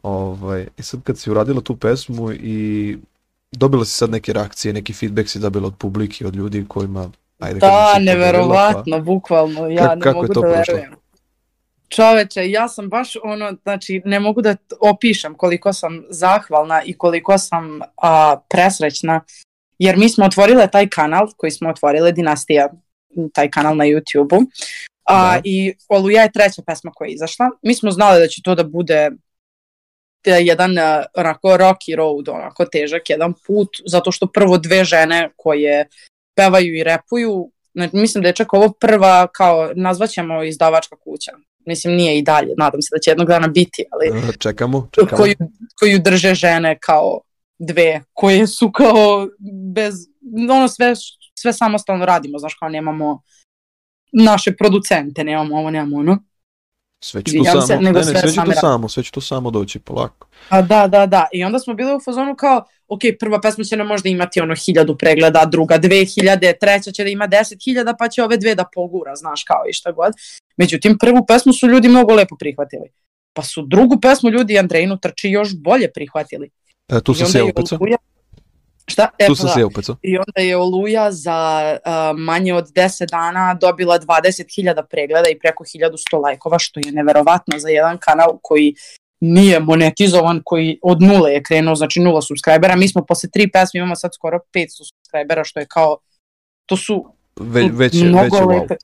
Ovaj, 0.03 0.67
I 0.77 0.83
sad 0.83 1.03
kad 1.03 1.17
si 1.17 1.31
uradila 1.31 1.61
tu 1.61 1.75
pesmu 1.75 2.31
i 2.31 2.97
dobila 3.51 3.85
si 3.85 3.91
sad 3.91 4.09
neke 4.09 4.33
reakcije, 4.33 4.73
neki 4.73 4.93
feedback 4.93 5.29
si 5.29 5.39
dobila 5.39 5.67
od 5.67 5.75
publike, 5.77 6.27
od 6.27 6.35
ljudi 6.35 6.65
kojima, 6.67 7.11
ajde 7.39 7.59
Da, 7.59 7.67
podelila, 7.67 7.99
neverovatno, 7.99 9.01
bukvalno, 9.01 9.67
ja 9.67 9.95
ne 9.95 10.01
kako 10.01 10.09
je 10.09 10.21
mogu 10.21 10.33
to 10.33 10.41
da 10.41 10.47
prošlo? 10.47 10.73
verujem. 10.73 11.06
Čoveče, 11.89 12.49
ja 12.49 12.67
sam 12.67 12.89
baš 12.89 13.13
ono, 13.23 13.53
znači 13.63 14.01
ne 14.05 14.19
mogu 14.19 14.41
da 14.41 14.55
opišem 14.79 15.35
koliko 15.35 15.73
sam 15.73 16.03
zahvalna 16.09 16.81
i 16.85 16.93
koliko 16.93 17.37
sam 17.37 17.79
a, 18.01 18.39
presrećna, 18.49 19.21
jer 19.79 19.97
mi 19.97 20.09
smo 20.09 20.25
otvorile 20.25 20.67
taj 20.67 20.87
kanal 20.89 21.27
koji 21.37 21.51
smo 21.51 21.69
otvorile, 21.69 22.11
Dinastija, 22.11 22.69
taj 23.33 23.49
kanal 23.49 23.75
na 23.77 23.85
YouTube-u, 23.85 24.41
a, 25.03 25.33
Da. 25.33 25.41
i 25.43 25.73
Oluja 25.87 26.21
je 26.21 26.31
treća 26.31 26.61
pesma 26.67 26.91
koja 26.95 27.07
je 27.07 27.13
izašla. 27.13 27.49
Mi 27.61 27.75
smo 27.75 27.91
znali 27.91 28.19
da 28.19 28.27
će 28.27 28.41
to 28.41 28.55
da 28.55 28.63
bude 28.63 29.09
te- 30.21 30.31
jedan 30.31 30.77
a, 30.77 31.03
onako 31.15 31.47
rocky 31.47 31.95
road, 31.95 32.29
onako 32.29 32.65
težak 32.65 33.09
jedan 33.09 33.33
put, 33.47 33.69
zato 33.85 34.11
što 34.11 34.27
prvo 34.27 34.57
dve 34.57 34.83
žene 34.85 35.29
koje 35.35 35.87
pevaju 36.35 36.75
i 36.75 36.83
repuju, 36.83 37.51
znači, 37.73 37.95
mislim 37.95 38.21
da 38.21 38.27
je 38.29 38.35
čak 38.35 38.53
ovo 38.53 38.69
prva, 38.69 39.27
kao 39.27 39.71
nazvaćemo 39.75 40.43
izdavačka 40.43 40.95
kuća. 40.95 41.31
Mislim, 41.67 41.95
nije 41.95 42.17
i 42.17 42.21
dalje, 42.21 42.53
nadam 42.57 42.81
se 42.81 42.89
da 42.95 42.99
će 42.99 43.11
jednog 43.11 43.27
dana 43.27 43.47
biti, 43.47 43.83
ali 43.91 44.19
E, 44.29 44.31
Čekamo, 44.39 44.89
čekamo. 44.91 45.17
koju, 45.17 45.35
koju 45.79 45.99
drže 45.99 46.35
žene 46.35 46.77
kao 46.79 47.19
dve, 47.59 48.01
koje 48.13 48.47
su 48.47 48.71
kao 48.71 49.27
bez, 49.73 49.93
ono 50.51 50.67
sve, 50.67 50.93
sve 51.39 51.53
samostalno 51.53 52.05
radimo, 52.05 52.39
znaš, 52.39 52.53
kao 52.53 52.69
nemamo 52.69 53.21
naše 54.13 54.55
producente, 54.55 55.23
nemamo 55.23 55.55
ovo, 55.57 55.69
nemamo 55.71 55.97
ono. 55.97 56.23
Sve 57.03 57.23
to 57.23 57.29
Izvinjam 57.29 57.53
samo, 57.53 57.67
se, 57.67 57.75
nego 57.75 57.99
ne, 57.99 57.99
ne, 57.99 58.03
sve 58.03 58.19
sve 58.19 58.29
će 58.29 58.35
same 58.35 58.45
to 58.45 58.51
rade. 58.51 58.59
samo, 58.59 58.89
sve 58.89 59.03
će 59.03 59.11
to 59.11 59.21
samo 59.21 59.51
doći 59.51 59.79
polako. 59.79 60.27
A 60.49 60.61
da, 60.61 60.87
da, 60.87 61.05
da. 61.05 61.27
I 61.33 61.43
onda 61.43 61.59
smo 61.59 61.73
bili 61.73 61.95
u 61.95 61.99
fazonu 62.05 62.35
kao, 62.35 62.65
ok, 62.87 62.99
prva 63.19 63.41
pesma 63.41 63.63
će 63.63 63.77
nam 63.77 63.87
možda 63.87 64.09
imati 64.09 64.41
ono 64.41 64.55
hiljadu 64.55 64.97
pregleda, 64.97 65.45
druga 65.45 65.77
dve 65.77 66.05
hiljade, 66.05 66.53
treća 66.61 66.91
će 66.91 67.03
da 67.03 67.09
ima 67.09 67.27
deset 67.27 67.63
hiljada, 67.63 67.93
pa 67.99 68.07
će 68.09 68.23
ove 68.23 68.37
dve 68.37 68.55
da 68.55 68.65
pogura, 68.75 69.15
znaš, 69.15 69.43
kao 69.43 69.63
i 69.69 69.73
šta 69.73 69.91
god. 69.91 70.13
Međutim, 70.57 70.97
prvu 70.97 71.25
pesmu 71.25 71.53
su 71.53 71.67
ljudi 71.67 71.89
mnogo 71.89 72.13
lepo 72.15 72.35
prihvatili. 72.39 72.89
Pa 73.33 73.43
su 73.43 73.61
drugu 73.61 73.99
pesmu 74.01 74.29
ljudi 74.29 74.59
Andrejinu 74.59 74.97
trči 74.97 75.29
još 75.29 75.55
bolje 75.55 75.91
prihvatili. 75.93 76.49
E, 76.89 77.01
tu 77.01 77.13
sam 77.13 77.27
se 77.27 77.37
je 77.37 77.43
upeca. 77.43 77.77
Oluja- 77.77 77.97
Šta? 78.87 79.07
E, 79.19 79.25
Tu 79.25 79.31
pa 79.31 79.35
sam 79.35 79.45
da. 79.45 79.53
se 79.53 79.65
upeca. 79.65 79.95
I 80.01 80.17
onda 80.17 80.41
je 80.41 80.57
Oluja 80.57 81.11
za 81.11 81.39
uh, 81.75 82.19
manje 82.19 82.53
od 82.53 82.67
10 82.67 83.09
dana 83.11 83.53
dobila 83.53 83.99
20.000 83.99 84.83
pregleda 84.89 85.29
i 85.29 85.39
preko 85.39 85.63
1100 85.63 86.21
lajkova, 86.23 86.59
što 86.59 86.79
je 86.79 86.91
neverovatno 86.91 87.59
za 87.59 87.69
jedan 87.69 87.97
kanal 87.97 88.39
koji 88.41 88.75
nije 89.19 89.59
monetizovan, 89.59 90.41
koji 90.45 90.79
od 90.81 91.01
nule 91.01 91.31
je 91.31 91.43
krenuo, 91.43 91.75
znači 91.75 91.99
nula 91.99 92.21
subscribera. 92.21 92.75
Mi 92.75 92.87
smo 92.87 93.05
posle 93.05 93.29
tri 93.29 93.51
pesme 93.51 93.77
imamo 93.77 93.95
sad 93.95 94.11
skoro 94.13 94.39
500 94.53 94.67
subscribera, 94.69 95.43
što 95.43 95.59
je 95.59 95.65
kao, 95.65 95.97
to 96.65 96.77
su 96.77 97.05
Ve, 97.39 97.69
već, 97.71 97.93
je- 97.93 98.03
mnogo 98.03 98.23
već 98.23 98.33
je 98.33 98.41
wow. 98.41 98.61
lepe, 98.61 98.75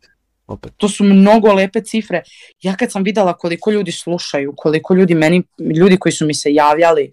Opet. 0.48 0.74
to 0.78 0.90
su 0.90 1.04
mnogo 1.04 1.54
lepe 1.54 1.82
cifre. 1.82 2.22
Ja 2.62 2.76
kad 2.76 2.92
sam 2.92 3.04
videla 3.04 3.34
koliko 3.34 3.72
ljudi 3.72 3.92
slušaju, 3.92 4.54
koliko 4.58 4.94
ljudi 4.94 5.16
meni, 5.16 5.44
ljudi 5.76 5.98
koji 5.98 6.14
su 6.14 6.26
mi 6.26 6.34
se 6.34 6.54
javljali, 6.54 7.12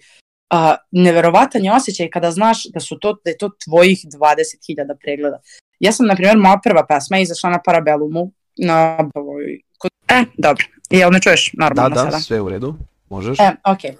a, 0.51 0.77
neverovatan 0.91 1.65
je 1.65 1.73
osjećaj 1.73 2.11
kada 2.11 2.31
znaš 2.31 2.65
da 2.65 2.81
su 2.81 2.99
to, 2.99 3.17
da 3.25 3.31
je 3.31 3.39
to 3.39 3.51
tvojih 3.61 3.99
20.000 4.01 4.95
pregleda. 4.97 5.41
Ja 5.81 5.93
sam, 5.93 6.07
na 6.07 6.15
primjer, 6.15 6.37
moja 6.39 6.59
prva 6.59 6.87
pesma 6.87 7.17
je 7.17 7.23
izašla 7.23 7.51
na 7.51 7.61
Parabelumu, 7.61 8.33
na, 8.59 8.99
ovoj- 9.15 9.61
e, 10.09 10.25
dobro, 10.35 10.65
jel 10.91 11.11
me 11.11 11.21
čuješ 11.21 11.53
Da, 11.53 11.65
normalno 11.65 11.95
da, 11.95 12.01
sada? 12.01 12.21
sve 12.21 12.41
u 12.41 12.49
redu. 12.49 12.75
Možeš. 13.09 13.39
E, 13.41 13.51
okej. 13.65 13.95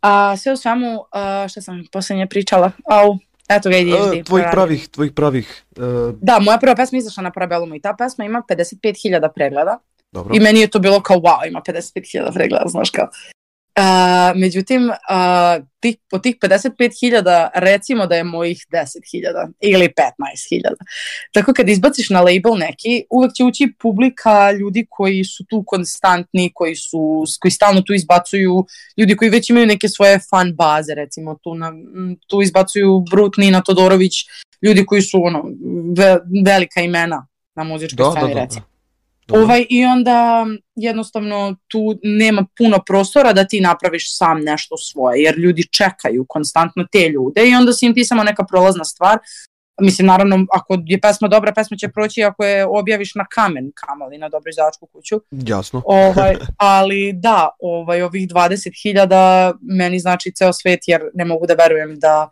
A 0.00 0.36
sve 0.36 0.52
u 0.52 0.56
svemu, 0.56 1.04
a, 1.12 1.46
šta 1.48 1.60
sam 1.60 1.84
posljednje 1.92 2.26
pričala? 2.26 2.70
Au, 2.86 3.18
eto 3.48 3.70
ga, 3.70 3.76
idi, 3.76 3.90
E, 3.92 3.96
idi. 4.08 4.24
tvojih 4.24 4.46
pravih, 4.52 4.88
tvojih 4.88 5.12
pravih, 5.12 5.64
e, 5.72 5.80
Da, 6.20 6.38
moja 6.38 6.58
prva 6.58 6.74
pesma 6.74 6.98
izašla 6.98 7.22
na 7.22 7.30
Parabelumu 7.30 7.74
i 7.74 7.80
ta 7.80 7.94
pesma 7.94 8.24
ima 8.24 8.42
55.000 8.42 9.28
pregleda. 9.28 9.78
dobro. 10.12 10.34
I 10.36 10.40
meni 10.40 10.60
je 10.60 10.66
to 10.66 10.78
bilo 10.78 11.00
kao 11.00 11.16
wow, 11.16 11.48
ima 11.48 11.60
55.000 11.62 12.32
pregleda, 12.34 12.64
znaš 12.66 12.90
kao. 12.90 13.08
Uh, 13.78 14.40
međutim, 14.40 14.88
uh, 14.88 15.64
tih, 15.80 15.96
od 16.12 16.22
tih 16.22 16.36
55.000 16.36 17.48
recimo 17.54 18.06
da 18.06 18.14
je 18.14 18.24
mojih 18.24 18.66
10.000 18.72 19.52
ili 19.60 19.88
15.000. 19.88 20.74
Tako 21.32 21.52
kad 21.52 21.68
izbaciš 21.68 22.10
na 22.10 22.20
label 22.20 22.58
neki, 22.58 23.04
uvek 23.10 23.32
će 23.32 23.44
ući 23.44 23.72
publika 23.78 24.50
ljudi 24.50 24.86
koji 24.90 25.24
su 25.24 25.44
tu 25.44 25.64
konstantni, 25.66 26.50
koji, 26.54 26.76
su, 26.76 27.24
koji 27.40 27.52
stalno 27.52 27.80
tu 27.80 27.94
izbacuju, 27.94 28.66
ljudi 28.96 29.16
koji 29.16 29.30
već 29.30 29.50
imaju 29.50 29.66
neke 29.66 29.88
svoje 29.88 30.18
fan 30.30 30.54
baze, 30.54 30.94
recimo 30.94 31.34
tu, 31.42 31.54
na, 31.54 31.72
tu 32.26 32.42
izbacuju 32.42 33.04
Brut, 33.10 33.36
Nina 33.36 33.62
Todorović, 33.62 34.14
ljudi 34.62 34.86
koji 34.86 35.02
su 35.02 35.24
ono, 35.24 35.44
ve, 35.96 36.18
velika 36.44 36.80
imena 36.80 37.26
na 37.54 37.64
muzičkoj 37.64 38.04
Da, 38.04 38.10
da, 38.10 38.10
sceni, 38.10 38.34
da. 38.34 38.40
recimo. 38.40 38.66
da. 38.70 38.75
Dobro. 39.26 39.42
Ovaj, 39.42 39.66
I 39.68 39.84
onda 39.84 40.46
jednostavno 40.74 41.56
tu 41.68 41.98
nema 42.02 42.46
puno 42.58 42.78
prostora 42.86 43.32
da 43.32 43.44
ti 43.44 43.60
napraviš 43.60 44.16
sam 44.16 44.40
nešto 44.40 44.76
svoje, 44.76 45.22
jer 45.22 45.38
ljudi 45.38 45.68
čekaju 45.72 46.26
konstantno 46.28 46.86
te 46.92 47.08
ljude 47.08 47.48
i 47.48 47.54
onda 47.54 47.72
si 47.72 47.86
im 47.86 47.94
ti 47.94 48.04
samo 48.04 48.24
neka 48.24 48.44
prolazna 48.44 48.84
stvar. 48.84 49.18
Mislim, 49.80 50.06
naravno, 50.06 50.46
ako 50.52 50.76
je 50.86 51.00
pesma 51.00 51.28
dobra, 51.28 51.52
pesma 51.52 51.76
će 51.76 51.88
proći 51.88 52.24
ako 52.24 52.44
je 52.44 52.66
objaviš 52.66 53.14
na 53.14 53.26
kamen, 53.30 53.72
kamali 53.74 54.18
na 54.18 54.28
dobro 54.28 54.50
izdavačku 54.50 54.86
kuću. 54.86 55.20
Jasno. 55.30 55.82
Ovaj, 56.04 56.36
ali 56.56 57.12
da, 57.12 57.48
ovaj, 57.60 58.02
ovih 58.02 58.28
20.000 58.28 59.54
meni 59.60 59.98
znači 59.98 60.32
ceo 60.32 60.52
svet, 60.52 60.80
jer 60.86 61.02
ne 61.14 61.24
mogu 61.24 61.46
da 61.46 61.54
verujem 61.54 61.98
da, 61.98 62.28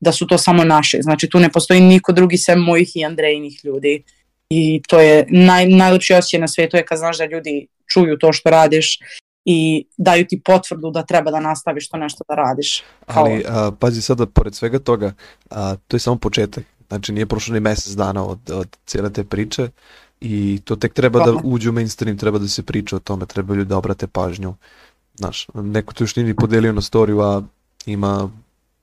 da 0.00 0.12
su 0.12 0.26
to 0.26 0.38
samo 0.38 0.64
naše. 0.64 0.98
Znači, 1.02 1.28
tu 1.30 1.40
ne 1.40 1.52
postoji 1.52 1.80
niko 1.80 2.12
drugi 2.12 2.36
sem 2.36 2.60
mojih 2.60 2.96
i 2.96 3.04
Andrejinih 3.04 3.60
ljudi. 3.64 4.04
I 4.48 4.82
to 4.88 5.00
je 5.00 5.26
naj, 5.30 5.66
najlepši 5.66 6.14
osjećaj 6.14 6.40
na 6.40 6.48
svetu 6.48 6.76
je 6.76 6.86
kad 6.86 6.98
znaš 6.98 7.18
da 7.18 7.24
ljudi 7.24 7.66
čuju 7.86 8.18
to 8.18 8.32
što 8.32 8.50
radiš 8.50 8.98
i 9.44 9.86
daju 9.96 10.26
ti 10.26 10.40
potvrdu 10.44 10.90
da 10.90 11.02
treba 11.02 11.30
da 11.30 11.40
nastaviš 11.40 11.88
to 11.88 11.96
nešto 11.96 12.24
da 12.28 12.34
radiš. 12.34 12.82
Kao, 13.06 13.24
Ali 13.24 13.44
a, 13.48 13.70
pazi 13.80 14.02
sada, 14.02 14.26
pored 14.26 14.54
svega 14.54 14.78
toga, 14.78 15.12
a, 15.50 15.76
to 15.88 15.96
je 15.96 16.00
samo 16.00 16.16
početak. 16.16 16.64
Znači 16.88 17.12
nije 17.12 17.26
prošlo 17.26 17.54
ni 17.54 17.60
mesec 17.60 17.92
dana 17.92 18.26
od, 18.26 18.50
od 18.50 18.76
cijele 18.86 19.12
te 19.12 19.24
priče 19.24 19.68
i 20.20 20.60
to 20.64 20.76
tek 20.76 20.92
treba 20.92 21.18
da 21.18 21.24
Dobro. 21.24 21.40
uđe 21.44 21.70
u 21.70 21.72
mainstream, 21.72 22.18
treba 22.18 22.38
da 22.38 22.48
se 22.48 22.62
priča 22.62 22.96
o 22.96 22.98
tome, 22.98 23.26
treba 23.26 23.54
ljudi 23.54 23.68
da 23.68 23.76
obrate 23.76 24.06
pažnju. 24.06 24.54
Znaš, 25.14 25.46
neko 25.54 25.94
to 25.94 26.04
još 26.04 26.16
nije 26.16 26.26
ni 26.26 26.36
podelio 26.36 26.72
na 26.72 26.80
storiju, 26.80 27.20
a 27.20 27.42
ima 27.86 28.30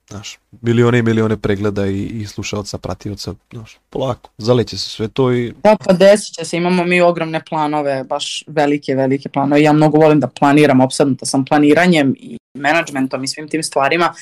znaš, 0.09 0.39
milione 0.61 0.99
i 0.99 1.01
milione 1.01 1.37
pregleda 1.37 1.87
i, 1.87 2.03
i 2.03 2.25
slušalca, 2.25 2.77
pratioca, 2.77 3.33
znaš, 3.53 3.77
polako, 3.89 4.29
zaleće 4.37 4.77
se 4.77 4.89
sve 4.89 5.07
to 5.07 5.33
i 5.33 5.53
Da, 5.63 5.75
pa 5.85 5.93
desit 5.93 6.35
će 6.35 6.45
se, 6.45 6.57
imamo 6.57 6.83
mi 6.83 7.01
ogromne 7.01 7.41
planove, 7.49 8.03
baš 8.03 8.43
velike, 8.47 8.95
velike 8.95 9.29
planove. 9.29 9.61
Ja 9.61 9.73
mnogo 9.73 9.97
volim 9.97 10.19
da 10.19 10.27
planiram, 10.27 10.81
opsadnuta 10.81 11.25
sam 11.25 11.45
planiranjem 11.45 12.15
i 12.19 12.37
menadžmentom 12.57 13.23
i 13.23 13.27
svim 13.27 13.49
tim 13.49 13.63
stvarima. 13.63 14.13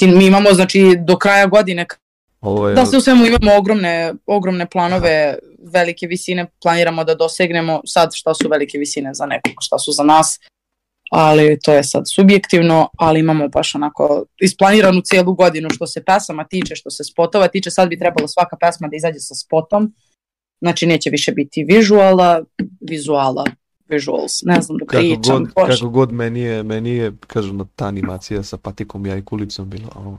Mi 0.00 0.26
imamo, 0.26 0.52
znači, 0.52 0.96
do 0.98 1.18
kraja 1.18 1.46
godine, 1.46 1.86
ovo 2.40 2.68
je... 2.68 2.74
da 2.74 2.86
sve 2.86 2.98
u 2.98 3.00
svemu 3.00 3.26
imamo 3.26 3.56
ogromne, 3.58 4.14
ogromne 4.26 4.66
planove, 4.66 5.38
velike 5.72 6.06
visine 6.06 6.46
planiramo 6.62 7.04
da 7.04 7.14
dosegnemo. 7.14 7.80
Sad 7.86 8.10
šta 8.14 8.34
su 8.34 8.48
velike 8.48 8.78
visine 8.78 9.14
za 9.14 9.26
nekog, 9.26 9.54
šta 9.60 9.78
su 9.78 9.92
za 9.92 10.02
nas, 10.02 10.38
ali 11.10 11.58
to 11.62 11.72
je 11.72 11.84
sad 11.84 12.02
subjektivno, 12.14 12.88
ali 12.98 13.20
imamo 13.20 13.48
baš 13.48 13.74
onako 13.74 14.24
isplaniranu 14.40 15.00
cijelu 15.04 15.34
godinu 15.34 15.68
što 15.70 15.86
se 15.86 16.04
pesama 16.04 16.44
tiče, 16.44 16.76
što 16.76 16.90
se 16.90 17.04
spotova 17.04 17.48
tiče, 17.48 17.70
sad 17.70 17.88
bi 17.88 17.98
trebalo 17.98 18.28
svaka 18.28 18.56
pesma 18.56 18.88
da 18.88 18.96
izađe 18.96 19.18
sa 19.18 19.34
spotom, 19.34 19.94
znači 20.60 20.86
neće 20.86 21.10
više 21.10 21.32
biti 21.32 21.64
vizuala, 21.64 22.44
vizuala, 22.80 23.44
visuals, 23.88 24.42
ne 24.42 24.60
znam 24.62 24.78
da 24.78 24.86
Kako 24.86 25.00
pričam, 25.00 25.44
god, 25.44 25.54
bože. 25.54 25.78
kako 25.78 25.90
god 25.90 26.12
meni 26.12 26.40
je, 26.40 26.62
meni 26.62 26.90
je, 26.90 27.12
kažem, 27.26 27.68
ta 27.76 27.86
animacija 27.86 28.42
sa 28.42 28.56
patikom 28.56 29.06
i 29.06 29.24
kulicom 29.24 29.70
bila, 29.70 29.88
ono, 29.94 30.18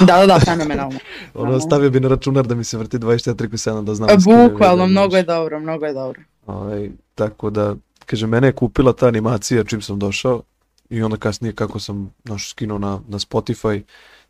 Da, 0.00 0.18
da, 0.18 0.26
da, 0.26 0.40
fenomenalno. 0.40 0.98
ono 1.34 1.60
stavio 1.60 1.90
bi 1.90 2.00
na 2.00 2.08
računar 2.08 2.46
da 2.46 2.54
mi 2.54 2.64
se 2.64 2.78
vrti 2.78 2.98
24 2.98 3.82
da 3.82 3.94
znam. 3.94 4.08
da 4.08 4.20
skinem 4.20 4.40
E, 4.40 4.48
Bukvalno, 4.48 4.86
mnogo 4.86 5.16
je 5.16 5.22
dobro, 5.22 5.60
mnogo 5.60 5.86
je 5.86 5.92
dobro. 5.92 6.22
Ovaj, 6.46 6.90
tako 7.14 7.50
da, 7.50 7.74
kaže, 8.06 8.26
mene 8.26 8.48
je 8.48 8.52
kupila 8.52 8.92
ta 8.92 9.06
animacija 9.06 9.64
čim 9.64 9.82
sam 9.82 9.98
došao 9.98 10.42
i 10.90 11.02
onda 11.02 11.16
kasnije 11.16 11.54
kako 11.54 11.80
sam 11.80 12.14
naš 12.24 12.50
skinuo 12.50 12.78
na, 12.78 13.00
na 13.08 13.18
Spotify, 13.18 13.82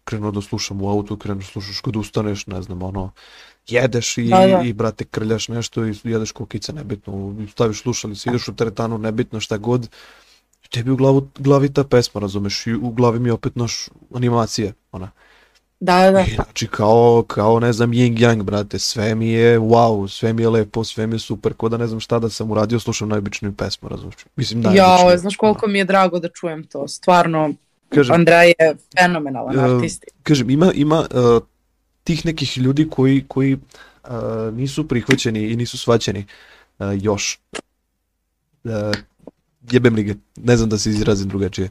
krenuo 0.04 0.30
da 0.30 0.40
slušam 0.40 0.82
u 0.82 0.88
autu, 0.88 1.16
krenuo 1.16 1.40
da 1.40 1.46
slušaš 1.46 1.80
kad 1.80 1.96
ustaneš, 1.96 2.46
ne 2.46 2.62
znam, 2.62 2.82
ono, 2.82 3.10
jedeš 3.66 4.18
i, 4.18 4.28
Da, 4.28 4.46
da. 4.46 4.62
i 4.64 4.72
brate, 4.72 5.04
krljaš 5.04 5.48
nešto 5.48 5.86
i 5.86 5.94
jedeš 6.04 6.32
kukice, 6.32 6.72
nebitno, 6.72 7.34
staviš 7.50 7.82
slušalice, 7.82 8.30
ideš 8.30 8.48
u 8.48 8.54
teretanu, 8.54 8.98
nebitno 8.98 9.40
šta 9.40 9.56
god, 9.56 9.88
tebi 10.70 10.90
u 10.90 10.96
glavu, 10.96 11.28
glavi 11.38 11.72
ta 11.72 11.84
pesma, 11.84 12.20
razumeš, 12.20 12.66
i 12.66 12.74
u 12.74 12.90
glavi 12.90 13.18
mi 13.18 13.28
je 13.28 13.32
opet 13.32 13.56
naš 13.56 13.88
animacija, 14.14 14.72
ona. 14.92 15.10
Da, 15.80 16.10
da. 16.10 16.20
I, 16.20 16.34
znači 16.34 16.66
kao, 16.66 17.24
kao 17.26 17.60
ne 17.60 17.72
znam 17.72 17.90
Ying 17.90 18.18
Yang, 18.18 18.42
brate, 18.42 18.78
sve 18.78 19.14
mi 19.14 19.28
je 19.28 19.58
wow, 19.58 20.08
sve 20.08 20.32
mi 20.32 20.42
je 20.42 20.48
lepo, 20.48 20.84
sve 20.84 21.06
mi 21.06 21.14
je 21.14 21.18
super, 21.18 21.54
ko 21.54 21.68
da 21.68 21.76
ne 21.76 21.86
znam 21.86 22.00
šta 22.00 22.18
da 22.18 22.30
sam 22.30 22.50
uradio, 22.50 22.80
slušam 22.80 23.08
najobičniju 23.08 23.52
pesmu, 23.52 23.88
razumiješ? 23.88 24.24
Mislim, 24.36 24.60
najobičniju. 24.60 25.10
Ja, 25.10 25.18
znaš 25.18 25.36
koliko 25.36 25.66
mi 25.66 25.78
je 25.78 25.84
drago 25.84 26.18
da 26.18 26.28
čujem 26.28 26.64
to, 26.64 26.88
stvarno, 26.88 27.54
kažem, 27.88 28.14
Andrej 28.14 28.52
je 28.58 28.76
fenomenalan 28.98 29.58
uh, 29.58 29.64
artist. 29.64 30.04
Kažem, 30.22 30.50
ima, 30.50 30.72
ima 30.74 30.98
uh, 30.98 31.42
tih 32.04 32.26
nekih 32.26 32.58
ljudi 32.58 32.88
koji, 32.90 33.24
koji 33.28 33.54
uh, 33.54 34.10
nisu 34.52 34.88
prihvaćeni 34.88 35.40
i 35.40 35.56
nisu 35.56 35.78
svaćeni 35.78 36.26
uh, 36.78 36.86
još. 37.00 37.38
Uh, 38.64 38.70
jebem 39.70 39.94
lige, 39.94 40.14
ne 40.36 40.56
znam 40.56 40.68
da 40.68 40.78
se 40.78 40.90
izrazim 40.90 41.28
drugačije. 41.28 41.70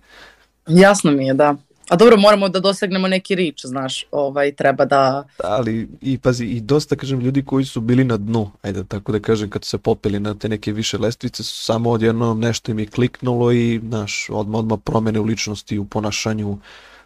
Jasno 0.68 1.12
mi 1.12 1.28
je, 1.28 1.34
da. 1.34 1.56
A 1.90 1.96
dobro, 1.96 2.18
moramo 2.18 2.50
da 2.50 2.60
dosegnemo 2.60 3.08
neki 3.08 3.36
rič, 3.36 3.66
znaš, 3.66 4.06
ovaj, 4.12 4.56
treba 4.56 4.86
da... 4.86 5.24
Ali, 5.44 5.90
i 6.02 6.18
pazi, 6.18 6.46
i 6.46 6.62
dosta, 6.62 6.96
kažem, 6.96 7.20
ljudi 7.20 7.46
koji 7.46 7.66
su 7.66 7.82
bili 7.82 8.04
na 8.04 8.18
dnu, 8.18 8.52
ajde, 8.62 8.84
tako 8.84 9.12
da 9.12 9.20
kažem, 9.20 9.50
kad 9.50 9.64
su 9.64 9.70
se 9.70 9.78
popeli 9.78 10.20
na 10.20 10.34
te 10.34 10.50
neke 10.50 10.72
više 10.72 10.98
lestvice, 10.98 11.44
su 11.44 11.64
samo 11.64 11.92
odjedno 11.92 12.34
nešto 12.34 12.72
im 12.72 12.80
je 12.80 12.86
kliknulo 12.86 13.52
i, 13.52 13.82
znaš, 13.88 14.28
odmah, 14.30 14.60
odmah 14.60 14.80
promene 14.84 15.20
u 15.20 15.24
ličnosti, 15.24 15.80
u 15.80 15.86
ponašanju, 15.86 16.58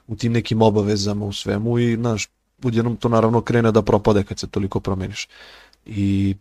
u 0.07 0.15
tim 0.15 0.33
nekim 0.33 0.61
obavezama, 0.61 1.25
u 1.25 1.33
svemu 1.33 1.79
i, 1.79 1.95
znaš, 1.95 2.27
odjednom 2.63 2.95
to 2.95 3.09
naravno 3.09 3.41
krene 3.41 3.71
da 3.71 3.81
propade 3.81 4.23
kad 4.23 4.39
se 4.39 4.47
toliko 4.47 4.79
promeniš. 4.79 5.27
I 5.85 6.35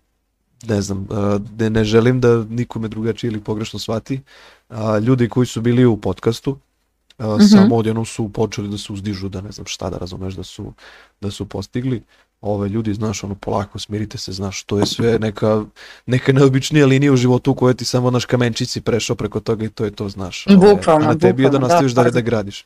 ne 0.69 0.83
znam, 0.83 1.09
ne, 1.59 1.71
ne 1.71 1.85
želim 1.85 2.21
da 2.21 2.45
nikome 2.45 2.89
drugačije 2.89 3.29
ili 3.31 3.41
pogrešno 3.41 3.79
shvati, 3.79 4.21
ljudi 5.03 5.29
koji 5.29 5.47
su 5.47 5.61
bili 5.61 5.85
u 5.85 5.97
podcastu, 5.97 6.59
Uh, 7.19 7.27
mm 7.27 7.29
-hmm. 7.29 7.51
samo 7.51 7.77
odjednom 7.77 8.05
su 8.05 8.29
počeli 8.29 8.69
da 8.69 8.79
se 8.79 8.93
uzdižu, 8.93 9.29
da 9.29 9.41
ne 9.41 9.53
znam 9.53 9.67
šta 9.67 9.91
da 9.91 9.99
razumeš 9.99 10.35
da 10.35 10.43
su, 10.43 10.73
da 11.21 11.31
su 11.31 11.49
postigli. 11.49 12.03
Ove 12.41 12.69
ljudi, 12.69 12.95
znaš, 12.95 13.25
ono 13.25 13.35
polako 13.35 13.79
smirite 13.79 14.19
se, 14.19 14.33
znaš, 14.33 14.63
to 14.63 14.79
je 14.79 14.87
sve 14.87 15.19
neka, 15.19 15.65
neka 16.07 16.33
neobičnija 16.33 16.87
linija 16.87 17.13
u 17.13 17.17
životu 17.17 17.51
u 17.51 17.55
kojoj 17.55 17.75
ti 17.75 17.85
samo 17.85 18.11
naš 18.11 18.25
kamenčici 18.25 18.81
prešao 18.81 19.17
preko 19.17 19.41
toga 19.41 19.65
i 19.65 19.69
to 19.69 19.85
je 19.85 19.91
to, 19.91 20.09
znaš. 20.09 20.45
Bukvalno, 20.49 21.05
A 21.05 21.13
na 21.13 21.19
tebi 21.19 21.43
je 21.43 21.51
da 21.51 21.59
nastaviš 21.59 21.93
da, 21.93 22.03
dalje 22.03 22.13
da 22.13 22.21
gradiš. 22.21 22.65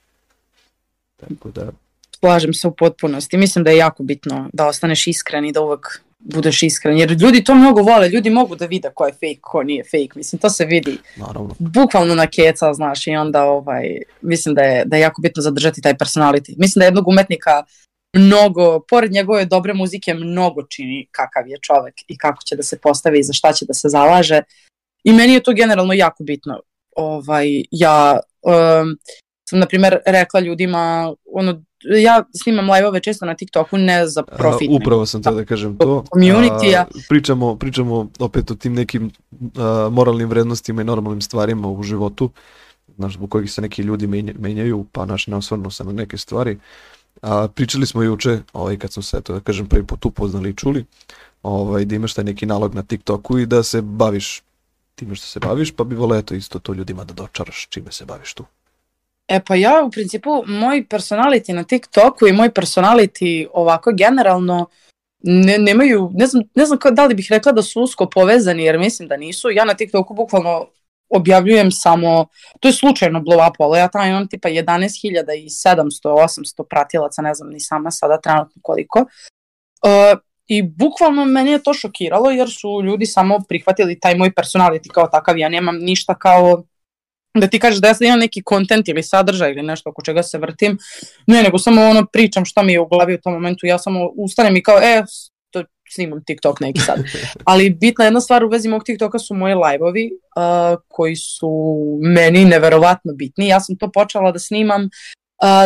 Tako 1.16 1.50
da... 1.50 1.70
Slažem 2.18 2.54
se 2.54 2.68
u 2.68 2.70
potpunosti. 2.72 3.36
Mislim 3.36 3.64
da 3.64 3.70
je 3.70 3.76
jako 3.76 4.02
bitno 4.02 4.50
da 4.52 4.66
ostaneš 4.66 5.06
iskren 5.06 5.44
i 5.44 5.52
da 5.52 5.60
uvek 5.60 6.00
budeš 6.20 6.62
iskren, 6.62 6.98
jer 6.98 7.10
ljudi 7.10 7.44
to 7.44 7.54
mnogo 7.54 7.82
vole, 7.82 8.08
ljudi 8.08 8.30
mogu 8.30 8.56
da 8.56 8.66
vide 8.66 8.90
ko 8.94 9.06
je 9.06 9.12
fake, 9.12 9.38
ko 9.40 9.62
nije 9.62 9.84
fake, 9.84 10.08
mislim, 10.14 10.40
to 10.40 10.50
se 10.50 10.64
vidi 10.64 10.98
Naravno. 11.16 11.54
bukvalno 11.58 12.14
na 12.14 12.26
keca, 12.26 12.74
znaš, 12.74 13.06
i 13.06 13.10
onda 13.10 13.44
ovaj, 13.44 14.02
mislim 14.22 14.54
da 14.54 14.62
je, 14.62 14.84
da 14.84 14.96
je 14.96 15.00
jako 15.00 15.22
bitno 15.22 15.42
zadržati 15.42 15.80
taj 15.80 15.94
personality. 15.94 16.54
Mislim 16.58 16.80
da 16.80 16.84
jednog 16.84 17.08
umetnika 17.08 17.64
mnogo, 18.16 18.80
pored 18.80 19.12
njegove 19.12 19.44
dobre 19.44 19.74
muzike, 19.74 20.14
mnogo 20.14 20.62
čini 20.62 21.08
kakav 21.10 21.48
je 21.48 21.58
čovek 21.62 21.94
i 22.08 22.18
kako 22.18 22.42
će 22.42 22.56
da 22.56 22.62
se 22.62 22.78
postavi 22.78 23.18
i 23.18 23.22
za 23.22 23.32
šta 23.32 23.52
će 23.52 23.64
da 23.66 23.74
se 23.74 23.88
zalaže. 23.88 24.42
I 25.04 25.12
meni 25.12 25.32
je 25.32 25.42
to 25.42 25.52
generalno 25.52 25.92
jako 25.92 26.24
bitno. 26.24 26.60
Ovaj, 26.96 27.46
ja 27.70 28.20
um, 28.42 28.98
sam, 29.50 29.58
na 29.58 29.66
primer, 29.66 29.98
rekla 30.06 30.40
ljudima, 30.40 31.14
ono, 31.32 31.62
ja 32.02 32.24
snimam 32.42 32.70
live-ove 32.70 33.00
često 33.00 33.26
na 33.26 33.34
TikToku, 33.34 33.78
ne 33.78 34.06
za 34.06 34.22
profit. 34.22 34.70
A, 34.70 34.74
upravo 34.74 35.06
sam 35.06 35.22
te 35.22 35.30
da 35.30 35.44
kažem 35.44 35.78
to. 35.78 36.04
Community-a. 36.14 36.84
Pričamo, 37.08 37.56
pričamo 37.56 38.08
opet 38.18 38.50
o 38.50 38.54
tim 38.54 38.74
nekim 38.74 39.10
a, 39.56 39.88
moralnim 39.92 40.28
vrednostima 40.28 40.82
i 40.82 40.84
normalnim 40.84 41.20
stvarima 41.20 41.68
u 41.68 41.82
životu, 41.82 42.30
znaš, 42.96 43.12
zbog 43.12 43.30
kojih 43.30 43.52
se 43.52 43.62
neki 43.62 43.82
ljudi 43.82 44.06
menjaju, 44.38 44.86
pa 44.92 45.06
naš 45.06 45.26
ne 45.26 45.36
osvrnu 45.36 45.70
se 45.70 45.84
na 45.84 45.92
neke 45.92 46.18
stvari. 46.18 46.58
A, 47.22 47.48
pričali 47.54 47.86
smo 47.86 48.02
juče, 48.02 48.38
ovaj, 48.52 48.76
kad 48.76 48.92
smo 48.92 49.02
se, 49.02 49.20
to 49.20 49.32
da 49.32 49.40
kažem, 49.40 49.66
prvi 49.66 49.86
put 49.86 50.06
upoznali 50.06 50.50
i 50.50 50.56
čuli, 50.56 50.84
ovaj, 51.42 51.84
da 51.84 51.94
imaš 51.94 52.14
taj 52.14 52.24
neki 52.24 52.46
nalog 52.46 52.74
na 52.74 52.82
TikToku 52.82 53.38
i 53.38 53.46
da 53.46 53.62
se 53.62 53.82
baviš 53.82 54.42
time 54.94 55.14
što 55.14 55.26
se 55.26 55.40
baviš, 55.40 55.72
pa 55.76 55.84
bi 55.84 55.96
voleo 55.96 56.18
eto 56.18 56.34
isto 56.34 56.58
to 56.58 56.72
ljudima 56.72 57.04
da 57.04 57.14
dočaraš 57.14 57.66
čime 57.70 57.92
se 57.92 58.04
baviš 58.04 58.34
tu. 58.34 58.44
E 59.30 59.40
pa 59.44 59.54
ja 59.54 59.82
u 59.86 59.90
principu 59.90 60.42
moj 60.46 60.86
personality 60.88 61.52
na 61.52 61.64
TikToku 61.64 62.26
i 62.26 62.32
moj 62.32 62.50
personality 62.50 63.46
ovako 63.52 63.92
generalno 63.92 64.66
ne, 65.22 65.58
nemaju, 65.58 66.10
ne 66.14 66.26
znam, 66.26 66.42
ne 66.54 66.66
znam 66.66 66.78
da 66.92 67.06
li 67.06 67.14
bih 67.14 67.26
rekla 67.30 67.52
da 67.52 67.62
su 67.62 67.82
usko 67.82 68.08
povezani 68.10 68.64
jer 68.64 68.78
mislim 68.78 69.08
da 69.08 69.16
nisu. 69.16 69.50
Ja 69.50 69.64
na 69.64 69.74
TikToku 69.74 70.14
bukvalno 70.14 70.66
objavljujem 71.08 71.70
samo, 71.72 72.26
to 72.60 72.68
je 72.68 72.72
slučajno 72.72 73.20
blow 73.20 73.50
up, 73.50 73.60
ali 73.60 73.78
ja 73.78 73.88
tamo 73.88 74.04
imam 74.04 74.28
tipa 74.28 74.48
11.700, 74.48 75.86
800 76.04 76.64
pratilaca, 76.70 77.22
ne 77.22 77.34
znam 77.34 77.50
ni 77.50 77.60
sama 77.60 77.90
sada 77.90 78.20
trenutno 78.20 78.62
koliko. 78.62 78.98
Uh, 78.98 80.18
I 80.46 80.62
bukvalno 80.62 81.24
meni 81.24 81.50
je 81.50 81.62
to 81.62 81.74
šokiralo 81.74 82.30
jer 82.30 82.50
su 82.50 82.82
ljudi 82.84 83.06
samo 83.06 83.38
prihvatili 83.48 84.00
taj 84.00 84.14
moj 84.14 84.30
personality 84.30 84.88
kao 84.92 85.06
takav. 85.06 85.38
Ja 85.38 85.48
nemam 85.48 85.76
ništa 85.78 86.14
kao 86.14 86.62
da 87.34 87.46
ti 87.46 87.58
kažeš 87.58 87.80
da 87.80 87.88
ja 87.88 87.94
sad 87.94 88.02
imam 88.02 88.18
neki 88.18 88.42
kontent 88.42 88.88
ili 88.88 89.02
sadržaj 89.02 89.50
ili 89.50 89.62
nešto 89.62 89.90
oko 89.90 90.02
čega 90.02 90.22
se 90.22 90.38
vrtim, 90.38 90.78
ne, 91.26 91.42
nego 91.42 91.58
samo 91.58 91.82
ono 91.82 92.06
pričam 92.12 92.44
šta 92.44 92.62
mi 92.62 92.72
je 92.72 92.80
u 92.80 92.88
glavi 92.88 93.14
u 93.14 93.20
tom 93.20 93.32
momentu, 93.32 93.66
ja 93.66 93.78
samo 93.78 94.10
ustanem 94.16 94.56
i 94.56 94.62
kao, 94.62 94.78
e, 94.78 95.02
to 95.50 95.64
snimam 95.90 96.24
TikTok 96.24 96.60
neki 96.60 96.80
sad. 96.80 96.98
Ali 97.44 97.70
bitna 97.70 98.04
jedna 98.04 98.20
stvar 98.20 98.44
u 98.44 98.48
vezi 98.48 98.68
mog 98.68 98.84
TikToka 98.84 99.18
su 99.18 99.34
moje 99.34 99.54
live-ovi 99.54 100.10
uh, 100.12 100.80
koji 100.88 101.16
su 101.16 101.76
meni 102.02 102.44
neverovatno 102.44 103.12
bitni. 103.12 103.48
Ja 103.48 103.60
sam 103.60 103.76
to 103.76 103.90
počela 103.92 104.32
da 104.32 104.38
snimam 104.38 104.82
uh, 104.82 104.88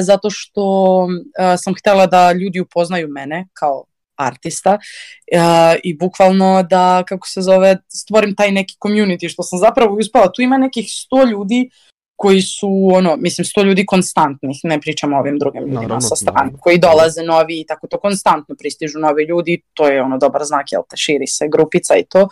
zato 0.01 0.29
što 0.31 1.03
uh, 1.05 1.11
sam 1.59 1.75
htela 1.75 2.07
da 2.07 2.33
ljudi 2.33 2.61
upoznaju 2.61 3.09
mene 3.09 3.47
kao 3.53 3.85
artista 4.17 4.73
uh, 4.75 5.75
i 5.85 5.97
bukvalno 5.97 6.63
da, 6.63 7.03
kako 7.09 7.29
se 7.29 7.43
zove, 7.43 7.77
stvorim 7.89 8.35
taj 8.35 8.53
neki 8.53 8.75
community, 8.85 9.33
što 9.33 9.43
sam 9.43 9.59
zapravo 9.59 9.97
uspela. 9.97 10.33
Tu 10.33 10.43
ima 10.43 10.59
nekih 10.59 10.85
100 10.85 11.31
ljudi 11.31 11.71
koji 12.17 12.43
su, 12.43 12.91
ono, 12.95 13.17
mislim, 13.17 13.45
100 13.45 13.65
ljudi 13.65 13.87
konstantnih, 13.87 14.61
ne 14.63 14.81
pričamo 14.81 15.17
o 15.17 15.21
ovim 15.21 15.39
drugim 15.39 15.63
ljudima 15.63 15.81
naravno, 15.81 16.01
sa 16.01 16.17
strane, 16.17 16.37
naravno. 16.37 16.59
koji 16.61 16.79
dolaze 16.79 17.23
novi 17.23 17.61
i 17.61 17.67
tako 17.67 17.87
to 17.87 18.01
konstantno 18.01 18.55
pristižu 18.59 18.99
novi 18.99 19.25
ljudi, 19.25 19.63
to 19.75 19.89
je 19.89 20.03
ono 20.03 20.19
dobar 20.19 20.45
znak, 20.45 20.73
jel 20.73 20.83
te, 20.91 20.97
širi 20.97 21.27
se 21.27 21.49
grupica 21.49 21.97
i 21.97 22.05
to, 22.05 22.29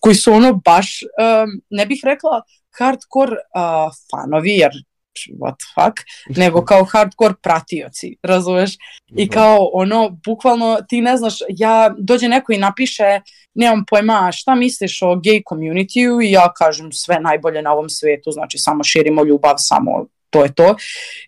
koji 0.00 0.14
su 0.14 0.32
ono 0.32 0.52
baš, 0.64 1.00
um, 1.02 1.60
ne 1.70 1.86
bih 1.86 2.00
rekla 2.04 2.42
hardcore 2.78 3.32
uh, 3.32 3.92
fanovi, 4.10 4.56
jer 4.56 4.72
what 5.38 5.54
the 5.58 5.66
fuck, 5.74 5.96
nego 6.38 6.64
kao 6.64 6.84
hardcore 6.84 7.34
pratioci, 7.42 8.16
razumeš? 8.22 8.70
I 9.16 9.28
kao 9.28 9.70
ono, 9.72 10.10
bukvalno 10.24 10.78
ti 10.88 11.00
ne 11.00 11.16
znaš, 11.16 11.34
ja 11.48 11.94
dođe 11.98 12.28
neko 12.28 12.52
i 12.52 12.58
napiše, 12.58 13.20
nemam 13.54 13.84
pojma 13.90 14.32
šta 14.32 14.54
misliš 14.54 15.02
o 15.02 15.06
gay 15.06 15.42
community 15.50 16.28
i 16.28 16.30
ja 16.30 16.52
kažem 16.52 16.92
sve 16.92 17.20
najbolje 17.20 17.62
na 17.62 17.72
ovom 17.72 17.88
svetu, 17.88 18.30
znači 18.30 18.58
samo 18.58 18.84
širimo 18.84 19.24
ljubav, 19.24 19.54
samo 19.58 20.06
to 20.36 20.44
je 20.44 20.54
to, 20.54 20.76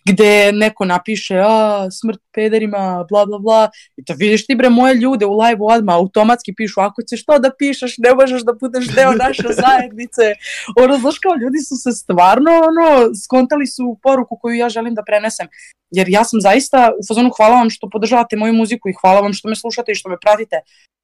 gde 0.09 0.53
neko 0.53 0.85
napiše 0.85 1.39
a, 1.41 1.89
smrt 1.91 2.21
pederima, 2.35 3.05
bla 3.09 3.27
bla 3.27 3.39
bla, 3.39 3.71
i 3.97 4.05
to 4.05 4.15
vidiš 4.17 4.47
ti 4.47 4.55
bre 4.55 4.69
moje 4.69 4.95
ljude 4.95 5.27
u 5.27 5.39
live-u 5.39 5.67
odmah 5.67 5.95
automatski 5.95 6.55
pišu, 6.55 6.81
ako 6.81 7.03
ćeš 7.03 7.25
to 7.25 7.39
da 7.39 7.51
pišeš, 7.59 7.99
ne 7.99 8.15
možeš 8.15 8.43
da 8.43 8.53
budeš 8.53 8.89
deo 8.89 9.13
naše 9.13 9.49
zajednice, 9.65 10.35
ono, 10.77 10.99
znaš 10.99 11.19
kao 11.19 11.35
ljudi 11.43 11.59
su 11.69 11.77
se 11.77 11.93
stvarno, 11.93 12.51
ono, 12.71 13.15
skontali 13.25 13.67
su 13.67 13.99
poruku 14.03 14.39
koju 14.41 14.55
ja 14.55 14.69
želim 14.69 14.95
da 14.95 15.03
prenesem, 15.07 15.49
jer 15.91 16.09
ja 16.09 16.25
sam 16.25 16.41
zaista 16.41 16.93
u 17.01 17.03
fazonu 17.09 17.31
hvala 17.37 17.55
vam 17.55 17.71
što 17.71 17.91
podržavate 17.91 18.37
moju 18.37 18.53
muziku 18.53 18.89
i 18.89 18.99
hvala 19.01 19.21
vam 19.21 19.33
što 19.33 19.49
me 19.49 19.57
slušate 19.57 19.93
i 19.93 19.95
što 19.95 20.09
me 20.09 20.17
pratite, 20.21 20.61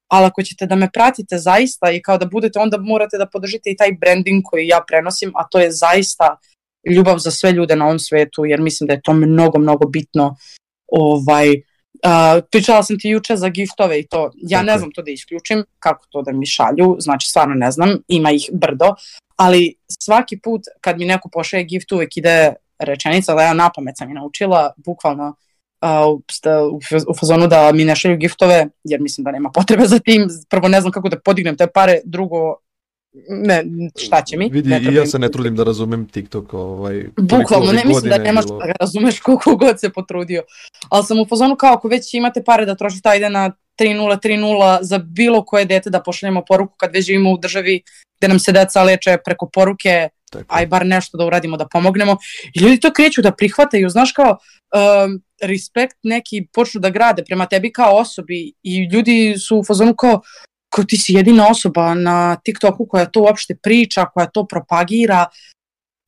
ali 0.07 0.25
ako 0.25 0.43
ćete 0.43 0.65
da 0.65 0.75
me 0.75 0.89
pratite 0.93 1.37
zaista 1.37 1.91
i 1.91 2.01
kao 2.01 2.17
da 2.17 2.25
budete, 2.25 2.59
onda 2.59 2.77
morate 2.77 3.17
da 3.17 3.25
podržite 3.25 3.69
i 3.69 3.75
taj 3.75 3.91
branding 4.01 4.43
koji 4.43 4.67
ja 4.67 4.83
prenosim, 4.87 5.31
a 5.35 5.47
to 5.51 5.59
je 5.59 5.71
zaista 5.71 6.37
ljubav 6.85 7.17
za 7.17 7.31
sve 7.31 7.51
ljude 7.51 7.75
na 7.75 7.85
ovom 7.85 7.99
svetu, 7.99 8.45
jer 8.45 8.61
mislim 8.61 8.87
da 8.87 8.93
je 8.93 9.01
to 9.01 9.13
mnogo, 9.13 9.59
mnogo 9.59 9.87
bitno. 9.87 10.35
Ovaj, 10.87 11.49
uh, 11.49 12.43
pričala 12.51 12.83
sam 12.83 12.99
ti 12.99 13.09
juče 13.09 13.35
za 13.35 13.49
giftove 13.49 13.99
i 13.99 14.07
to, 14.07 14.31
ja 14.35 14.59
okay. 14.59 14.65
ne 14.65 14.77
znam 14.77 14.91
to 14.91 15.01
da 15.01 15.11
isključim, 15.11 15.63
kako 15.79 16.05
to 16.09 16.21
da 16.21 16.31
mi 16.31 16.45
šalju, 16.45 16.95
znači 16.99 17.29
stvarno 17.29 17.55
ne 17.55 17.71
znam, 17.71 17.89
ima 18.07 18.31
ih 18.31 18.49
brdo, 18.53 18.95
ali 19.35 19.75
svaki 20.01 20.39
put 20.39 20.61
kad 20.81 20.99
mi 20.99 21.05
neko 21.05 21.29
pošaje 21.29 21.63
gift 21.63 21.91
uvek 21.91 22.17
ide 22.17 22.53
rečenica 22.79 23.35
da 23.35 23.41
ja 23.41 23.53
na 23.53 23.69
pamet 23.75 23.97
sam 23.97 24.09
je 24.09 24.15
naučila, 24.15 24.73
bukvalno 24.77 25.35
uh, 25.81 26.19
u 27.07 27.13
fazonu 27.19 27.47
da 27.47 27.71
mi 27.71 27.85
ne 27.85 27.95
šalju 27.95 28.17
giftove, 28.17 28.67
jer 28.83 29.01
mislim 29.01 29.25
da 29.25 29.31
nema 29.31 29.51
potrebe 29.51 29.85
za 29.85 29.99
tim, 29.99 30.27
prvo 30.49 30.67
ne 30.67 30.81
znam 30.81 30.91
kako 30.91 31.09
da 31.09 31.19
podignem 31.19 31.57
te 31.57 31.67
pare, 31.67 31.99
drugo 32.05 32.55
ne, 33.29 33.63
šta 33.97 34.21
će 34.21 34.37
mi. 34.37 34.49
Vidi, 34.49 34.69
i 34.91 34.95
ja 34.95 35.05
se 35.05 35.19
ne 35.19 35.31
trudim 35.31 35.55
da 35.55 35.63
razumem 35.63 36.07
TikTok. 36.07 36.53
Ovaj, 36.53 37.05
Bukvalno, 37.17 37.71
ne 37.71 37.85
mislim 37.85 38.09
da 38.09 38.17
nemaš 38.17 38.45
da 38.45 38.65
ga 38.65 38.73
razumeš 38.79 39.19
koliko 39.19 39.55
god 39.55 39.79
se 39.79 39.89
potrudio. 39.89 40.43
Ali 40.89 41.05
sam 41.05 41.19
u 41.19 41.25
fazonu 41.25 41.55
kao 41.55 41.73
ako 41.73 41.87
već 41.87 42.13
imate 42.13 42.43
pare 42.43 42.65
da 42.65 42.75
trošite, 42.75 43.09
ajde 43.09 43.29
na 43.29 43.51
3.0, 43.79 44.19
3.0 44.23 44.77
za 44.81 44.97
bilo 44.97 45.45
koje 45.45 45.65
dete 45.65 45.89
da 45.89 46.03
pošaljemo 46.03 46.43
poruku 46.47 46.75
kad 46.77 46.93
već 46.93 47.05
živimo 47.05 47.31
u 47.31 47.37
državi 47.37 47.81
gde 48.17 48.27
nam 48.27 48.39
se 48.39 48.51
deca 48.51 48.83
leče 48.83 49.17
preko 49.25 49.49
poruke, 49.53 50.09
Tako. 50.31 50.45
aj 50.47 50.67
bar 50.67 50.85
nešto 50.85 51.17
da 51.17 51.25
uradimo, 51.25 51.57
da 51.57 51.67
pomognemo. 51.67 52.17
I 52.53 52.59
ljudi 52.59 52.79
to 52.79 52.93
kreću 52.93 53.21
da 53.21 53.31
prihvataju, 53.31 53.89
znaš 53.89 54.11
kao, 54.11 54.37
um, 54.75 55.21
respekt 55.41 55.97
neki 56.03 56.47
počnu 56.53 56.81
da 56.81 56.89
grade 56.89 57.23
prema 57.23 57.45
tebi 57.45 57.71
kao 57.71 57.97
osobi 57.97 58.53
i 58.63 58.89
ljudi 58.93 59.35
su 59.37 59.57
u 59.57 59.63
fazonu 59.63 59.95
kao, 59.95 60.21
kao 60.75 60.85
ti 60.85 60.97
si 60.97 61.13
jedina 61.13 61.47
osoba 61.49 61.93
na 61.93 62.35
TikToku 62.35 62.85
koja 62.85 63.05
to 63.05 63.21
uopšte 63.21 63.55
priča, 63.63 64.05
koja 64.05 64.25
to 64.25 64.45
propagira. 64.47 65.25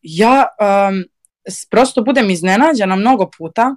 Ja 0.02 0.46
um, 0.60 1.04
prosto 1.70 2.04
budem 2.04 2.30
iznenađena 2.30 2.96
mnogo 2.96 3.30
puta 3.38 3.76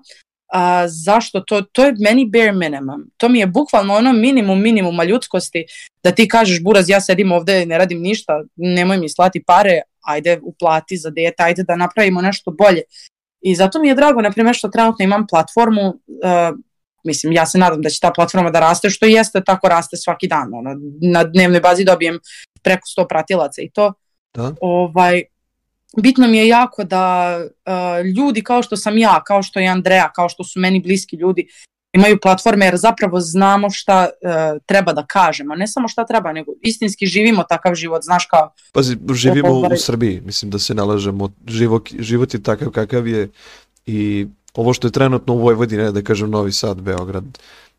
a, 0.52 0.88
zašto 0.88 1.40
to, 1.40 1.62
to 1.62 1.84
je 1.84 1.94
meni 1.98 2.26
bare 2.26 2.52
minimum. 2.52 3.10
To 3.16 3.28
mi 3.28 3.38
je 3.38 3.46
bukvalno 3.46 3.94
ono 3.94 4.12
minimum 4.12 4.62
minimuma 4.62 5.04
ljudskosti 5.04 5.64
da 6.02 6.10
ti 6.10 6.28
kažeš 6.28 6.62
buraz 6.62 6.88
ja 6.88 7.00
sedim 7.00 7.32
ovde 7.32 7.66
ne 7.66 7.78
radim 7.78 8.00
ništa, 8.00 8.42
nemoj 8.56 8.98
mi 8.98 9.08
slati 9.08 9.42
pare, 9.46 9.80
ajde 10.00 10.40
uplati 10.42 10.96
za 10.96 11.10
dete, 11.10 11.42
ajde 11.42 11.62
da 11.62 11.76
napravimo 11.76 12.22
nešto 12.22 12.50
bolje. 12.50 12.82
I 13.40 13.54
zato 13.54 13.78
mi 13.78 13.88
je 13.88 13.94
drago, 13.94 14.20
na 14.20 14.30
primjer, 14.30 14.56
što 14.56 14.68
trenutno 14.68 15.04
imam 15.04 15.26
platformu, 15.26 15.88
uh, 15.88 16.58
mislim, 17.04 17.32
ja 17.32 17.46
se 17.46 17.58
nadam 17.58 17.82
da 17.82 17.90
će 17.90 18.00
ta 18.00 18.10
platforma 18.10 18.50
da 18.50 18.60
raste, 18.60 18.90
što 18.90 19.06
jeste, 19.06 19.40
tako 19.46 19.68
raste 19.68 19.96
svaki 19.96 20.28
dan. 20.28 20.54
Ono, 20.54 20.70
na 21.02 21.24
dnevnoj 21.24 21.60
bazi 21.60 21.84
dobijem 21.84 22.18
preko 22.62 22.82
100 22.98 23.06
pratilaca 23.08 23.62
i 23.62 23.70
to. 23.70 23.92
Da. 24.34 24.54
Ovaj, 24.60 25.22
bitno 25.96 26.28
mi 26.28 26.38
je 26.38 26.48
jako 26.48 26.84
da 26.84 27.36
uh, 27.40 28.06
ljudi 28.16 28.42
kao 28.42 28.62
što 28.62 28.76
sam 28.76 28.98
ja, 28.98 29.22
kao 29.26 29.42
što 29.42 29.60
je 29.60 29.68
Andreja, 29.68 30.12
kao 30.14 30.28
što 30.28 30.44
su 30.44 30.60
meni 30.60 30.80
bliski 30.80 31.16
ljudi, 31.16 31.48
imaju 31.92 32.18
platforme 32.22 32.64
jer 32.64 32.76
zapravo 32.76 33.20
znamo 33.20 33.70
šta 33.70 34.08
uh, 34.08 34.62
treba 34.66 34.92
da 34.92 35.06
kažemo. 35.06 35.54
Ne 35.54 35.66
samo 35.66 35.88
šta 35.88 36.06
treba, 36.06 36.32
nego 36.32 36.52
istinski 36.62 37.06
živimo 37.06 37.42
takav 37.42 37.74
život, 37.74 38.02
znaš 38.02 38.26
kao, 38.26 38.54
Pazi, 38.72 38.96
živimo 39.14 39.52
u 39.52 39.56
Ovaj- 39.56 39.78
Srbiji, 39.78 40.20
mislim 40.24 40.50
da 40.50 40.58
se 40.58 40.74
nalažemo, 40.74 41.30
život, 41.48 41.88
život 41.98 42.34
je 42.34 42.42
takav 42.42 42.70
kakav 42.70 43.06
je 43.06 43.28
i 43.86 44.26
ovo 44.54 44.74
što 44.74 44.88
je 44.88 44.92
trenutno 44.92 45.34
u 45.34 45.38
Vojvodini, 45.38 45.92
da 45.92 46.02
kažem 46.02 46.30
Novi 46.30 46.52
Sad, 46.52 46.80
Beograd 46.80 47.38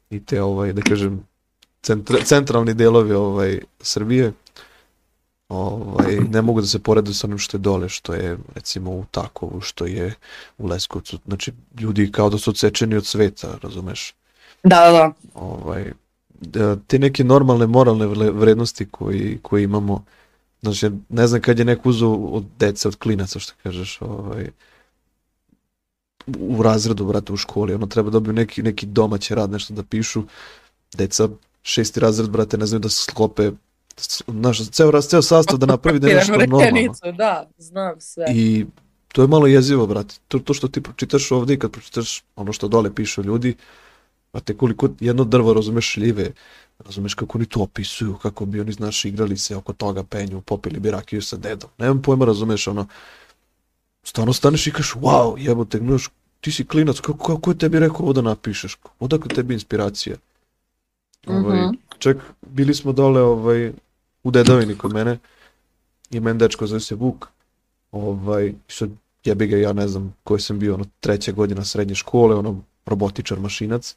i 0.10 0.26
te, 0.26 0.42
ovaj, 0.42 0.74
da 0.74 0.82
kažem, 0.82 1.24
centra, 1.82 2.18
centralni 2.24 2.74
delovi 2.74 3.14
ovaj, 3.14 3.60
Srbije, 3.82 4.34
ovaj, 5.50 6.16
ne 6.30 6.42
mogu 6.42 6.62
da 6.62 6.68
se 6.68 6.80
porede 6.80 7.14
sa 7.14 7.28
onim 7.28 7.38
što 7.38 7.58
je 7.58 7.62
dole, 7.62 7.90
što 7.90 8.14
je 8.14 8.38
recimo 8.56 8.92
u 8.92 9.06
Takovu, 9.12 9.62
što 9.62 9.86
je 9.86 10.14
u 10.58 10.68
Leskovcu, 10.68 11.20
znači 11.28 11.52
ljudi 11.80 12.12
kao 12.12 12.30
da 12.30 12.38
su 12.38 12.50
odsečeni 12.50 12.96
od 12.96 13.06
sveta, 13.06 13.58
razumeš? 13.62 14.14
da, 14.64 14.80
da, 14.80 14.92
da. 14.92 15.12
ovaj, 15.34 15.92
da, 16.40 16.76
te 16.76 17.00
neke 17.00 17.24
normalne 17.24 17.68
moralne 17.68 18.06
vrednosti 18.32 18.86
koji, 18.92 19.40
koji 19.42 19.64
imamo, 19.64 20.04
znači 20.62 20.92
ne 21.10 21.28
znam 21.28 21.42
kad 21.42 21.60
je 21.60 21.66
neko 21.66 21.90
uzeo 21.90 22.14
od 22.14 22.46
dece, 22.60 22.88
od 22.88 22.96
klinaca 22.96 23.40
što 23.40 23.54
kažeš, 23.64 24.02
ovaj, 24.02 24.50
u 26.40 26.64
razredu, 26.64 27.06
brate, 27.06 27.34
u 27.34 27.38
školi, 27.38 27.74
ono 27.74 27.88
treba 27.88 28.10
dobiju 28.10 28.34
neki, 28.34 28.64
neki 28.64 28.86
domaći 28.86 29.36
rad, 29.36 29.52
nešto 29.52 29.74
da 29.74 29.84
pišu, 29.84 30.24
deca 30.94 31.30
šesti 31.64 32.00
razred, 32.00 32.30
brate, 32.30 32.58
ne 32.58 32.66
znaju 32.66 32.80
da 32.80 32.90
se 32.90 33.04
sklope, 33.04 33.52
znaš, 34.28 34.70
ceo, 34.70 34.92
raz- 34.92 35.10
ceo 35.10 35.22
sastav 35.22 35.58
da 35.58 35.66
napravi 35.66 36.00
da 36.00 36.08
je 36.08 36.16
nešto 36.20 36.38
normalno. 36.38 36.94
da, 37.18 37.50
znam 37.58 38.02
sve. 38.02 38.26
I 38.30 38.66
to 39.14 39.22
je 39.22 39.28
malo 39.28 39.48
jezivo, 39.48 39.88
brate. 39.88 40.16
To, 40.28 40.40
to 40.40 40.54
što 40.54 40.68
ti 40.68 40.82
pročitaš 40.82 41.32
ovdje 41.32 41.54
i 41.54 41.60
kad 41.60 41.72
pročitaš 41.72 42.24
ono 42.36 42.54
što 42.54 42.68
dole 42.68 42.96
pišu 42.96 43.24
ljudi, 43.24 43.56
brate, 44.34 44.58
koliko 44.58 44.90
jedno 45.00 45.24
drvo, 45.24 45.54
razumeš, 45.54 45.92
šljive, 45.92 46.32
razumeš 46.80 47.14
kako 47.14 47.38
oni 47.38 47.46
to 47.46 47.60
opisuju, 47.62 48.18
kako 48.22 48.46
bi 48.46 48.62
oni, 48.62 48.72
znaš, 48.72 49.06
igrali 49.06 49.38
se 49.38 49.56
oko 49.56 49.74
toga, 49.74 50.04
penju, 50.04 50.42
popili 50.42 50.80
bi 50.80 50.92
rakiju 50.92 51.22
sa 51.22 51.38
dedom. 51.38 51.70
Nemam 51.78 52.02
pojma, 52.02 52.26
razumeš, 52.26 52.68
ono, 52.68 52.88
stvarno 54.04 54.34
staneš 54.34 54.68
i 54.68 54.72
kažeš, 54.72 54.94
wow, 54.94 55.38
jebote, 55.38 55.78
znaš, 55.78 56.10
ti 56.42 56.52
si 56.52 56.66
klinac, 56.66 57.00
kako, 57.00 57.36
kako 57.36 57.52
je 57.52 57.58
tebi 57.58 57.80
rekao 57.80 58.00
ovo 58.00 58.14
da 58.14 58.22
napišeš? 58.22 58.78
Odakle 59.00 59.36
tebi 59.36 59.54
inspiracija? 59.54 60.16
Ovaj, 61.28 61.62
Mhm. 61.62 61.76
Čak, 62.00 62.18
bili 62.42 62.74
smo 62.74 62.92
dole 62.92 63.22
ovaj, 63.22 63.72
u 64.24 64.32
dedovini 64.32 64.76
kod 64.78 64.94
mene, 64.94 65.20
ima 66.12 66.30
jedan 66.30 66.38
dečko, 66.38 66.68
zove 66.68 66.80
se 66.80 66.96
Vuk, 66.96 67.28
ovaj, 67.92 68.48
i 68.48 68.54
sad 68.68 68.90
jebi 69.24 69.48
ga, 69.48 69.58
ja 69.58 69.74
ne 69.74 69.88
znam 69.88 70.16
koji 70.24 70.42
sam 70.42 70.60
bio, 70.60 70.74
ono, 70.74 70.86
treća 71.00 71.32
godina 71.32 71.66
srednje 71.66 71.96
škole, 71.96 72.36
ono, 72.36 72.62
robotičar, 72.86 73.40
mašinac, 73.40 73.96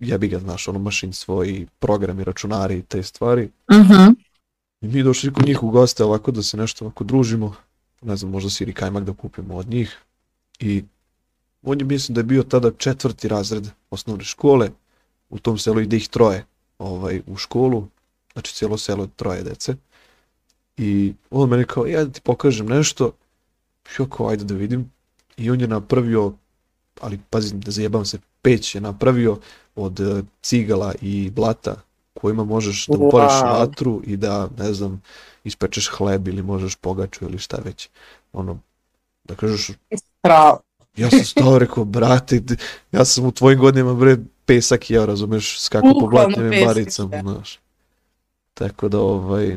jebi 0.00 0.28
ga, 0.28 0.38
znaš, 0.38 0.68
ono, 0.68 0.78
mašinstvo 0.78 1.44
i 1.44 1.66
programi, 1.78 2.24
računari 2.24 2.78
i 2.78 2.82
te 2.82 3.02
stvari, 3.02 3.50
Mhm. 3.72 4.12
i 4.80 4.88
mi 4.88 5.02
došli 5.02 5.32
kod 5.32 5.46
njih 5.46 5.62
u 5.62 5.70
goste 5.70 6.04
ovako 6.04 6.30
da 6.30 6.42
se 6.42 6.56
nešto 6.56 6.84
ovako 6.84 7.04
družimo, 7.04 7.54
ne 8.02 8.16
znam, 8.16 8.30
možda 8.30 8.50
siri 8.50 8.72
kajmak 8.72 9.04
da 9.04 9.12
kupimo 9.12 9.56
od 9.56 9.68
njih, 9.68 9.98
i 10.58 10.84
on 11.64 11.80
je, 11.80 11.84
mislim 11.84 12.14
da 12.14 12.20
je 12.20 12.24
bio 12.24 12.42
tada 12.42 12.70
četvrti 12.70 13.28
razred 13.28 13.68
osnovne 13.90 14.24
škole, 14.24 14.70
u 15.30 15.38
tom 15.38 15.58
selu 15.58 15.80
ide 15.80 15.96
ih 15.96 16.08
troje 16.08 16.44
ovaj, 16.78 17.22
u 17.26 17.36
školu, 17.36 17.88
znači 18.32 18.54
cijelo 18.54 18.78
selo 18.78 19.04
je 19.04 19.08
troje 19.16 19.42
dece, 19.42 19.74
i 20.76 21.14
on 21.30 21.48
meni 21.48 21.64
kao, 21.64 21.86
ja 21.86 22.04
da 22.04 22.12
ti 22.12 22.20
pokažem 22.20 22.66
nešto, 22.66 23.12
ja 23.98 24.06
kao, 24.10 24.28
ajde 24.28 24.44
da 24.44 24.54
vidim, 24.54 24.90
i 25.36 25.50
on 25.50 25.60
je 25.60 25.68
napravio, 25.68 26.32
ali 27.00 27.20
pazi, 27.30 27.54
da 27.54 27.70
zajebam 27.70 28.04
se, 28.04 28.18
peć 28.42 28.74
je 28.74 28.80
napravio 28.80 29.38
od 29.76 30.00
e, 30.00 30.22
cigala 30.42 30.94
i 31.00 31.30
blata 31.30 31.76
kojima 32.14 32.44
možeš 32.44 32.86
da 32.86 32.98
upališ 32.98 33.32
Wow. 33.32 33.58
vatru 33.58 34.02
i 34.06 34.16
da, 34.16 34.48
ne 34.58 34.72
znam, 34.72 35.02
ispečeš 35.44 35.88
hleb 35.88 36.28
ili 36.28 36.42
možeš 36.42 36.76
pogaču 36.76 37.24
ili 37.24 37.38
šta 37.38 37.56
već. 37.64 37.88
Ono, 38.32 38.58
da 39.24 39.34
kažeš, 39.34 39.70
Pravo. 40.22 40.60
Ja 40.96 41.10
sam 41.10 41.24
stao 41.24 41.58
rekao, 41.58 41.84
brate, 41.84 42.40
ja 42.92 43.04
sam 43.04 43.26
u 43.26 43.32
tvojim 43.32 43.58
godinama, 43.58 43.94
bre, 43.94 44.16
pesak 44.46 44.90
ja, 44.90 45.04
razumeš, 45.04 45.60
skako 45.60 45.88
po 46.00 46.10
pesak, 46.10 46.66
baricama, 46.66 47.08
da. 47.08 47.20
znaš. 47.20 47.58
Tako 48.54 48.88
da, 48.88 49.00
ovaj, 49.00 49.56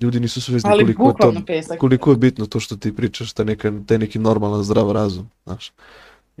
ljudi 0.00 0.20
nisu 0.20 0.40
svesni 0.40 0.70
Ali 0.70 0.94
koliko 0.94 1.08
je 1.08 1.34
to, 1.34 1.42
pesak. 1.46 1.78
koliko 1.78 2.10
je 2.10 2.16
bitno 2.16 2.46
to 2.46 2.60
što 2.60 2.76
ti 2.76 2.96
pričaš, 2.96 3.32
taj, 3.32 3.46
neka, 3.46 3.72
taj 3.86 3.98
neki 3.98 4.18
normalan 4.18 4.62
zdrav 4.62 4.92
razum, 4.92 5.30
znaš. 5.44 5.72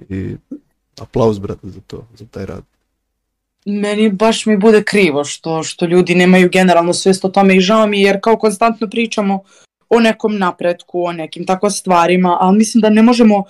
I 0.08 0.36
aplauz, 1.00 1.38
brate, 1.38 1.68
za 1.68 1.80
to, 1.86 2.06
za 2.14 2.26
taj 2.26 2.46
rad. 2.46 2.64
Meni 3.66 4.12
baš 4.12 4.46
mi 4.46 4.56
bude 4.56 4.82
krivo 4.82 5.24
što, 5.24 5.62
što 5.62 5.86
ljudi 5.86 6.14
nemaju 6.14 6.48
generalno 6.52 6.92
svest 6.92 7.24
o 7.24 7.28
tome 7.28 7.56
i 7.56 7.60
žao 7.60 7.86
mi 7.86 8.00
je 8.00 8.04
jer 8.04 8.20
kao 8.22 8.36
konstantno 8.36 8.90
pričamo 8.90 9.42
o 9.88 10.00
nekom 10.00 10.38
napretku, 10.38 11.04
o 11.04 11.12
nekim 11.12 11.46
tako 11.46 11.70
stvarima, 11.70 12.38
ali 12.40 12.58
mislim 12.58 12.80
da 12.80 12.90
ne 12.90 13.02
možemo 13.02 13.44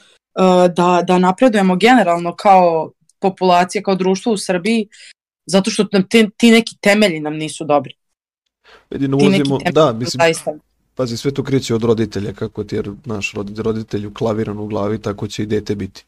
da, 0.76 1.02
da 1.06 1.18
napredujemo 1.18 1.76
generalno 1.76 2.34
kao 2.36 2.90
populacija, 3.18 3.82
kao 3.82 3.94
društvo 3.94 4.32
u 4.32 4.38
Srbiji, 4.38 4.88
zato 5.46 5.70
što 5.70 5.86
nam 5.92 6.08
te, 6.08 6.28
ti 6.36 6.50
neki 6.50 6.76
temelji 6.80 7.20
nam 7.20 7.34
nisu 7.34 7.64
dobri. 7.64 7.94
Vidi, 8.90 9.08
ne 9.08 9.16
ulazimo, 9.16 9.58
da, 9.72 9.92
mislim, 9.92 10.18
zaista. 10.20 10.54
pazi, 10.94 11.16
sve 11.16 11.34
to 11.34 11.42
kreće 11.42 11.74
od 11.74 11.84
roditelja, 11.84 12.32
kako 12.32 12.64
ti 12.64 12.76
je 12.76 12.82
naš 13.04 13.32
rod- 13.32 13.58
roditelj 13.58 14.06
uklaviran 14.06 14.58
u 14.58 14.66
glavi, 14.66 15.02
tako 15.02 15.28
će 15.28 15.42
i 15.42 15.46
dete 15.46 15.74
biti. 15.74 16.04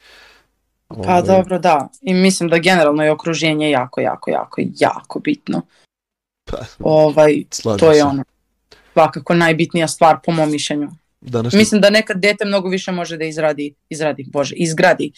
Pa 0.89 0.95
Ovaj, 0.95 1.23
dobro, 1.23 1.59
da. 1.59 1.89
I 2.03 2.15
mislim 2.15 2.49
da 2.49 2.59
generalno 2.59 3.03
je 3.05 3.13
okruženje 3.13 3.71
jako, 3.71 4.01
jako, 4.01 4.31
jako, 4.31 4.61
jako 4.79 5.19
bitno. 5.19 5.63
Pa, 6.45 6.59
Ovaj, 6.79 7.45
to 7.79 7.91
je 7.91 8.01
se. 8.01 8.05
ono 8.05 8.25
svakako 8.93 9.35
najbitnija 9.35 9.89
stvar 9.89 10.19
po 10.25 10.33
mom 10.33 10.51
mišljenju. 10.51 10.91
Današnji, 11.27 11.59
Mislim 11.59 11.81
da 11.81 11.91
nekad 11.91 12.17
dete 12.21 12.45
mnogo 12.45 12.69
više 12.69 12.93
može 12.93 13.17
da 13.17 13.25
izradi, 13.25 13.75
izradi, 13.89 14.27
bože, 14.33 14.55
izgradi 14.55 15.13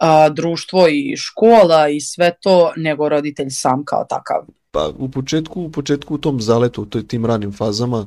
a, 0.00 0.28
društvo 0.28 0.88
i 0.88 1.16
škola 1.16 1.88
i 1.88 2.00
sve 2.00 2.32
to 2.40 2.72
nego 2.76 3.08
roditelj 3.08 3.50
sam 3.50 3.84
kao 3.84 4.04
takav. 4.08 4.40
Pa 4.70 4.90
u 4.98 5.08
početku, 5.10 5.62
u 5.62 5.70
početku 5.70 6.14
u 6.14 6.18
tom 6.18 6.40
zaletu, 6.40 6.82
u 6.82 6.86
toj, 6.86 7.06
tim 7.06 7.26
ranim 7.26 7.52
fazama, 7.52 8.06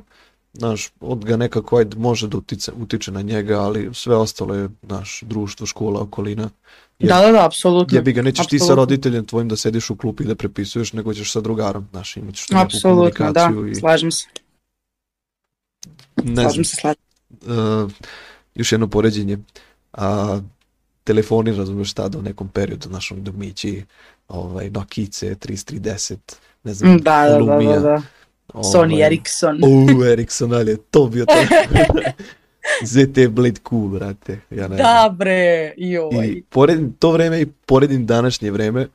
znaš, 0.54 0.90
on 1.00 1.20
ga 1.20 1.38
nekako 1.38 1.78
ajde 1.78 1.98
može 1.98 2.28
da 2.28 2.38
utice, 2.38 2.72
utiče 2.72 3.12
na 3.12 3.22
njega, 3.22 3.60
ali 3.60 3.90
sve 3.94 4.16
ostalo 4.16 4.56
je 4.56 4.70
naš 4.82 5.22
društvo, 5.26 5.66
škola, 5.66 6.02
okolina. 6.02 6.50
Jer- 7.00 7.10
Da, 7.10 7.22
da, 7.22 7.32
da, 7.32 7.46
apsolutno. 7.46 7.98
Jebi 7.98 8.14
ga, 8.14 8.22
nećeš 8.22 8.48
ti 8.48 8.60
sa 8.60 8.64
Apsolutno. 8.64 8.76
roditeljem 8.76 9.26
tvojim 9.26 9.48
da 9.50 9.56
sediš 9.56 9.90
u 9.90 9.96
klupi 9.96 10.24
i 10.24 10.28
da 10.28 10.36
prepisuješ, 10.36 10.94
nego 10.94 11.14
ćeš 11.14 11.32
sa 11.32 11.42
drugarom, 11.42 11.88
znaš, 11.92 12.18
imat 12.18 12.36
ćeš 12.36 12.48
tu 12.48 12.54
neku 12.54 12.66
Apsolutno, 12.66 13.32
da, 13.32 13.46
komunikaciju 13.46 13.72
i 13.72 13.76
slažem 13.76 14.12
se, 14.12 14.26
ne 16.18 16.34
znam, 16.34 16.44
slažem 16.46 16.66
se, 16.66 16.76
slažem. 16.76 17.02
Uh, 17.42 17.92
još 18.56 18.72
jedno 18.72 18.88
poređenje, 18.88 19.38
a 19.94 20.40
telefoni, 21.04 21.56
razumeš, 21.56 21.94
tada 21.94 22.18
u 22.18 22.22
nekom 22.22 22.48
periodu, 22.48 22.88
znaš, 22.88 23.12
oni 23.12 23.22
domići, 23.22 23.84
ovaj, 24.28 24.70
Nokice, 24.70 25.36
3310, 25.36 26.18
ne 26.64 26.74
znam, 26.74 26.98
Da, 26.98 27.24
da, 27.24 27.30
da, 27.30 27.38
Lumia, 27.38 27.80
da, 27.80 27.80
da. 27.80 28.02
Sony 28.54 28.94
ovaj, 28.94 29.06
Ericsson. 29.06 29.60
U, 29.64 30.04
Ericsson, 30.04 30.54
ali 30.54 30.72
je 30.72 30.78
to 30.78 31.08
bio 31.08 31.26
taj 31.26 31.46
ZT 32.92 33.30
Blade 33.30 33.60
Q, 33.64 33.90
brate, 33.90 34.40
ja 34.50 34.68
ne. 34.68 34.76
Da, 34.76 35.16
bre, 35.18 35.74
joj. 35.78 36.28
I 36.28 36.44
poredim 36.50 36.94
to 37.00 37.12
vreme 37.12 37.42
i 37.42 37.46
poredim 37.66 38.06
današnje 38.06 38.52
vreme 38.52 38.88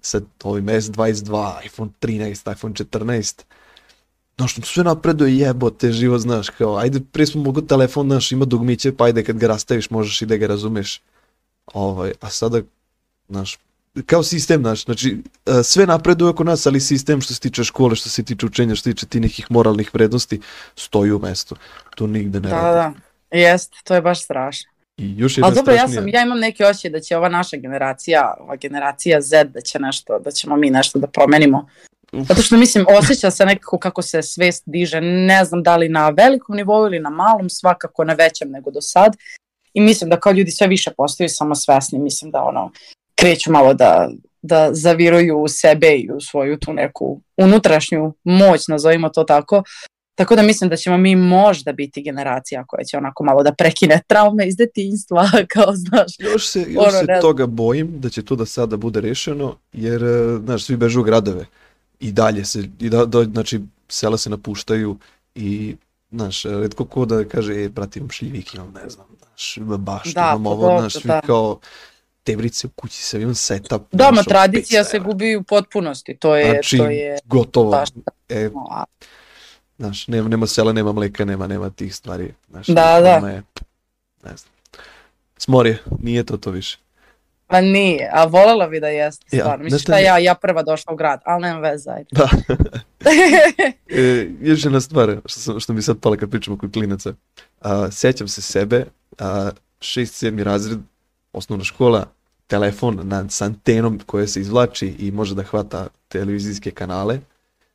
sa 0.00 0.20
ovim 0.44 0.66
S22, 0.66 1.64
iPhone 1.64 1.90
13, 2.00 2.52
iPhone 2.52 2.74
14. 2.74 3.42
Znaš, 4.36 4.54
sve 4.64 4.84
napreduje 4.84 5.38
jebote, 5.38 5.92
život, 5.92 6.20
znaš, 6.20 6.48
kao, 6.48 6.76
ajde, 6.76 7.00
prije 7.12 7.26
smo 7.26 7.42
mogu 7.42 7.62
telefon, 7.62 8.06
znaš, 8.06 8.32
ima 8.32 8.44
dugmiće, 8.44 8.92
pa 8.92 9.04
ajde 9.04 9.24
kad 9.24 9.36
ga 9.36 9.46
rastaviš, 9.46 9.90
možeš 9.90 10.22
i 10.22 10.26
da 10.26 10.36
ga 10.36 10.46
razumeš. 10.46 11.00
Ovaj, 11.66 12.12
a 12.20 12.30
sada, 12.30 12.60
znaš, 13.28 13.58
kao 14.06 14.22
sistem, 14.22 14.60
znaš, 14.60 14.84
znači, 14.84 15.16
e, 15.46 15.62
sve 15.62 15.86
napreduje 15.86 16.28
oko 16.30 16.44
nas, 16.44 16.66
ali 16.66 16.80
sistem 16.80 17.20
što 17.20 17.34
se 17.34 17.40
tiče 17.40 17.64
škole, 17.64 17.96
što 17.96 18.08
se 18.08 18.22
tiče 18.22 18.46
učenja, 18.46 18.74
što 18.74 18.82
se 18.82 18.92
tiče 18.92 19.06
ti 19.06 19.20
nekih 19.20 19.46
moralnih 19.50 19.94
vrednosti, 19.94 20.40
stoji 20.76 21.12
u 21.12 21.18
mestu. 21.18 21.56
To 21.96 22.06
nigde 22.06 22.40
ne 22.40 22.48
Da, 22.48 22.56
radi. 22.56 22.94
da. 23.30 23.38
Jest, 23.38 23.72
to 23.84 23.94
je 23.94 24.00
baš 24.02 24.24
strašno. 24.24 24.70
I 24.96 25.14
još 25.18 25.38
jedna 25.38 25.46
Ali 25.46 25.54
dobro, 25.54 25.72
ja, 25.72 25.78
strašnija- 25.78 25.94
sam, 25.94 26.08
ja 26.08 26.22
imam 26.22 26.38
neki 26.38 26.64
osjećaj 26.64 26.90
da 26.90 27.00
će 27.00 27.16
ova 27.16 27.28
naša 27.28 27.56
generacija, 27.56 28.34
ova 28.40 28.56
generacija 28.56 29.20
Z, 29.20 29.44
da 29.44 29.60
će 29.60 29.78
nešto, 29.78 30.18
da 30.18 30.30
ćemo 30.30 30.56
mi 30.56 30.70
nešto 30.70 30.98
da 30.98 31.06
promenimo. 31.06 31.68
Uf. 32.12 32.28
Zato 32.28 32.42
što 32.42 32.56
mislim, 32.56 32.86
osjeća 32.98 33.30
se 33.30 33.46
nekako 33.46 33.78
kako 33.78 34.02
se 34.02 34.22
svest 34.22 34.62
diže, 34.66 35.00
ne 35.00 35.44
znam 35.44 35.62
da 35.62 35.76
li 35.76 35.88
na 35.88 36.08
velikom 36.08 36.56
nivou 36.56 36.86
ili 36.86 37.00
na 37.00 37.10
malom, 37.10 37.50
svakako 37.50 38.04
na 38.04 38.12
većem 38.12 38.50
nego 38.50 38.70
do 38.70 38.80
sad. 38.80 39.16
I 39.74 39.80
mislim 39.80 40.10
da 40.10 40.20
kao 40.20 40.32
ljudi 40.32 40.50
sve 40.50 40.66
više 40.66 40.90
postaju 40.96 41.28
samosvesni, 41.28 41.98
mislim 41.98 42.30
da 42.30 42.42
ono, 42.42 42.70
kreću 43.14 43.52
malo 43.52 43.74
da, 43.74 44.10
da 44.42 44.68
zaviruju 44.72 45.38
u 45.38 45.48
sebe 45.48 45.96
i 45.96 46.10
u 46.16 46.20
svoju 46.20 46.58
tu 46.58 46.72
neku 46.72 47.20
unutrašnju 47.36 48.14
moć, 48.24 48.68
nazovimo 48.68 49.08
to 49.08 49.24
tako. 49.24 49.62
Tako 50.14 50.36
da 50.36 50.42
mislim 50.42 50.70
da 50.70 50.76
ćemo 50.76 50.96
mi 50.96 51.16
možda 51.16 51.72
biti 51.72 52.02
generacija 52.02 52.64
koja 52.66 52.84
će 52.84 52.96
onako 52.96 53.24
malo 53.24 53.42
da 53.42 53.52
prekine 53.52 54.00
traume 54.06 54.48
iz 54.48 54.56
detinjstva, 54.56 55.30
kao 55.54 55.72
znaš. 55.74 56.12
Još 56.18 56.48
se, 56.48 56.60
još 56.68 56.88
Ono, 56.88 56.98
se 56.98 57.04
ne 57.08 57.20
toga 57.20 57.46
bojim 57.46 58.00
da 58.00 58.10
će 58.10 58.24
to 58.24 58.36
da 58.36 58.46
sada 58.46 58.76
bude 58.76 59.00
rešeno, 59.00 59.56
jer, 59.72 60.04
e, 60.04 60.38
znaš, 60.44 60.64
svi 60.64 60.76
bežu 60.76 61.00
u 61.00 61.04
gradove 61.04 61.46
i 62.02 62.12
dalje 62.12 62.44
se, 62.44 62.68
i 62.80 62.90
da, 62.90 63.04
da, 63.04 63.24
znači, 63.24 63.60
sela 63.88 64.18
se 64.18 64.30
napuštaju 64.30 64.98
i, 65.34 65.76
znaš, 66.10 66.44
redko 66.44 66.84
ko 66.84 67.04
da 67.04 67.24
kaže, 67.24 67.64
e, 67.64 67.68
brate, 67.68 67.98
imam 67.98 68.10
šljivik, 68.10 68.54
imam, 68.54 68.72
ne 68.72 68.88
znam, 68.88 69.06
znaš, 69.18 69.58
baš, 69.78 70.14
Da, 70.14 70.20
imam 70.20 70.44
pa 70.44 70.50
ovo, 70.50 70.78
znaš, 70.78 70.94
da. 70.94 71.20
kao, 71.20 71.58
tebrice 72.24 72.66
u 72.66 72.70
kući 72.70 73.02
sam, 73.02 73.20
imam 73.20 73.34
setup. 73.34 73.82
Da, 73.92 74.10
ma 74.10 74.22
tradicija 74.22 74.84
500 74.84 74.90
se 74.90 74.98
gubi 74.98 75.36
u 75.36 75.42
potpunosti, 75.42 76.16
to 76.16 76.36
je, 76.36 76.50
Znači, 76.50 76.78
to 76.78 76.84
je, 76.84 77.18
gotovo. 77.24 77.70
baš 77.70 77.88
E, 78.28 78.50
znaš, 79.78 80.08
nema, 80.08 80.28
nema 80.28 80.46
sela, 80.46 80.72
nema 80.72 80.92
mleka, 80.92 81.24
nema, 81.24 81.46
nema 81.46 81.70
tih 81.70 81.94
stvari. 81.94 82.34
Znaš, 82.50 82.66
Da, 82.66 83.00
da. 83.00 83.28
Je, 83.28 83.42
ne 84.24 84.36
znam. 84.36 84.52
Smorje, 85.36 85.78
nije 86.00 86.24
to 86.26 86.36
to 86.36 86.50
više. 86.50 86.78
Pa 87.52 87.60
nije, 87.60 88.10
a 88.12 88.24
volela 88.24 88.66
bi 88.68 88.80
da 88.80 88.88
jeste, 88.88 89.36
Ja, 89.36 89.42
stvarno. 89.42 89.64
Mislim 89.64 89.78
znaš 89.78 89.82
šta 89.82 89.92
šta 89.92 89.96
mi- 89.96 90.04
ja, 90.04 90.18
ja 90.18 90.34
prva 90.34 90.62
došla 90.62 90.92
u 90.92 90.96
grad, 90.96 91.20
ali 91.24 91.42
nema 91.42 91.60
veze, 91.60 91.90
ajde. 91.90 92.08
Da. 92.10 92.28
E, 93.88 94.28
još 94.40 94.64
jedna 94.64 94.80
stvar 94.80 95.16
što, 95.26 95.40
sam, 95.40 95.60
što 95.60 95.72
mi 95.72 95.82
sad 95.82 95.98
pala 96.00 96.16
kad 96.16 96.30
pričamo 96.30 96.58
kod 96.58 96.72
klinaca. 96.72 97.14
A, 97.60 97.90
sjećam 97.90 98.28
se 98.28 98.42
sebe, 98.42 98.84
a, 99.18 99.50
šest, 99.80 100.14
sedmi 100.14 100.44
razred, 100.44 100.78
osnovna 101.32 101.64
škola, 101.64 102.06
telefon 102.46 103.00
na, 103.02 103.28
s 103.28 103.42
antenom 103.42 104.00
koja 104.06 104.26
se 104.26 104.40
izvlači 104.40 104.94
i 104.98 105.10
može 105.10 105.34
da 105.34 105.42
hvata 105.42 105.86
televizijske 106.08 106.70
kanale. 106.70 107.20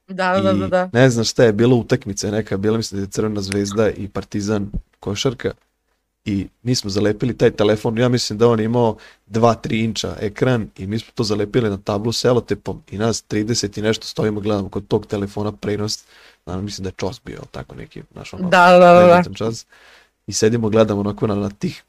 Da, 0.07 0.41
da, 0.41 0.51
I 0.51 0.59
da, 0.59 0.67
da. 0.67 0.89
ne 0.93 1.09
znam 1.09 1.25
šta 1.25 1.43
je, 1.43 1.53
bila 1.53 1.75
utakmica 1.75 2.31
neka, 2.31 2.57
bila 2.57 2.77
mislim 2.77 2.99
da 3.01 3.05
je 3.05 3.09
Crvena 3.11 3.41
zvezda 3.41 3.89
i 3.89 4.07
Partizan 4.07 4.71
košarka 4.99 5.51
i 6.27 6.47
mi 6.63 6.75
smo 6.75 6.89
zalepili 6.89 7.37
taj 7.37 7.51
telefon, 7.51 7.97
ja 7.97 8.09
mislim 8.09 8.39
da 8.39 8.47
on 8.47 8.59
imao 8.59 8.97
2-3 9.29 9.83
inča 9.83 10.15
ekran 10.19 10.69
i 10.77 10.87
mi 10.87 10.99
smo 10.99 11.11
to 11.15 11.23
zalepili 11.23 11.69
na 11.69 11.77
tablu 11.77 12.11
selotepom 12.11 12.81
i 12.91 12.97
nas 12.97 13.23
30 13.29 13.79
i 13.79 13.81
nešto 13.81 14.07
stojimo 14.07 14.39
gledamo 14.39 14.69
kod 14.69 14.87
tog 14.87 15.05
telefona 15.05 15.51
prenos, 15.51 16.03
naravno 16.45 16.65
mislim 16.65 16.83
da 16.83 16.87
je 16.87 16.93
čos 16.97 17.21
bio 17.25 17.41
tako 17.51 17.75
neki, 17.75 18.01
znaš 18.13 18.33
ono, 18.33 18.49
Da, 18.49 18.71
da, 18.71 18.93
da, 18.93 19.21
da. 19.23 19.33
čas 19.33 19.65
i 20.27 20.33
sedimo 20.33 20.69
gledamo 20.69 20.99
onako 20.99 21.27
na, 21.27 21.35
na 21.35 21.49
tih 21.49 21.83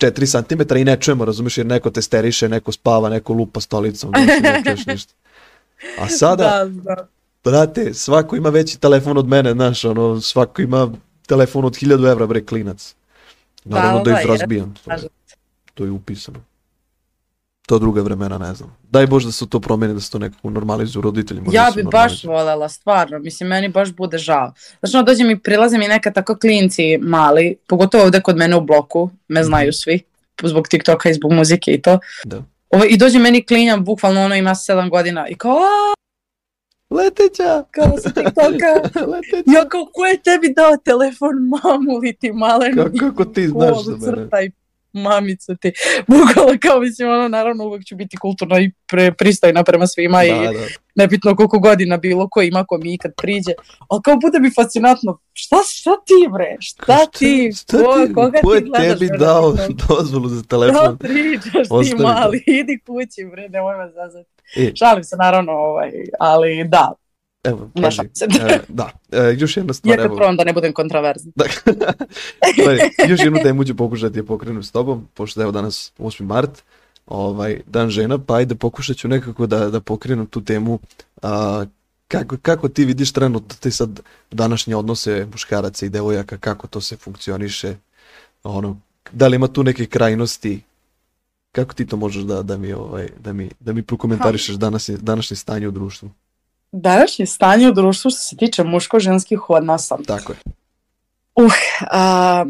4 0.00 0.46
cm 0.48 0.76
i 0.76 0.84
ne 0.84 0.96
čujemo, 1.00 1.24
razumiješ, 1.24 1.58
jer 1.58 1.66
neko 1.66 1.90
testeriše, 1.90 2.48
neko 2.48 2.72
spava, 2.72 3.08
neko 3.08 3.32
lupa 3.32 3.60
stolicom, 3.60 4.12
ne 4.42 4.62
čuješ 4.64 4.86
ništa. 4.92 5.12
A 5.98 6.08
sada, 6.08 6.64
Da, 6.64 6.94
da. 6.94 7.06
Brate, 7.44 7.94
svako 7.94 8.36
ima 8.36 8.48
veći 8.48 8.80
telefon 8.80 9.18
od 9.18 9.28
mene, 9.28 9.52
znaš, 9.52 9.84
ono, 9.84 10.20
svako 10.20 10.62
ima 10.62 10.92
telefon 11.26 11.64
od 11.64 11.72
1000 11.72 12.10
evra, 12.10 12.26
bre, 12.26 12.44
klinac. 12.44 12.94
Naravno 13.64 14.02
da, 14.02 14.10
Da, 14.10 14.16
da, 14.16 14.26
razbijam, 14.26 14.74
to 14.84 14.92
je, 14.92 14.98
to 15.74 15.84
je 15.84 15.90
upisano. 15.90 16.40
To 17.66 17.78
druga 17.78 18.02
vremena, 18.02 18.38
ne 18.38 18.54
znam. 18.54 18.76
Daj 18.90 19.06
Bože 19.06 19.26
da 19.26 19.32
se 19.32 19.48
to 19.48 19.60
promeni, 19.60 19.94
da 19.94 20.00
se 20.00 20.10
to 20.10 20.18
nekako 20.18 20.50
normalizuju 20.50 21.02
roditelji. 21.02 21.40
možda 21.40 21.60
Ja 21.60 21.72
se 21.72 21.82
bi 21.82 21.88
baš 21.92 22.24
voljela, 22.24 22.68
stvarno, 22.68 23.18
mislim, 23.18 23.48
meni 23.48 23.68
baš 23.68 23.92
bude 23.92 24.18
žao. 24.18 24.52
Znači, 24.80 24.96
ono, 24.96 25.04
dođe 25.04 25.24
mi, 25.24 25.38
prilaze 25.38 25.78
mi 25.78 25.88
neka 25.88 26.12
tako 26.12 26.36
klinci 26.36 26.98
mali, 26.98 27.56
pogotovo 27.66 28.04
ovde 28.04 28.20
kod 28.20 28.36
mene 28.36 28.56
u 28.56 28.60
bloku, 28.60 29.10
me 29.28 29.44
znaju 29.44 29.72
svi, 29.72 30.02
zbog 30.42 30.68
TikToka 30.68 31.08
i 31.10 31.14
zbog 31.14 31.32
muzike 31.32 31.72
i 31.72 31.82
to. 31.82 31.98
Da. 32.24 32.42
Ovo, 32.70 32.84
I 32.84 32.96
dođe 32.96 33.18
meni 33.18 33.46
klinja, 33.46 33.76
bukvalno 33.76 34.24
ono 34.24 34.34
ima 34.34 34.50
7 34.50 34.90
godina 34.90 35.28
i 35.28 35.34
kao, 35.34 35.58
Leteća! 36.94 37.64
kao 37.70 37.96
sa 38.02 38.10
TikToka. 38.10 38.72
Leteća! 39.12 39.52
Ja 39.56 39.68
kao, 39.68 39.86
ko 39.92 40.06
je 40.06 40.22
tebi 40.22 40.54
dao 40.56 40.76
telefon, 40.76 41.34
mamu 41.50 41.98
li 41.98 42.16
ti 42.16 42.32
malen? 42.32 42.74
Kako, 42.74 42.98
kako 42.98 43.24
ti 43.24 43.48
znaš 43.48 43.84
za 43.84 43.90
mene? 43.90 44.04
Crtaj, 44.04 44.50
mamica 44.92 45.54
ti. 45.54 45.72
Bukvalno 46.06 46.58
kao, 46.60 46.80
mislim, 46.80 47.08
ono, 47.08 47.28
naravno 47.28 47.64
uvek 47.64 47.84
ću 47.84 47.96
biti 47.96 48.16
kulturna 48.16 48.60
i 48.60 48.70
pre, 48.86 49.12
pristojna 49.12 49.64
prema 49.64 49.86
svima 49.86 50.24
i 50.24 50.30
Da, 50.30 50.36
da. 50.36 50.83
Nebitno 50.94 51.36
koliko 51.36 51.58
godina 51.58 51.96
bilo 51.96 52.28
ko 52.28 52.42
ima 52.42 52.64
ko 52.64 52.78
mi 52.78 52.94
ikad 52.94 53.12
priđe, 53.16 53.52
ali 53.88 54.02
kao 54.04 54.16
bude 54.16 54.38
mi 54.40 54.50
fascinantno, 54.54 55.18
šta, 55.32 55.56
šta 55.72 55.90
ti 55.90 56.28
bre, 56.32 56.56
šta, 56.60 57.06
ti, 57.18 57.52
šta 57.56 57.78
ko, 57.78 58.06
ti, 58.06 58.12
koga 58.14 58.40
ko 58.44 58.54
ti 58.54 58.64
gledaš 58.64 58.98
tebi 58.98 59.18
dao 59.18 59.54
dozvolu 59.88 60.28
za 60.28 60.42
telefon? 60.42 60.98
pričaš 60.98 61.52
ti 61.52 61.58
Ostavi 61.70 62.02
to. 62.02 62.08
mali, 62.08 62.44
idi 62.46 62.78
kući 62.86 63.24
bre, 63.30 63.48
nemoj 63.48 63.78
me 63.78 63.92
zazati. 63.92 64.30
E. 64.56 64.72
Šalim 64.74 65.04
se 65.04 65.16
naravno, 65.16 65.52
ovaj, 65.52 65.90
ali 66.18 66.64
da, 66.68 66.92
Evo, 67.44 67.70
se. 67.90 68.26
E, 68.48 68.58
da, 68.68 68.90
e, 69.12 69.34
još 69.38 69.56
jedna 69.56 69.72
stvar, 69.72 69.90
Ja 69.92 69.96
kad 69.96 70.06
evo. 70.06 70.16
probam 70.16 70.36
da 70.36 70.44
ne 70.44 70.52
budem 70.52 70.72
kontroverzna. 70.72 71.32
Da. 71.34 71.44
Gledaj, 72.64 72.88
još 73.08 73.20
jednu 73.20 73.38
temu 73.42 73.64
ću 73.64 73.76
pokušati 73.76 74.18
je 74.18 74.26
pokrenem 74.26 74.62
s 74.62 74.72
tobom, 74.72 75.08
pošto 75.14 75.42
evo 75.42 75.52
danas 75.52 75.92
8. 75.98 76.22
mart, 76.22 76.62
ovaj, 77.06 77.60
dan 77.66 77.90
žena, 77.90 78.18
pa 78.18 78.36
ajde 78.36 78.54
pokušat 78.54 78.96
ću 78.96 79.08
nekako 79.08 79.46
da, 79.46 79.70
da 79.70 79.80
pokrenem 79.80 80.26
tu 80.26 80.44
temu. 80.44 80.78
A, 81.22 81.64
kako, 82.08 82.36
kako 82.42 82.68
ti 82.68 82.84
vidiš 82.84 83.12
trenutno 83.12 83.56
te 83.60 83.70
sad 83.70 84.00
današnje 84.30 84.76
odnose 84.76 85.26
muškaraca 85.32 85.86
i 85.86 85.88
devojaka, 85.88 86.38
kako 86.38 86.66
to 86.66 86.80
se 86.80 86.96
funkcioniše, 86.96 87.76
ono, 88.44 88.80
da 89.12 89.28
li 89.28 89.36
ima 89.36 89.48
tu 89.48 89.62
neke 89.62 89.86
krajnosti, 89.86 90.62
kako 91.52 91.74
ti 91.74 91.86
to 91.86 91.96
možeš 91.96 92.22
da, 92.22 92.42
da 92.42 92.56
mi, 92.56 92.72
ovaj, 92.72 93.08
da 93.20 93.32
mi, 93.32 93.50
da 93.60 93.72
mi 93.72 93.82
prokomentarišeš 93.82 94.56
današnje, 94.56 94.96
današnje 94.96 95.36
stanje 95.36 95.68
u 95.68 95.70
društvu? 95.70 96.10
Današnje 96.72 97.26
stanje 97.26 97.68
u 97.68 97.72
društvu 97.72 98.10
što 98.10 98.20
se 98.20 98.36
tiče 98.36 98.64
muško-ženskih 98.64 99.38
odnosa. 99.48 99.96
Tako 100.06 100.32
je. 100.32 100.38
A, 101.90 102.44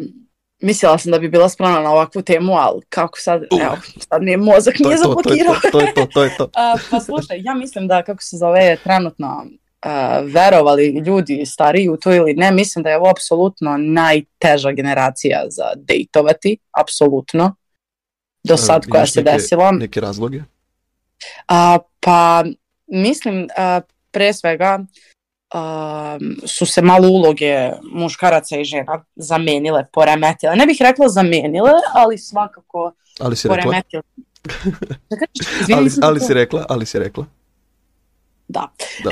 mislila 0.64 0.98
sam 0.98 1.12
da 1.12 1.18
bi 1.18 1.28
bila 1.28 1.48
spremna 1.48 1.80
na 1.80 1.90
ovakvu 1.90 2.22
temu, 2.22 2.52
ali 2.54 2.80
kako 2.88 3.18
sad, 3.18 3.42
Uh. 3.50 3.60
evo, 3.62 3.76
sad 4.00 4.22
mi 4.22 4.30
je 4.30 4.36
mozak 4.36 4.78
nije 4.78 4.96
zablokirao. 4.96 5.54
to, 5.62 5.70
to 5.70 5.80
je 5.80 5.94
to, 5.94 6.06
to 6.06 6.24
je 6.24 6.36
to. 6.36 6.44
A, 6.54 6.74
pa 6.90 7.00
slušaj, 7.00 7.40
ja 7.40 7.54
mislim 7.54 7.88
da 7.88 8.02
kako 8.02 8.22
se 8.22 8.36
zove 8.36 8.76
trenutno 8.76 9.46
a, 9.82 10.20
verovali 10.20 10.86
ljudi 11.06 11.46
stariji 11.46 11.88
u 11.88 11.96
to 11.96 12.14
ili 12.14 12.34
ne, 12.34 12.50
mislim 12.52 12.82
da 12.82 12.90
je 12.90 12.96
ovo 12.96 13.10
apsolutno 13.10 13.76
najteža 13.78 14.72
generacija 14.72 15.44
za 15.48 15.64
dejtovati, 15.76 16.56
apsolutno, 16.72 17.54
do 18.44 18.56
sad 18.56 18.84
E, 18.86 18.90
koja 18.90 19.06
se 19.06 19.22
neke- 19.22 19.32
desila. 19.32 19.72
Neke 19.72 20.00
razloge? 20.00 20.40
A, 21.48 21.78
pa 22.00 22.44
mislim 22.86 23.48
a, 23.56 23.80
pre 24.10 24.32
svega 24.32 24.78
a, 25.54 26.18
su 26.46 26.66
se 26.66 26.82
malo 26.82 27.08
uloge 27.08 27.70
muškaraca 27.92 28.56
i 28.56 28.64
žena 28.64 29.04
zamenile, 29.16 29.86
poremetile. 29.92 30.56
Ne 30.56 30.66
bih 30.66 30.76
rekla 30.80 31.08
zamenile, 31.08 31.70
ali 31.94 32.18
svakako 32.18 32.92
Ali 33.20 33.36
si 33.36 33.48
rekla? 33.48 33.62
poremetile. 33.62 34.02
Da 35.10 35.16
kažeš, 35.16 35.60
izvini, 35.60 35.80
Ali, 35.80 35.90
ali 36.02 36.20
si 36.20 36.34
rekla, 36.34 36.66
ali 36.68 36.86
si 36.86 36.98
rekla. 36.98 37.26
Da. 38.48 38.68
Da. 39.04 39.10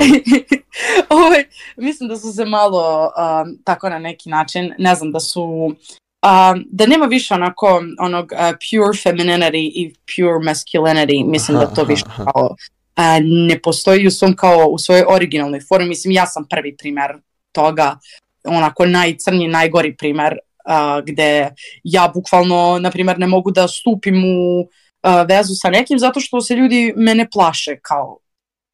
ovaj, 1.17 1.43
mislim 1.77 2.09
da 2.09 2.17
su 2.17 2.33
se 2.33 2.45
malo 2.45 3.03
um, 3.05 3.57
tako 3.63 3.89
na 3.89 3.99
neki 3.99 4.29
način, 4.29 4.73
ne 4.77 4.95
znam, 4.95 5.11
da 5.11 5.19
su 5.19 5.43
um, 5.43 6.65
da 6.71 6.85
nema 6.85 7.05
više 7.05 7.33
onako 7.33 7.83
onog 7.99 8.31
uh, 8.31 8.39
pure 8.39 8.97
femininity 9.03 9.71
i 9.75 9.93
pure 10.15 10.51
masculinity, 10.51 11.29
mislim 11.29 11.57
Aha, 11.57 11.65
da 11.65 11.73
to 11.73 11.83
više 11.83 12.03
aha. 12.07 12.23
kao 12.23 12.55
uh, 12.97 13.03
ne 13.47 13.61
postoji 13.61 14.07
u 14.07 14.11
svom 14.11 14.35
kao 14.35 14.67
u 14.67 14.77
svojoj 14.77 15.05
originalnoj 15.07 15.61
formi, 15.67 15.87
mislim 15.87 16.11
ja 16.11 16.25
sam 16.25 16.45
prvi 16.49 16.77
primer 16.77 17.11
toga, 17.51 17.97
onako 18.43 18.85
najcrnji, 18.85 19.47
najgori 19.47 19.97
primer 19.97 20.33
uh, 20.33 21.05
gde 21.05 21.49
ja 21.83 22.11
bukvalno, 22.13 22.79
na 22.79 22.91
primer, 22.91 23.19
ne 23.19 23.27
mogu 23.27 23.51
da 23.51 23.67
stupim 23.67 24.23
u 24.25 24.59
uh, 24.59 25.27
vezu 25.27 25.53
sa 25.55 25.69
nekim 25.69 25.99
zato 25.99 26.19
što 26.19 26.41
se 26.41 26.55
ljudi 26.55 26.93
mene 26.95 27.29
plaše 27.29 27.79
kao 27.81 28.19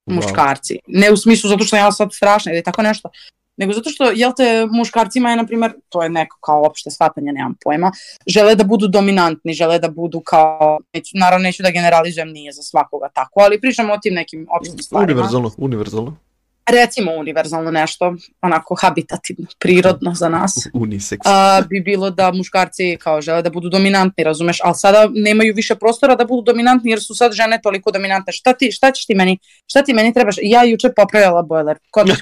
Wow. 0.10 0.16
muškarci. 0.16 0.80
Ne 0.88 1.12
u 1.12 1.18
smislu 1.18 1.50
zato 1.50 1.64
što 1.64 1.76
ja 1.76 1.92
sad 1.92 2.14
strašna 2.14 2.52
ili 2.52 2.64
tako 2.64 2.82
nešto, 2.82 3.10
nego 3.60 3.74
zato 3.74 3.90
što, 3.90 4.12
jel 4.16 4.32
te, 4.38 4.68
muškarcima 4.72 5.30
je, 5.30 5.36
na 5.36 5.46
primjer, 5.46 5.74
to 5.90 6.04
je 6.04 6.10
neko 6.10 6.38
kao 6.42 6.64
opšte 6.66 6.92
shvatanje, 6.92 7.32
nemam 7.32 7.56
pojma, 7.64 7.92
žele 8.28 8.56
da 8.56 8.64
budu 8.64 8.88
dominantni, 8.88 9.54
žele 9.54 9.80
da 9.80 9.90
budu 9.90 10.20
kao, 10.20 10.80
neću, 10.94 11.18
naravno 11.18 11.44
neću 11.44 11.64
da 11.64 11.72
generalizujem, 11.72 12.30
nije 12.30 12.52
za 12.52 12.62
svakoga 12.64 13.10
tako, 13.14 13.40
ali 13.40 13.62
pričamo 13.62 13.94
o 13.94 13.98
tim 13.98 14.14
nekim 14.14 14.48
opštim 14.60 14.80
stvarima. 14.80 15.14
Univerzalno, 15.14 15.52
univerzalno. 15.58 16.18
Recimo 16.72 17.12
univerzalno 17.12 17.72
nešto, 17.72 18.16
onako 18.42 18.76
habitativno, 18.76 19.46
prirodno 19.60 20.14
za 20.14 20.30
nas. 20.30 20.56
Unisex. 20.74 21.18
a, 21.26 21.62
bi 21.70 21.82
bilo 21.82 22.10
da 22.10 22.32
muškarci 22.32 22.98
kao 23.00 23.22
žele 23.22 23.42
da 23.42 23.50
budu 23.50 23.70
dominantni, 23.70 24.24
razumeš, 24.24 24.60
ali 24.64 24.76
sada 24.76 25.10
nemaju 25.14 25.54
više 25.56 25.76
prostora 25.76 26.16
da 26.16 26.26
budu 26.26 26.42
dominantni 26.42 26.90
jer 26.92 27.04
su 27.04 27.16
sad 27.16 27.32
žene 27.32 27.60
toliko 27.64 27.92
dominantne. 27.92 28.34
Šta, 28.34 28.54
ti, 28.54 28.72
šta 28.72 28.92
ćeš 28.92 29.06
ti 29.06 29.16
meni, 29.16 29.38
šta 29.68 29.82
ti 29.82 29.94
meni 29.94 30.14
trebaš? 30.14 30.36
Ja 30.42 30.64
juče 30.64 30.90
popravljala 30.96 31.42
bojler. 31.42 31.78
Kod 31.92 32.08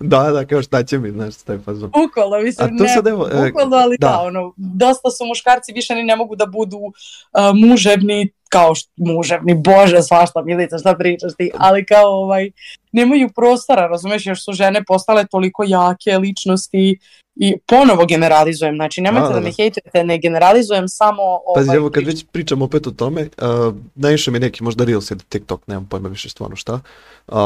da, 0.00 0.30
da, 0.30 0.46
kao 0.46 0.62
šta 0.62 0.82
će 0.82 0.98
mi, 0.98 1.10
znaš, 1.10 1.36
taj 1.36 1.58
fazon. 1.58 1.90
Bukvalno, 1.90 2.40
mislim, 2.40 2.76
ne, 2.76 2.88
sad 2.88 3.06
evo, 3.06 3.28
e, 3.32 3.46
bukvalno, 3.46 3.76
ali 3.76 3.96
da. 4.00 4.08
da. 4.08 4.20
ono, 4.20 4.54
dosta 4.56 5.10
su 5.10 5.24
muškarci 5.24 5.72
više 5.72 5.94
ni 5.94 6.02
ne 6.02 6.16
mogu 6.16 6.36
da 6.36 6.46
budu 6.46 6.78
uh, 6.78 6.92
muževni, 7.54 8.32
kao 8.54 8.74
što, 8.74 8.90
muževni, 8.96 9.54
bože, 9.54 10.02
svašta, 10.02 10.42
Milica, 10.42 10.78
šta 10.78 10.94
pričaš 10.94 11.32
ti, 11.38 11.50
ali 11.58 11.84
kao, 11.86 12.22
ovaj, 12.22 12.50
nemaju 12.92 13.28
prostora, 13.36 13.86
razumeš, 13.86 14.26
još 14.26 14.44
su 14.44 14.52
žene 14.52 14.84
postale 14.84 15.26
toliko 15.30 15.64
jake 15.66 16.18
ličnosti 16.18 16.98
i 17.36 17.56
ponovo 17.66 18.06
generalizujem, 18.06 18.74
znači 18.74 19.00
nemojte 19.00 19.28
Da, 19.28 19.34
da, 19.34 19.40
da, 19.40 19.44
me 19.44 19.50
da. 19.50 19.56
hejtujete, 19.56 20.04
ne 20.04 20.18
generalizujem 20.18 20.88
samo 20.88 21.22
ovaj, 21.22 21.66
Pazi, 21.66 21.76
evo 21.76 21.90
kad 21.90 22.04
već 22.04 22.24
pričamo 22.32 22.64
opet 22.64 22.86
o 22.86 22.90
tome, 22.90 23.22
uh, 23.22 23.74
naišao 23.94 24.32
mi 24.32 24.38
neki 24.38 24.64
možda 24.64 24.84
Reels 24.84 25.10
ili 25.10 25.20
TikTok, 25.28 25.66
nemam 25.66 25.86
pojma 25.90 26.08
više 26.08 26.28
stvarno 26.28 26.56
šta. 26.56 26.80
Uh, 27.26 27.36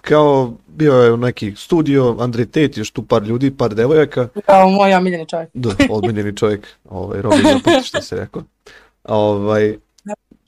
kao 0.00 0.52
bio 0.66 0.92
je 0.92 1.12
u 1.12 1.16
neki 1.16 1.54
studio, 1.56 2.16
Andrej 2.20 2.46
Tate, 2.46 2.72
još 2.76 2.90
tu 2.90 3.02
par 3.02 3.22
ljudi, 3.22 3.56
par 3.56 3.74
devojaka, 3.74 4.28
kao 4.46 4.68
moj 4.68 4.94
omiljeni 4.94 5.28
čovjek. 5.28 5.50
da, 5.54 5.70
odmiljeni 5.90 6.36
čovjek, 6.36 6.68
ovaj, 6.90 7.22
Robin 7.22 7.40
što 7.84 8.02
se 8.02 8.16
rekao. 8.16 8.42
Ovaj, 9.04 9.76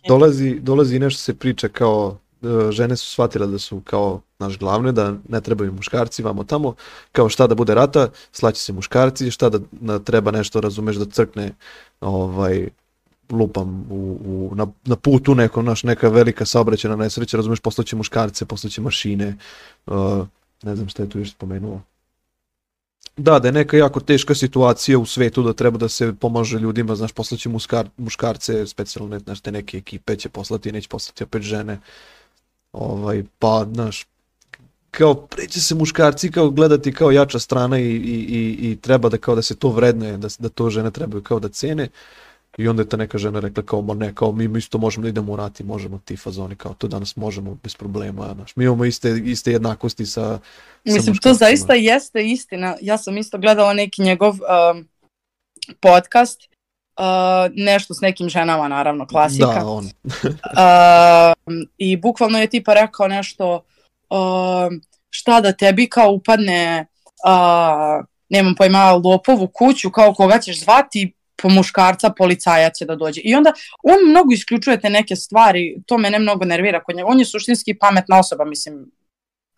dolazi, 0.08 0.60
dolazi 0.60 0.98
nešto 0.98 1.20
se 1.20 1.34
priča 1.34 1.68
kao 1.68 2.18
uh, 2.42 2.70
žene 2.70 2.96
su 2.96 3.10
shvatile 3.10 3.46
da 3.46 3.58
su 3.58 3.80
kao 3.84 4.20
naš 4.38 4.58
glavne, 4.58 4.92
da 4.92 5.14
ne 5.28 5.40
trebaju 5.40 5.72
muškarci, 5.72 6.22
vamo 6.22 6.44
tamo, 6.44 6.74
kao 7.12 7.28
šta 7.28 7.46
da 7.46 7.54
bude 7.54 7.74
rata, 7.74 8.08
slaće 8.32 8.60
se 8.60 8.72
muškarci, 8.72 9.30
šta 9.30 9.48
da, 9.48 9.58
da 9.72 9.98
treba 9.98 10.30
nešto, 10.30 10.60
razumeš, 10.60 10.96
da 10.96 11.04
crkne 11.04 11.54
ovaj, 12.00 12.68
lupam 13.30 13.86
u, 13.90 14.18
u, 14.24 14.54
na, 14.54 14.66
na 14.84 14.96
putu 14.96 15.34
neko, 15.34 15.62
naš, 15.62 15.82
neka 15.82 16.08
velika 16.08 16.46
saobraćena 16.46 16.96
nesreća, 16.96 17.36
razumeš, 17.36 17.60
poslaće 17.60 17.96
muškarce, 17.96 18.44
poslaće 18.44 18.80
mašine, 18.80 19.36
uh, 19.86 20.26
ne 20.62 20.76
znam 20.76 20.88
šta 20.88 21.02
je 21.02 21.08
tu 21.08 21.18
još 21.18 21.30
spomenuo. 21.30 21.80
Da, 23.16 23.38
da 23.38 23.48
je 23.48 23.52
neka 23.52 23.76
jako 23.76 24.00
teška 24.00 24.34
situacija 24.34 24.98
u 24.98 25.06
svetu 25.06 25.42
da 25.42 25.52
treba 25.52 25.78
da 25.78 25.88
se 25.88 26.12
pomaže 26.20 26.58
ljudima, 26.58 26.96
znaš, 26.96 27.12
poslaće 27.12 27.48
muškar, 27.48 27.88
muškarce, 27.96 28.66
specijalne, 28.66 29.18
znaš, 29.18 29.40
te 29.40 29.52
neke 29.52 29.76
ekipe 29.76 30.16
će 30.16 30.28
poslati, 30.28 30.72
neće 30.72 30.88
poslati 30.88 31.24
opet 31.24 31.42
žene. 31.42 31.80
Ovaj, 32.72 33.24
pa, 33.38 33.66
znaš, 33.74 34.06
kao 34.90 35.14
preće 35.14 35.60
se 35.60 35.74
muškarci 35.74 36.30
kao 36.30 36.50
gledati 36.50 36.92
kao 36.92 37.10
jača 37.10 37.38
strana 37.38 37.78
i, 37.78 37.84
i, 37.84 38.18
i, 38.28 38.70
i 38.70 38.76
treba 38.76 39.08
da 39.08 39.18
kao 39.18 39.34
da 39.34 39.42
se 39.42 39.54
to 39.54 39.68
vrednuje, 39.68 40.16
da, 40.16 40.28
da 40.38 40.48
to 40.48 40.70
žene 40.70 40.90
trebaju 40.90 41.22
kao 41.22 41.40
da 41.40 41.48
cene. 41.48 41.88
I 42.58 42.68
onda 42.68 42.82
je 42.82 42.88
ta 42.88 42.96
neka 42.96 43.18
žena 43.18 43.40
rekla 43.40 43.62
kao, 43.62 43.82
ma 43.82 43.94
ne, 43.94 44.14
kao 44.14 44.32
mi 44.32 44.58
isto 44.58 44.78
možemo 44.78 45.02
da 45.02 45.08
idemo 45.08 45.32
u 45.32 45.36
rat 45.36 45.60
i 45.60 45.64
možemo 45.64 45.98
ti 46.04 46.16
fazoni, 46.16 46.56
kao 46.56 46.74
to 46.74 46.88
danas 46.88 47.16
možemo 47.16 47.58
bez 47.62 47.76
problema, 47.76 48.34
znaš. 48.34 48.56
Mi 48.56 48.64
imamo 48.64 48.84
iste, 48.84 49.22
iste 49.24 49.52
jednakosti 49.52 50.06
sa, 50.06 50.22
sa 50.22 50.40
Mislim, 50.84 51.04
to 51.04 51.10
muškarcima. 51.10 51.34
zaista 51.34 51.74
jeste 51.74 52.26
istina. 52.26 52.76
Ja 52.80 52.98
sam 52.98 53.18
isto 53.18 53.38
gledala 53.38 53.74
neki 53.74 54.02
njegov 54.02 54.34
um, 54.34 54.88
podcast, 55.80 56.40
uh, 56.98 57.52
nešto 57.54 57.94
s 57.94 58.00
nekim 58.00 58.28
ženama, 58.28 58.68
naravno, 58.68 59.06
klasika. 59.06 59.46
Da, 59.46 59.66
on. 59.66 59.90
Um, 61.46 61.66
I 61.78 61.96
bukvalno 61.96 62.38
je 62.38 62.46
tipa 62.46 62.74
rekao 62.74 63.08
nešto, 63.08 63.64
um, 64.10 64.80
šta 65.10 65.40
da 65.40 65.52
tebi 65.52 65.88
kao 65.88 66.10
upadne, 66.12 66.86
uh, 67.26 68.04
nemam 68.28 68.54
pojma, 68.54 68.92
lopov 68.92 69.42
u 69.42 69.48
kuću, 69.48 69.90
kao 69.90 70.14
koga 70.14 70.38
ćeš 70.38 70.60
zvati, 70.60 71.12
po 71.36 71.48
muškarca 71.48 72.10
policajac 72.10 72.76
će 72.78 72.84
da 72.84 72.96
dođe. 72.96 73.20
I 73.24 73.34
onda 73.34 73.52
on 73.82 74.10
mnogo 74.10 74.32
isključuje 74.32 74.80
te 74.80 74.90
neke 74.90 75.16
stvari, 75.16 75.76
to 75.86 75.98
mene 75.98 76.18
mnogo 76.18 76.44
nervira 76.44 76.82
kod 76.82 76.96
njega. 76.96 77.08
On 77.08 77.18
je 77.18 77.24
suštinski 77.24 77.74
pametna 77.74 78.18
osoba, 78.18 78.44
mislim, 78.44 78.90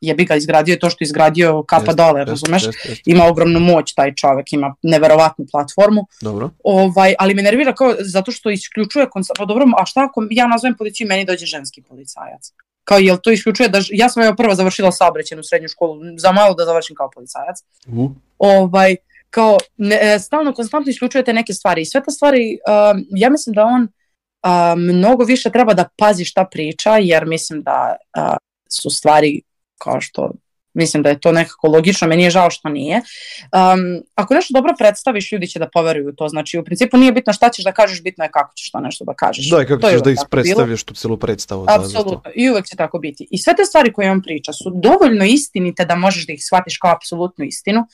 jebi 0.01 0.25
ga 0.25 0.37
izgradio 0.37 0.73
je 0.73 0.79
to 0.79 0.91
što 0.91 1.05
je 1.05 1.07
izgradio 1.07 1.63
kapa 1.63 1.83
Jeste, 1.83 1.95
dole, 1.95 2.25
razumeš? 2.25 2.65
jeste, 2.65 2.89
jeste. 2.89 3.11
Ima 3.11 3.25
ogromnu 3.25 3.61
moć 3.61 3.95
taj 3.95 4.15
čovek, 4.15 4.53
ima 4.53 4.75
neverovatnu 4.83 5.47
platformu. 5.51 6.07
Dobro. 6.21 6.51
Ovaj, 6.65 7.15
ali 7.19 7.35
me 7.35 7.43
nervira 7.43 7.75
kao 7.75 7.95
zato 8.01 8.33
što 8.33 8.51
isključuje 8.51 9.09
konstantno, 9.11 9.47
pa 9.47 9.49
dobro, 9.49 9.67
a 9.79 9.87
šta 9.87 10.05
ako 10.05 10.27
ja 10.31 10.47
nazovem 10.47 10.77
policiju 10.77 11.05
i 11.05 11.09
meni 11.09 11.25
dođe 11.25 11.47
ženski 11.47 11.83
policajac? 11.83 12.53
Kao 12.85 12.99
jel 12.99 13.17
to 13.23 13.31
isključuje 13.31 13.69
da, 13.69 13.81
ja 13.91 14.09
sam 14.09 14.23
evo 14.23 14.37
prva 14.37 14.55
završila 14.55 14.93
saobraćajnu 14.93 15.43
srednju 15.43 15.69
školu, 15.69 16.01
za 16.17 16.33
malo 16.33 16.55
da 16.55 16.65
završim 16.65 16.97
kao 16.97 17.11
policajac. 17.15 17.57
U, 17.87 18.11
Ovaj, 18.39 18.97
kao, 19.35 19.59
ne, 19.77 19.99
e, 20.03 20.19
stalno, 20.19 20.53
konstantno 20.53 20.91
isključujete 20.91 21.33
neke 21.33 21.53
stvari 21.53 21.83
i 21.83 21.85
sve 21.85 22.03
te 22.03 22.11
stvari, 22.11 22.59
um, 22.69 23.05
ja 23.11 23.31
mislim 23.31 23.55
da 23.55 23.65
on 23.65 23.83
um, 23.83 24.83
mnogo 24.83 25.25
više 25.25 25.51
treba 25.51 25.75
da 25.75 25.89
pazi 25.97 26.25
šta 26.25 26.45
priča, 26.51 26.97
jer 27.01 27.27
mislim 27.27 27.63
da 27.63 27.97
uh, 28.19 28.37
su 28.71 28.91
stvari 28.91 29.43
kao 29.79 30.01
što 30.01 30.31
mislim 30.75 31.03
da 31.03 31.09
je 31.09 31.21
to 31.21 31.33
nekako 31.33 31.69
logično, 31.69 32.09
meni 32.09 32.23
je 32.23 32.31
žao 32.31 32.51
što 32.51 32.69
nije. 32.69 32.97
Um, 32.97 34.03
ako 34.15 34.35
nešto 34.35 34.53
dobro 34.55 34.75
predstaviš, 34.79 35.33
ljudi 35.33 35.47
će 35.47 35.59
da 35.59 35.69
poveruju 35.73 36.09
u 36.09 36.13
to, 36.13 36.29
znači 36.29 36.59
u 36.59 36.65
principu 36.65 36.97
nije 36.97 37.13
bitno 37.13 37.33
šta 37.33 37.51
ćeš 37.51 37.65
da 37.65 37.73
kažeš, 37.73 38.03
bitno 38.03 38.25
je 38.25 38.31
kako 38.31 38.55
ćeš 38.55 38.71
to 38.71 38.81
nešto 38.81 39.05
da 39.05 39.15
kažeš. 39.15 39.51
da, 39.51 39.63
i 39.63 39.67
kako 39.67 39.81
To 39.81 39.91
ćeš 39.91 40.03
da 40.03 40.11
ispredstavljaš 40.11 40.85
tu 40.85 40.95
celu 40.95 41.17
predstavu. 41.17 41.67
Apsolutno, 41.69 42.31
i 42.35 42.51
uvek 42.51 42.67
će 42.67 42.77
tako 42.77 42.99
biti. 42.99 43.27
I 43.31 43.39
sve 43.39 43.55
te 43.57 43.65
stvari 43.65 43.93
koje 43.93 44.11
on 44.11 44.23
priča 44.23 44.53
su 44.53 44.73
dovoljno 44.75 45.25
istinite 45.25 45.85
da 45.85 45.95
možeš 45.95 46.27
da 46.27 46.33
ih 46.33 46.45
shvatiš 46.45 46.79
kao 46.79 46.93
apsolutnu 46.93 47.45
istinu, 47.45 47.87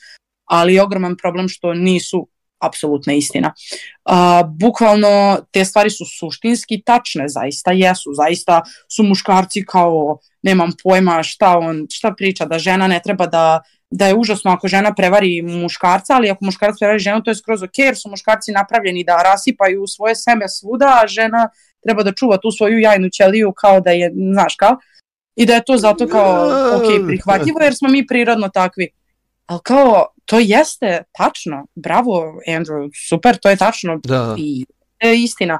ali 0.51 0.73
je 0.73 0.83
ogroman 0.83 1.15
problem 1.17 1.49
što 1.49 1.73
nisu 1.73 2.27
apsolutna 2.59 3.13
istina. 3.13 3.53
A, 4.05 4.43
bukvalno 4.43 5.37
te 5.51 5.65
stvari 5.65 5.89
su 5.89 6.05
suštinski 6.19 6.81
tačne, 6.85 7.29
zaista 7.29 7.71
jesu, 7.71 8.13
zaista 8.13 8.61
su 8.95 9.03
muškarci 9.03 9.65
kao, 9.65 10.17
nemam 10.41 10.71
pojma 10.83 11.23
šta 11.23 11.57
on, 11.57 11.87
šta 11.91 12.13
priča, 12.17 12.45
da 12.45 12.59
žena 12.59 12.87
ne 12.87 13.01
treba 13.03 13.27
da 13.27 13.61
da 13.91 14.07
je 14.07 14.15
užasno 14.15 14.51
ako 14.51 14.67
žena 14.67 14.93
prevari 14.95 15.41
muškarca, 15.41 16.15
ali 16.15 16.29
ako 16.29 16.45
muškarac 16.45 16.79
prevari 16.79 16.99
ženu, 16.99 17.23
to 17.23 17.31
je 17.31 17.35
skroz 17.35 17.63
ok, 17.63 17.77
jer 17.77 17.97
su 17.97 18.09
muškarci 18.09 18.51
napravljeni 18.51 19.03
da 19.03 19.23
rasipaju 19.23 19.87
svoje 19.87 20.15
seme 20.15 20.49
svuda, 20.49 20.99
a 21.03 21.07
žena 21.07 21.49
treba 21.83 22.03
da 22.03 22.13
čuva 22.13 22.37
tu 22.37 22.51
svoju 22.51 22.79
jajnu 22.79 23.09
ćeliju 23.09 23.51
kao 23.51 23.81
da 23.81 23.91
je, 23.91 24.11
znaš 24.33 24.55
kao, 24.55 24.77
i 25.35 25.45
da 25.45 25.53
je 25.53 25.63
to 25.65 25.77
zato 25.77 26.07
kao 26.07 26.47
ok, 26.75 27.07
prihvatljivo 27.07 27.59
jer 27.61 27.75
smo 27.75 27.89
mi 27.89 28.07
prirodno 28.07 28.49
takvi. 28.49 28.89
Ali 29.45 29.59
kao, 29.63 30.05
to 30.25 30.39
jeste 30.39 31.03
tačno, 31.17 31.65
bravo 31.75 32.41
Andrew, 32.47 32.89
super, 33.09 33.37
to 33.37 33.49
je 33.49 33.55
tačno 33.55 33.99
Da, 34.03 34.17
da. 34.17 34.35
i 34.37 34.65
je 35.01 35.23
istina. 35.23 35.59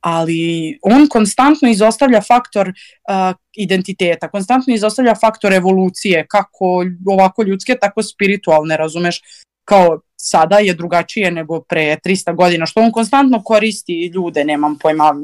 Ali 0.00 0.78
on 0.82 1.06
konstantno 1.08 1.68
izostavlja 1.68 2.20
faktor 2.20 2.68
uh, 2.68 3.36
identiteta, 3.56 4.28
konstantno 4.28 4.74
izostavlja 4.74 5.14
faktor 5.14 5.52
evolucije, 5.52 6.26
kako 6.28 6.84
ovako 7.06 7.42
ljudske, 7.42 7.76
tako 7.80 8.02
spiritualne, 8.02 8.76
razumeš? 8.76 9.20
Kao 9.64 10.00
sada 10.16 10.58
je 10.58 10.74
drugačije 10.74 11.30
nego 11.30 11.60
pre 11.60 11.96
300 12.04 12.34
godina, 12.36 12.66
što 12.66 12.80
on 12.80 12.92
konstantno 12.92 13.42
koristi 13.42 14.06
ljude, 14.14 14.44
nemam 14.44 14.78
pojma, 14.78 15.14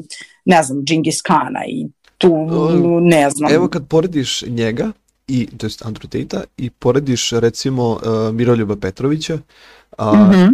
ne 0.45 0.63
znam, 0.63 0.83
Džingis 0.83 1.21
Kana 1.21 1.65
i 1.67 1.85
tu, 2.17 2.47
ne 3.01 3.29
znam. 3.29 3.53
Evo 3.53 3.67
kad 3.67 3.87
porediš 3.87 4.41
njega, 4.41 4.91
i, 5.27 5.47
to 5.57 5.65
jest 5.65 5.81
Andrew 5.85 6.07
Tate-a, 6.09 6.43
i 6.57 6.69
porediš 6.69 7.31
recimo 7.31 7.89
uh, 7.91 8.35
Miroljuba 8.35 8.75
Petrovića, 8.75 9.37
a, 9.97 10.13
Mhm. 10.31 10.53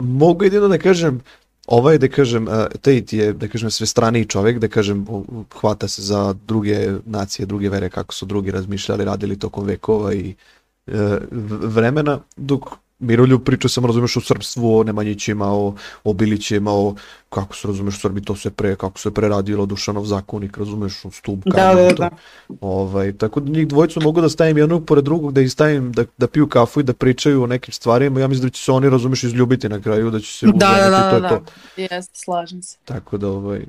mogu 0.00 0.44
jedino 0.44 0.68
da 0.68 0.78
kažem, 0.78 1.20
ovaj 1.66 1.98
da 1.98 2.08
kažem, 2.08 2.48
uh, 2.48 2.54
Tate 2.82 3.16
je 3.16 3.32
da 3.32 3.48
kažem 3.48 3.70
sve 3.70 3.86
straniji 3.86 4.24
čovjek, 4.24 4.58
da 4.58 4.68
kažem 4.68 5.06
hvata 5.60 5.88
se 5.88 6.02
za 6.02 6.34
druge 6.46 6.92
nacije, 7.06 7.46
druge 7.46 7.68
vere, 7.68 7.90
kako 7.90 8.14
su 8.14 8.26
drugi 8.26 8.50
razmišljali, 8.50 9.04
radili 9.04 9.38
tokom 9.38 9.64
vekova 9.66 10.14
i 10.14 10.34
uh, 10.86 10.94
vremena, 11.62 12.20
dok 12.36 12.62
Miroljub 12.98 13.44
priča 13.44 13.68
sam 13.68 13.86
razumeš 13.86 14.16
o 14.16 14.20
srpstvu, 14.20 14.78
o 14.78 14.84
Nemanjićima, 14.84 15.46
o, 15.52 15.74
o 16.04 16.12
Bilićima, 16.12 16.72
o 16.72 16.94
kako 17.28 17.56
se 17.56 17.68
razumeš 17.68 17.96
u 17.96 18.00
Srbiji 18.00 18.24
to 18.24 18.36
sve 18.36 18.50
pre, 18.50 18.76
kako 18.76 18.98
se 18.98 19.10
pre 19.14 19.28
radilo 19.28 19.66
Dušanov 19.66 20.04
zakonik, 20.04 20.56
razumeš 20.56 21.04
o 21.04 21.10
stup, 21.10 21.38
Da, 21.44 21.74
da, 21.74 21.90
da. 21.98 22.10
Ovaj, 22.60 23.12
tako 23.12 23.40
da 23.40 23.50
njih 23.52 23.68
dvojicu 23.68 24.00
mogu 24.00 24.20
da 24.20 24.28
stavim 24.28 24.58
jednog 24.58 24.84
pored 24.86 25.04
drugog, 25.04 25.32
da 25.32 25.40
ih 25.40 25.52
stavim 25.52 25.92
da, 25.92 26.04
da 26.18 26.26
piju 26.26 26.48
kafu 26.48 26.80
i 26.80 26.82
da 26.82 26.92
pričaju 26.92 27.42
o 27.42 27.46
nekim 27.46 27.72
stvarima. 27.74 28.20
Ja 28.20 28.28
mislim 28.28 28.48
da 28.48 28.52
će 28.52 28.62
se 28.62 28.72
oni, 28.72 28.90
razumeš, 28.90 29.24
izljubiti 29.24 29.68
na 29.68 29.80
kraju, 29.80 30.10
da 30.10 30.20
će 30.20 30.32
se 30.32 30.46
Da, 30.46 30.52
da, 30.52 30.72
uženiti, 30.72 30.90
da, 30.90 31.10
to 31.10 31.20
da, 31.20 31.26
je 31.26 31.34
to. 31.34 31.44
da. 31.76 31.82
Jeste, 31.82 32.18
slažem 32.18 32.62
se. 32.62 32.78
Tako 32.84 33.18
da, 33.18 33.28
ovaj, 33.28 33.66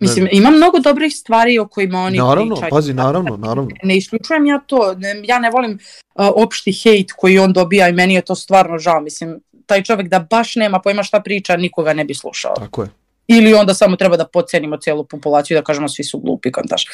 Mislim, 0.00 0.28
ima 0.32 0.50
mnogo 0.50 0.78
dobrih 0.78 1.16
stvari 1.16 1.58
o 1.58 1.68
kojima 1.68 1.98
oni 1.98 2.18
naravno, 2.18 2.54
pričaju. 2.54 2.70
pazi, 2.70 2.94
naravno, 2.94 3.36
naravno. 3.36 3.70
Ne 3.82 3.96
isključujem 3.96 4.46
ja 4.46 4.58
to, 4.66 4.94
ne, 4.98 5.22
ja 5.24 5.38
ne 5.38 5.50
volim 5.50 5.72
uh, 5.72 6.26
opšti 6.34 6.72
hejt 6.72 7.12
koji 7.12 7.38
on 7.38 7.52
dobija 7.52 7.88
i 7.88 7.92
meni 7.92 8.14
je 8.14 8.22
to 8.22 8.34
stvarno 8.34 8.78
žao. 8.78 9.00
Mislim, 9.00 9.40
taj 9.66 9.82
čovjek 9.82 10.08
da 10.08 10.18
baš 10.30 10.56
nema 10.56 10.78
pojma 10.78 11.02
šta 11.02 11.20
priča, 11.20 11.56
nikoga 11.56 11.92
ne 11.92 12.04
bi 12.04 12.14
slušao. 12.14 12.54
Tako 12.54 12.82
je. 12.82 12.88
Ili 13.28 13.54
onda 13.54 13.74
samo 13.74 13.96
treba 13.96 14.16
da 14.16 14.26
pocenimo 14.26 14.76
cijelu 14.76 15.04
populaciju 15.04 15.54
i 15.54 15.58
da 15.60 15.64
kažemo 15.64 15.88
svi 15.88 16.04
su 16.04 16.18
glupi, 16.18 16.52
kontaš. 16.52 16.84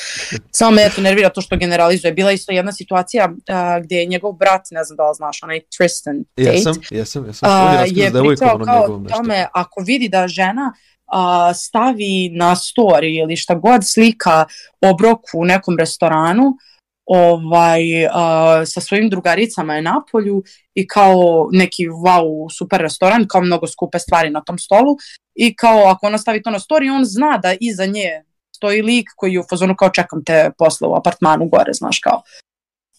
Samo 0.50 0.70
me 0.70 0.82
eto 0.82 1.00
nervira 1.00 1.28
to 1.28 1.40
što 1.40 1.57
generalizuje. 1.57 2.12
Bila 2.12 2.30
je 2.30 2.34
isto 2.34 2.53
jedna 2.53 2.72
situacija 2.72 3.28
uh, 3.28 3.84
gdje 3.84 3.96
je 3.96 4.07
njegov 4.07 4.32
brat, 4.32 4.62
ne 4.70 4.84
znam 4.84 4.96
da 4.96 5.09
li 5.09 5.14
znaš, 5.14 5.42
onaj 5.42 5.61
Tristan 5.76 6.24
Tate, 6.24 6.50
Jesam, 6.50 6.74
jesam, 6.90 7.26
jesam. 7.26 7.50
A, 7.50 7.84
je 7.86 8.11
pričao 8.11 8.59
kao 8.64 9.00
tome 9.09 9.46
ako 9.53 9.82
vidi 9.86 10.09
da 10.09 10.28
žena 10.28 10.72
a, 11.12 11.54
stavi 11.54 12.30
na 12.32 12.54
story 12.54 13.22
ili 13.22 13.36
šta 13.36 13.54
god 13.54 13.80
slika 13.84 14.44
obroku 14.80 15.38
u 15.38 15.44
nekom 15.44 15.78
restoranu 15.78 16.56
ovaj, 17.04 18.06
a, 18.06 18.62
sa 18.66 18.80
svojim 18.80 19.10
drugaricama 19.10 19.74
je 19.74 19.82
na 19.82 20.02
polju 20.12 20.42
i 20.74 20.86
kao 20.86 21.48
neki 21.52 21.88
wow 21.88 22.56
super 22.58 22.80
restoran, 22.80 23.26
kao 23.28 23.40
mnogo 23.40 23.66
skupe 23.66 23.98
stvari 23.98 24.30
na 24.30 24.40
tom 24.40 24.58
stolu 24.58 24.96
i 25.34 25.56
kao 25.56 25.84
ako 25.86 26.06
ona 26.06 26.18
stavi 26.18 26.42
to 26.42 26.50
na 26.50 26.58
story, 26.58 26.96
on 26.96 27.04
zna 27.04 27.38
da 27.38 27.54
iza 27.60 27.86
nje 27.86 28.24
stoji 28.56 28.82
lik 28.82 29.08
koji 29.16 29.32
je 29.32 29.40
u 29.40 29.44
fazonu 29.50 29.76
kao 29.76 29.90
čekam 29.90 30.24
te 30.24 30.50
posle 30.58 30.88
u 30.88 30.94
apartmanu 30.94 31.48
gore, 31.48 31.72
znaš 31.72 31.98
kao. 31.98 32.22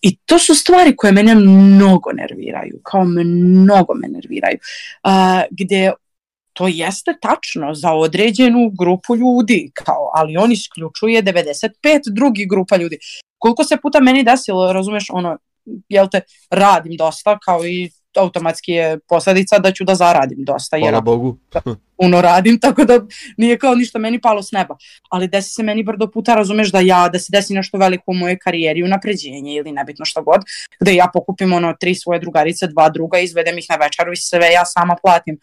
I 0.01 0.17
to 0.17 0.39
su 0.39 0.55
stvari 0.55 0.95
koje 0.95 1.13
mene 1.13 1.35
mnogo 1.35 2.11
nerviraju, 2.11 2.79
kao 2.83 3.03
mnogo 3.03 3.93
me 3.93 4.07
nerviraju. 4.07 4.57
Uh, 5.03 5.11
gdje 5.51 5.93
to 6.53 6.67
jeste 6.67 7.13
tačno 7.21 7.73
za 7.73 7.91
određenu 7.93 8.71
grupu 8.79 9.15
ljudi, 9.15 9.71
kao, 9.73 10.11
ali 10.13 10.37
on 10.37 10.51
isključuje 10.51 11.23
95 11.23 11.69
drugih 12.15 12.49
grupa 12.49 12.77
ljudi. 12.77 12.97
Koliko 13.37 13.63
se 13.63 13.77
puta 13.81 13.99
meni 13.99 14.23
desilo, 14.23 14.73
razumeš, 14.73 15.05
ono, 15.09 15.37
jel 15.89 16.07
te, 16.11 16.21
radim 16.51 16.97
dosta, 16.97 17.39
kao 17.39 17.65
i 17.65 17.89
automatski 18.19 18.71
je 18.71 18.99
posledica 19.09 19.59
da 19.59 19.71
ću 19.71 19.83
da 19.83 19.95
zaradim 19.95 20.37
dosta, 20.45 20.77
jer 20.77 20.83
Hvala 20.83 20.97
ako 20.97 21.05
Bogu. 21.05 21.37
puno 22.01 22.21
radim, 22.21 22.59
tako 22.59 22.85
da 22.85 22.99
nije 23.37 23.57
kao 23.57 23.75
ništa 23.75 23.99
meni 23.99 24.21
palo 24.21 24.43
s 24.43 24.51
neba. 24.51 24.77
Ali 25.09 25.27
desi 25.27 25.49
se 25.49 25.63
meni 25.63 25.83
brdo 25.83 26.11
puta, 26.11 26.35
razumeš, 26.35 26.71
da 26.71 26.79
ja, 26.79 27.09
da 27.09 27.19
se 27.19 27.27
desi 27.31 27.53
nešto 27.53 27.77
veliko 27.77 28.03
u 28.07 28.13
mojoj 28.13 28.37
karijeri, 28.39 28.83
unapređenje 28.83 29.55
ili 29.55 29.71
nebitno 29.71 30.05
što 30.05 30.23
god, 30.23 30.41
gde 30.79 30.95
ja 30.95 31.09
pokupim 31.13 31.53
ono 31.53 31.73
tri 31.79 31.95
svoje 31.95 32.19
drugarice, 32.19 32.67
dva 32.67 32.89
druga, 32.89 33.19
izvedem 33.19 33.57
ih 33.57 33.65
na 33.69 33.75
večeru 33.75 34.13
i 34.13 34.17
sve 34.17 34.51
ja 34.51 34.65
sama 34.65 34.95
platim. 35.03 35.37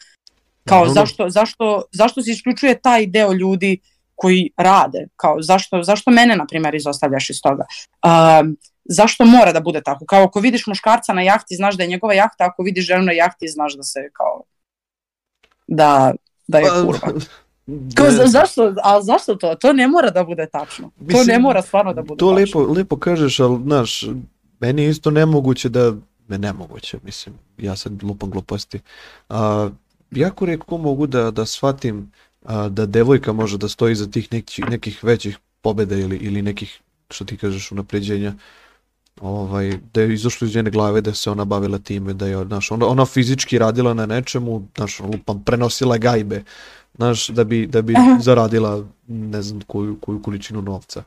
Kao 0.65 0.79
Naravno. 0.79 0.95
zašto, 0.95 1.29
zašto, 1.31 1.83
zašto 1.93 2.23
se 2.23 2.31
isključuje 2.31 2.81
taj 2.81 3.07
deo 3.07 3.33
ljudi 3.33 3.79
koji 4.15 4.51
rade? 4.57 5.07
Kao 5.17 5.43
zašto, 5.43 5.83
zašto 5.83 6.11
mene, 6.11 6.37
na 6.37 6.47
primjer, 6.47 6.75
izostavljaš 6.75 7.31
iz 7.31 7.41
toga? 7.43 7.65
Um, 8.05 8.57
zašto 8.85 9.25
mora 9.25 9.53
da 9.53 9.61
bude 9.61 9.81
tako? 9.83 10.05
Kao 10.07 10.23
ako 10.25 10.41
vidiš 10.41 10.67
muškarca 10.67 11.13
na 11.13 11.23
jahti, 11.23 11.57
znaš 11.57 11.77
da 11.77 11.83
je 11.83 11.89
njegova 11.89 12.15
jahta, 12.15 12.45
ako 12.45 12.63
vidiš 12.63 12.87
ženu 12.87 13.03
na 13.03 13.13
jahti, 13.13 13.49
znaš 13.49 13.77
da 13.77 13.83
se 13.83 14.01
kao 14.13 14.43
da, 15.67 16.15
da 16.49 16.59
je 16.59 16.65
Pa, 16.65 16.83
kurva. 16.83 17.21
Kao, 17.95 18.11
za, 18.11 18.27
zašto, 18.27 18.75
a 18.83 19.03
zašto 19.03 19.35
to? 19.35 19.55
To 19.55 19.73
ne 19.73 19.89
mora 19.89 20.11
da 20.11 20.25
bude 20.25 20.47
tačno. 20.47 20.89
to 20.99 21.05
Mislim, 21.05 21.27
ne 21.27 21.39
mora 21.39 21.63
stvarno 21.63 21.95
da 21.95 22.03
bude 22.03 22.19
To 22.19 22.37
tačno. 22.37 22.61
lepo, 22.61 22.73
lepo 22.73 22.97
kažeš, 22.97 23.41
ali, 23.41 23.63
znaš, 23.63 24.05
meni 24.61 24.83
je 24.83 24.91
isto 24.91 25.11
nemoguće 25.11 25.69
da, 25.69 25.93
ne 26.29 26.39
nemoguće, 26.39 26.99
mislim, 27.03 27.35
ja 27.59 27.77
sad 27.77 28.03
lupam 28.03 28.31
gluposti. 28.31 28.81
A, 29.29 29.71
jako 30.11 30.47
redko 30.47 30.79
mogu 30.79 31.07
da, 31.07 31.31
da 31.31 31.47
shvatim 31.47 32.11
a, 32.45 32.69
da 32.69 32.87
devojka 32.87 33.33
može 33.33 33.59
da 33.59 33.69
stoji 33.69 33.95
za 33.95 34.11
tih 34.11 34.33
nekih, 34.33 34.65
nekih 34.71 35.05
većih 35.05 35.39
pobjeda 35.61 35.97
ili, 35.97 36.17
ili 36.17 36.43
nekih, 36.43 36.81
što 37.11 37.25
ti 37.25 37.37
kažeš, 37.37 37.73
unapređenja. 37.73 38.35
Ovaj, 39.21 39.79
da 39.95 40.01
je 40.03 40.15
izašlo 40.15 40.47
iz 40.47 40.55
njene 40.55 40.71
glave 40.71 41.01
da 41.01 41.15
se 41.15 41.31
ona 41.31 41.45
bavila 41.45 41.79
time, 41.79 42.13
da 42.13 42.27
je, 42.27 42.45
znaš, 42.45 42.71
ona, 42.71 42.87
ona 42.87 43.07
fizički 43.07 43.59
radila 43.59 43.95
na 43.95 44.07
nečemu, 44.07 44.69
znaš, 44.77 45.01
lupam, 45.01 45.45
prenosila 45.45 45.99
gajbe, 45.99 46.45
znaš, 46.95 47.29
da 47.29 47.45
bi, 47.45 47.67
da 47.67 47.83
bi 47.83 47.95
zaradila 48.27 48.85
ne 49.09 49.43
znam 49.43 49.61
koju, 49.61 49.99
koju 50.01 50.23
količinu 50.23 50.63
novca. 50.63 51.05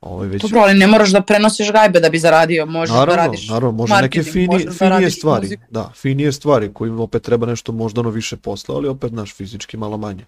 Ovaj, 0.00 0.28
već, 0.28 0.42
Dobro, 0.42 0.60
ali 0.60 0.74
ne 0.74 0.86
moraš 0.86 1.10
da 1.10 1.20
prenosiš 1.20 1.72
gajbe 1.72 2.00
da 2.00 2.08
bi 2.08 2.18
zaradio, 2.18 2.66
možeš 2.66 2.92
da 2.92 2.98
Naravno, 2.98 3.22
radiš 3.22 3.48
naravno, 3.48 3.72
može 3.72 3.94
neke 3.94 4.22
fini, 4.22 4.64
da 4.64 4.72
finije 4.72 4.90
radiš 4.90 5.18
stvari, 5.18 5.44
muziku. 5.44 5.62
da, 5.70 5.92
finije 5.96 6.32
stvari 6.32 6.72
kojim 6.72 7.00
opet 7.00 7.22
treba 7.22 7.46
nešto 7.46 7.72
možda 7.72 8.00
ono 8.00 8.10
više 8.10 8.36
posla, 8.36 8.76
ali 8.76 8.88
opet 8.88 9.12
naš 9.12 9.34
fizički 9.34 9.76
malo 9.76 9.96
manje. 9.96 10.24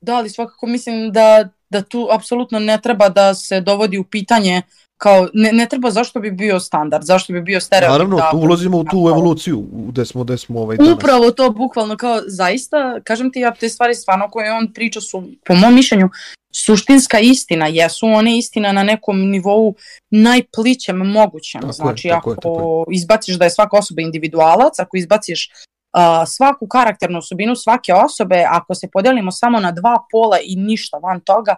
Da, 0.00 0.14
ali 0.16 0.30
svakako 0.30 0.66
mislim 0.66 1.12
da, 1.12 1.48
da 1.70 1.82
tu 1.82 2.08
apsolutno 2.10 2.58
ne 2.58 2.80
treba 2.82 3.08
da 3.08 3.34
se 3.34 3.60
dovodi 3.60 3.98
u 3.98 4.04
pitanje 4.04 4.62
kao, 4.96 5.28
ne, 5.34 5.52
ne 5.52 5.68
treba 5.68 5.90
zašto 5.90 6.20
bi 6.20 6.30
bio 6.30 6.60
standard, 6.60 7.04
zašto 7.04 7.32
bi 7.32 7.40
bio 7.40 7.60
stereotip. 7.60 7.92
Naravno, 7.92 8.16
da- 8.16 8.30
tu 8.30 8.36
ulazimo 8.36 8.78
u 8.78 8.84
tu 8.84 9.08
evoluciju, 9.10 9.66
gde 9.72 10.04
smo, 10.06 10.24
gde 10.24 10.38
smo 10.38 10.60
ovaj 10.60 10.76
danas. 10.76 10.94
Upravo 10.94 11.30
to, 11.30 11.50
bukvalno 11.50 11.96
kao 11.96 12.20
zaista, 12.26 13.00
kažem 13.04 13.32
ti 13.32 13.40
ja, 13.40 13.54
te 13.54 13.68
stvari 13.68 13.94
stvarno 13.94 14.30
koje 14.30 14.52
on 14.52 14.72
priča 14.72 15.00
su, 15.00 15.22
po 15.46 15.54
mom 15.54 15.74
mišljenju, 15.74 16.08
suštinska 16.52 17.18
istina, 17.18 17.66
jesu 17.66 18.06
one 18.06 18.38
istina 18.38 18.72
na 18.72 18.82
nekom 18.82 19.30
nivou 19.30 19.74
najplićem 20.10 20.96
mogućem. 20.96 21.60
Tako 21.60 21.70
je, 21.70 21.72
znači, 21.72 22.08
je, 22.08 22.14
ako 22.14 22.34
tako 22.34 22.84
izbaciš 22.92 23.36
da 23.36 23.44
je 23.44 23.50
svaka 23.50 23.78
osoba 23.78 24.02
individualac, 24.02 24.78
ako 24.78 24.96
izbaciš 24.96 25.50
a, 25.92 26.26
svaku 26.26 26.66
karakternu 26.68 27.18
osobinu 27.18 27.56
svake 27.56 27.94
osobe, 27.94 28.44
ako 28.48 28.74
se 28.74 28.88
podelimo 28.92 29.30
samo 29.30 29.60
na 29.60 29.72
dva 29.72 29.96
pola 30.10 30.38
i 30.44 30.56
ništa 30.56 30.96
van 30.96 31.20
toga, 31.20 31.56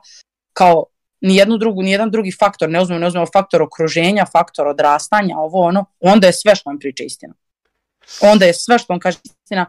kao 0.52 0.84
ni 1.20 1.36
jednu 1.36 1.58
drugu, 1.58 1.82
ni 1.82 1.90
jedan 1.90 2.10
drugi 2.10 2.32
faktor, 2.38 2.70
ne 2.70 2.82
uzmemo, 2.82 3.00
ne 3.00 3.06
uzmemo 3.06 3.26
faktor 3.32 3.62
okruženja, 3.62 4.26
faktor 4.32 4.66
odrastanja, 4.66 5.38
ovo 5.38 5.60
ono, 5.60 5.84
onda 6.00 6.26
je 6.26 6.32
sve 6.32 6.54
što 6.54 6.70
on 6.70 6.78
priča 6.78 7.04
istina. 7.04 7.34
Onda 8.20 8.46
je 8.46 8.54
sve 8.54 8.78
što 8.78 8.92
on 8.92 9.00
kaže 9.00 9.18
istina, 9.24 9.66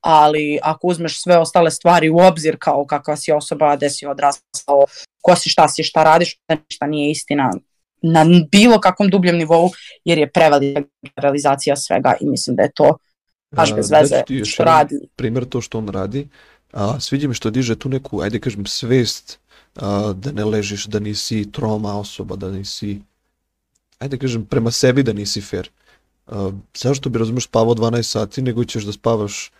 ali 0.00 0.58
ako 0.62 0.86
uzmeš 0.86 1.22
sve 1.22 1.38
ostale 1.38 1.70
stvari 1.70 2.10
u 2.10 2.18
obzir 2.18 2.56
kao 2.58 2.84
kakva 2.86 3.16
si 3.16 3.32
osoba, 3.32 3.76
gde 3.76 3.90
si 3.90 4.06
odrastao, 4.06 4.84
ko 5.22 5.36
si, 5.36 5.50
šta 5.50 5.68
si, 5.68 5.82
šta 5.82 6.04
radiš, 6.04 6.36
ništa 6.48 6.86
nije 6.86 7.10
istina 7.10 7.50
na 8.02 8.24
bilo 8.50 8.80
kakvom 8.80 9.10
dubljem 9.10 9.36
nivou, 9.36 9.70
jer 10.04 10.18
je 10.18 10.30
prevelika 10.30 10.82
realizacija 11.16 11.76
svega 11.76 12.14
i 12.20 12.26
mislim 12.26 12.56
da 12.56 12.62
je 12.62 12.72
to 12.74 12.96
baš 13.50 13.74
bez 13.74 13.88
daću 13.88 14.02
veze 14.02 14.22
još 14.28 14.52
što 14.52 14.64
radi. 14.64 14.94
Primjer 15.16 15.44
to 15.44 15.60
što 15.60 15.78
on 15.78 15.88
radi, 15.88 16.28
a, 16.72 17.00
sviđa 17.00 17.28
mi 17.28 17.34
što 17.34 17.50
diže 17.50 17.76
tu 17.76 17.88
neku, 17.88 18.20
ajde 18.20 18.40
kažem, 18.40 18.66
svest 18.66 19.38
a, 19.76 20.12
da 20.16 20.32
ne 20.32 20.44
ležiš, 20.44 20.86
da 20.86 20.98
nisi 20.98 21.52
troma 21.52 21.98
osoba, 21.98 22.36
da 22.36 22.50
nisi, 22.50 23.00
ajde 23.98 24.18
kažem, 24.18 24.46
prema 24.46 24.70
sebi 24.70 25.02
da 25.02 25.12
nisi 25.12 25.40
fair. 25.40 25.70
A, 26.26 26.50
zašto 26.76 27.10
bi, 27.10 27.18
razumeš, 27.18 27.44
spavao 27.44 27.74
12 27.74 28.02
sati, 28.02 28.42
nego 28.42 28.64
ćeš 28.64 28.84
da 28.84 28.92
spavaš 28.92 29.50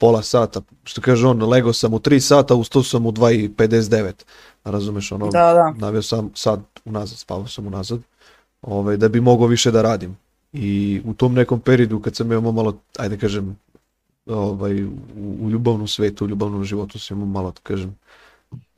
pola 0.00 0.22
sata, 0.22 0.60
što 0.84 1.00
kaže 1.00 1.26
on, 1.26 1.42
lego 1.42 1.72
sam 1.72 1.94
u 1.94 1.98
3 1.98 2.20
sata, 2.20 2.54
ustao 2.54 2.82
sam 2.82 3.06
u 3.06 3.12
2.59, 3.12 4.12
razumeš, 4.64 5.12
ono, 5.12 5.26
Da, 5.30 5.52
da. 5.54 5.74
navio 5.78 6.02
sam 6.02 6.30
sad 6.34 6.60
unazad, 6.84 7.18
spavao 7.18 7.46
sam 7.46 7.66
unazad, 7.66 8.00
ovaj, 8.62 8.96
da 8.96 9.08
bi 9.08 9.20
mogao 9.20 9.46
više 9.46 9.70
da 9.70 9.82
radim. 9.82 10.16
I 10.52 11.00
u 11.04 11.14
tom 11.14 11.34
nekom 11.34 11.60
periodu 11.60 12.00
kad 12.00 12.16
sam 12.16 12.32
imao 12.32 12.52
malo, 12.52 12.76
ajde 12.98 13.18
kažem, 13.18 13.56
ovaj, 14.26 14.84
u, 14.84 14.90
u 15.40 15.50
ljubavnom 15.50 15.88
svetu, 15.88 16.24
u 16.24 16.28
ljubavnom 16.28 16.64
životu 16.64 16.98
sam 16.98 17.16
imao 17.16 17.28
malo, 17.28 17.50
da 17.50 17.60
kažem, 17.62 17.96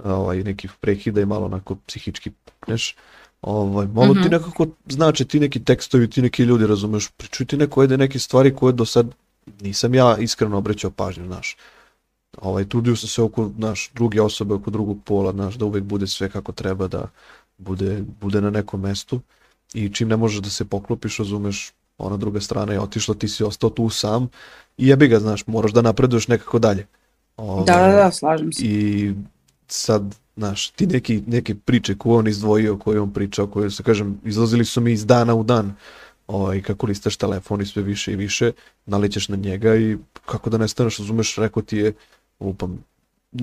ovaj, 0.05 0.43
nekih 0.45 0.70
prekida 0.81 1.20
i 1.20 1.27
malo 1.27 1.47
onako 1.47 1.77
psihički 1.87 2.31
pukneš. 2.31 2.97
Ovaj, 3.43 3.87
malo 3.87 4.14
ti 4.14 4.20
Mhm. 4.20 4.29
nekako 4.31 4.66
znači 4.89 5.25
ti 5.25 5.41
neki 5.41 5.64
tekstovi, 5.64 6.11
ti 6.11 6.23
neki 6.23 6.43
ljudi, 6.43 6.66
razumeš, 6.66 7.09
pričuju 7.16 7.47
ti 7.47 7.57
neko 7.57 7.81
ajde 7.81 7.97
neke 7.99 8.18
stvari 8.18 8.55
koje 8.57 8.73
do 8.73 8.85
sad 8.85 9.07
nisam 9.61 9.95
ja 9.95 10.16
iskreno 10.18 10.59
obraćao 10.59 10.90
pažnju, 10.90 11.26
znaš. 11.26 11.57
Ovaj, 12.38 12.68
trudio 12.68 12.97
sam 12.97 13.09
se 13.09 13.22
oko, 13.22 13.51
naš, 13.57 13.90
druge 13.95 14.20
osobe, 14.22 14.55
oko 14.55 14.70
drugog 14.70 14.99
pola, 15.05 15.32
znaš, 15.32 15.55
da 15.55 15.64
uvek 15.64 15.84
bude 15.84 16.07
sve 16.07 16.30
kako 16.30 16.53
treba, 16.53 16.88
da 16.88 17.11
bude, 17.59 18.05
bude 18.20 18.40
na 18.40 18.51
nekom 18.51 18.80
mestu 18.80 19.20
i 19.74 19.88
čim 19.88 20.09
ne 20.09 20.16
možeš 20.16 20.40
da 20.40 20.51
se 20.51 20.64
poklopiš, 20.64 21.18
razumeš, 21.18 21.72
ona 21.99 22.16
druga 22.16 22.40
strana 22.40 22.72
je 22.72 22.80
otišla, 22.80 23.14
ti 23.14 23.28
si 23.28 23.45
ostao 23.45 23.70
tu 23.70 23.90
sam 23.90 24.28
i 24.78 24.88
jebi 24.88 25.09
ga, 25.09 25.20
znaš, 25.20 25.47
moraš 25.47 25.72
da 25.72 25.82
napreduješ 25.82 26.28
nekako 26.28 26.59
dalje. 26.59 26.86
Ovaj, 27.36 27.64
Da, 27.64 27.76
da, 27.76 27.93
da, 27.93 28.11
slažem 28.11 28.53
se. 28.53 28.64
I 28.64 29.14
sad, 29.66 30.14
znaš, 30.36 30.70
ti 30.70 30.86
neki, 30.86 31.22
neke 31.26 31.55
priče 31.55 31.95
koje 31.95 32.18
on 32.18 32.28
izdvojio, 32.28 32.78
koje 32.78 33.01
on 33.01 33.12
pričao, 33.12 33.47
koje, 33.47 33.70
se 33.70 33.82
kažem, 33.82 34.20
izlazili 34.24 34.64
su 34.64 34.80
mi 34.80 34.93
iz 34.93 35.07
dana 35.07 35.34
u 35.34 35.43
dan, 35.43 35.74
ovaj, 36.27 36.62
kako 36.62 36.87
listaš 36.87 37.16
telefon 37.16 37.61
i 37.61 37.66
sve 37.66 37.83
više 37.83 38.12
i 38.12 38.16
više, 38.16 38.53
nalećeš 38.87 39.29
na 39.29 39.37
njega 39.37 39.77
i 39.77 39.97
kako 40.27 40.51
da 40.51 40.59
nestaneš, 40.59 40.99
razumeš, 40.99 41.37
rekao 41.37 41.62
ti 41.62 41.77
je, 41.77 41.93
lupam, 42.41 42.85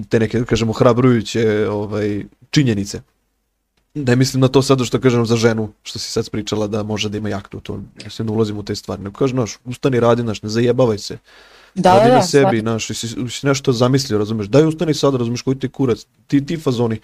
te 0.10 0.20
neke, 0.20 0.40
da 0.40 0.46
kažemo, 0.46 0.74
hrabrujuće 0.74 1.68
ovaj, 1.70 2.24
činjenice. 2.50 3.02
Ne 3.94 4.16
mislim 4.16 4.42
na 4.42 4.48
to 4.48 4.62
sada 4.62 4.86
što 4.86 5.00
kažem 5.00 5.26
za 5.26 5.36
ženu, 5.36 5.72
što 5.84 6.00
si 6.00 6.12
sad 6.12 6.26
spričala 6.26 6.68
da 6.68 6.84
može 6.84 7.10
da 7.10 7.18
ima 7.18 7.30
jaktu, 7.30 7.60
to 7.60 7.82
mislim 8.04 8.28
ne 8.28 8.34
ulazim 8.34 8.58
u 8.58 8.64
te 8.64 8.76
stvari, 8.76 9.02
nego 9.04 9.18
kažem, 9.18 9.38
znaš, 9.38 9.58
ustani, 9.66 10.00
radi, 10.00 10.22
znaš, 10.22 10.42
ne 10.42 10.50
zajebavaj 10.50 10.98
se, 10.98 11.18
Da, 11.76 11.94
radi 11.94 12.10
da, 12.10 12.14
na 12.14 12.20
da, 12.20 12.26
sebi, 12.26 12.60
znaš, 12.60 12.88
si, 12.88 13.08
si 13.30 13.48
nešto 13.48 13.72
zamislio, 13.72 14.18
razumeš, 14.18 14.48
daj 14.48 14.66
ustani 14.66 14.94
sad, 14.94 15.16
razumeš 15.16 15.42
koji 15.42 15.60
ti 15.60 15.70
kurac, 15.70 16.06
ti, 16.28 16.46
ti 16.46 16.58
fazoni. 16.58 17.00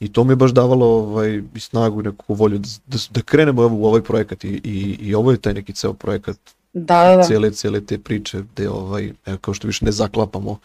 I 0.00 0.12
to 0.12 0.24
mi 0.24 0.32
je 0.32 0.36
baš 0.36 0.50
davalo 0.50 0.86
ovaj, 0.86 1.42
i 1.54 1.60
snagu 1.60 2.00
i 2.00 2.04
neku 2.04 2.34
volju 2.34 2.58
da, 2.58 2.68
da, 2.86 2.98
da 3.10 3.22
krenemo 3.22 3.66
u 3.66 3.86
ovaj 3.86 4.02
projekat 4.02 4.44
i, 4.44 4.48
i, 4.64 4.96
i 5.00 5.14
ovo 5.14 5.30
je 5.30 5.40
taj 5.40 5.54
neki 5.54 5.72
ceo 5.72 5.92
projekat 5.92 6.38
Da, 6.74 7.04
da, 7.04 7.16
da. 7.16 7.22
cijele, 7.22 7.50
cijele 7.50 7.80
te 7.80 7.98
priče 7.98 8.42
gde 8.52 8.68
ovaj, 8.70 9.12
evo, 9.26 9.38
kao 9.38 9.54
što 9.54 9.66
više 9.66 9.84
ne 9.84 9.92
zaklapamo 9.92 10.58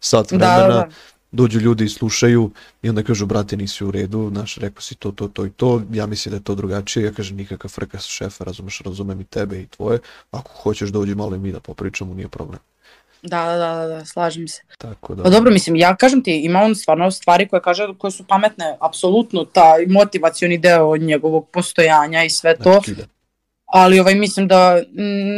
sat 0.00 0.32
Da, 0.32 0.36
vremena, 0.36 0.74
da, 0.74 0.86
da. 0.86 0.88
dođu 1.32 1.60
ljudi 1.60 1.84
i 1.84 1.88
slušaju 1.88 2.50
i 2.82 2.88
onda 2.88 3.02
kažu, 3.02 3.26
brate, 3.26 3.56
nisi 3.56 3.84
u 3.84 3.90
redu, 3.90 4.28
znaš, 4.32 4.56
rekao 4.56 4.80
si 4.82 4.94
to, 4.94 5.12
to, 5.12 5.28
to 5.28 5.46
i 5.46 5.50
to, 5.50 5.82
ja 5.92 6.06
mislim 6.06 6.30
da 6.30 6.36
je 6.36 6.44
to 6.44 6.54
drugačije, 6.54 7.04
ja 7.04 7.12
kažem, 7.12 7.36
nikakav 7.36 7.70
frka 7.70 7.98
šefa, 7.98 8.44
razumeš, 8.44 8.80
razumem 8.80 9.20
i 9.20 9.24
tebe 9.24 9.60
i 9.60 9.66
tvoje, 9.66 9.98
ako 10.30 10.50
hoćeš 10.62 10.90
dođi 10.90 11.14
malo 11.14 11.36
i 11.36 11.38
mi 11.38 11.52
da 11.52 11.60
popričamo, 11.60 12.14
nije 12.14 12.28
problem. 12.28 12.58
Da, 13.22 13.44
da, 13.44 13.56
da, 13.56 13.86
da, 13.86 14.04
slažem 14.04 14.48
se. 14.48 14.62
Tako 14.78 15.14
da, 15.14 15.22
Pa 15.22 15.30
dobro, 15.30 15.50
mislim, 15.50 15.76
ja 15.76 15.96
kažem 15.96 16.22
ti, 16.22 16.40
ima 16.44 16.60
on 16.60 16.74
stvarno 16.74 17.10
stvari 17.10 17.48
koje 17.48 17.62
kaže, 17.62 17.88
koje 17.98 18.10
su 18.10 18.24
pametne, 18.26 18.76
apsolutno, 18.80 19.44
taj 19.44 19.86
motivacioni 19.86 20.58
deo 20.58 20.96
njegovog 20.96 21.48
postojanja 21.52 22.24
i 22.24 22.30
sve 22.30 22.56
to, 22.56 22.72
znači, 22.72 22.94
da. 22.94 23.02
ali 23.66 24.00
ovaj, 24.00 24.14
mislim 24.14 24.48
da, 24.48 24.82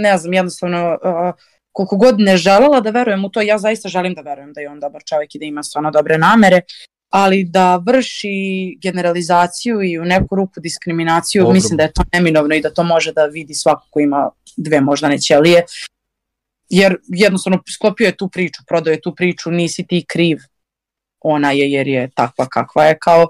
ne 0.03 0.19
znam, 0.19 0.33
jednostavno, 0.33 0.99
uh, 1.03 1.35
koliko 1.73 1.97
god 1.97 2.21
ne 2.21 2.37
želela 2.37 2.81
da 2.81 2.91
verujem 2.91 3.25
u 3.25 3.29
to, 3.29 3.41
ja 3.41 3.59
zaista 3.59 3.89
želim 3.89 4.15
da 4.15 4.21
verujem 4.21 4.53
da 4.53 4.61
je 4.61 4.71
on 4.71 4.81
dobar 4.81 5.03
čovjek 5.05 5.35
i 5.35 5.39
da 5.39 5.45
ima 5.45 5.63
stvarno 5.63 5.91
dobre 5.91 6.19
namere, 6.19 6.61
ali 7.11 7.45
da 7.45 7.77
vrši 7.77 8.79
generalizaciju 8.83 9.83
i 9.83 9.99
u 9.99 10.05
neku 10.05 10.37
ruku 10.37 10.61
diskriminaciju, 10.61 11.43
Ogromno. 11.43 11.55
mislim 11.55 11.77
da 11.77 11.83
je 11.83 11.93
to 11.93 12.03
neminovno 12.13 12.55
i 12.55 12.61
da 12.61 12.71
to 12.71 12.83
može 12.83 13.13
da 13.13 13.25
vidi 13.25 13.55
svako 13.55 13.87
ko 13.91 14.01
ima 14.01 14.31
dve 14.57 14.81
moždane 14.81 15.19
ćelije, 15.19 15.65
jer 16.71 16.97
jednostavno 17.09 17.63
sklopio 17.75 18.07
je 18.07 18.17
tu 18.17 18.29
priču, 18.29 18.63
prodao 18.69 18.93
je 18.93 19.01
tu 19.01 19.15
priču, 19.15 19.51
nisi 19.51 19.87
ti 19.87 20.05
kriv, 20.09 20.39
ona 21.21 21.53
je 21.53 21.71
jer 21.71 21.89
je 21.89 22.11
takva 22.15 22.47
kakva 22.47 22.85
je, 22.85 22.99
kao 22.99 23.27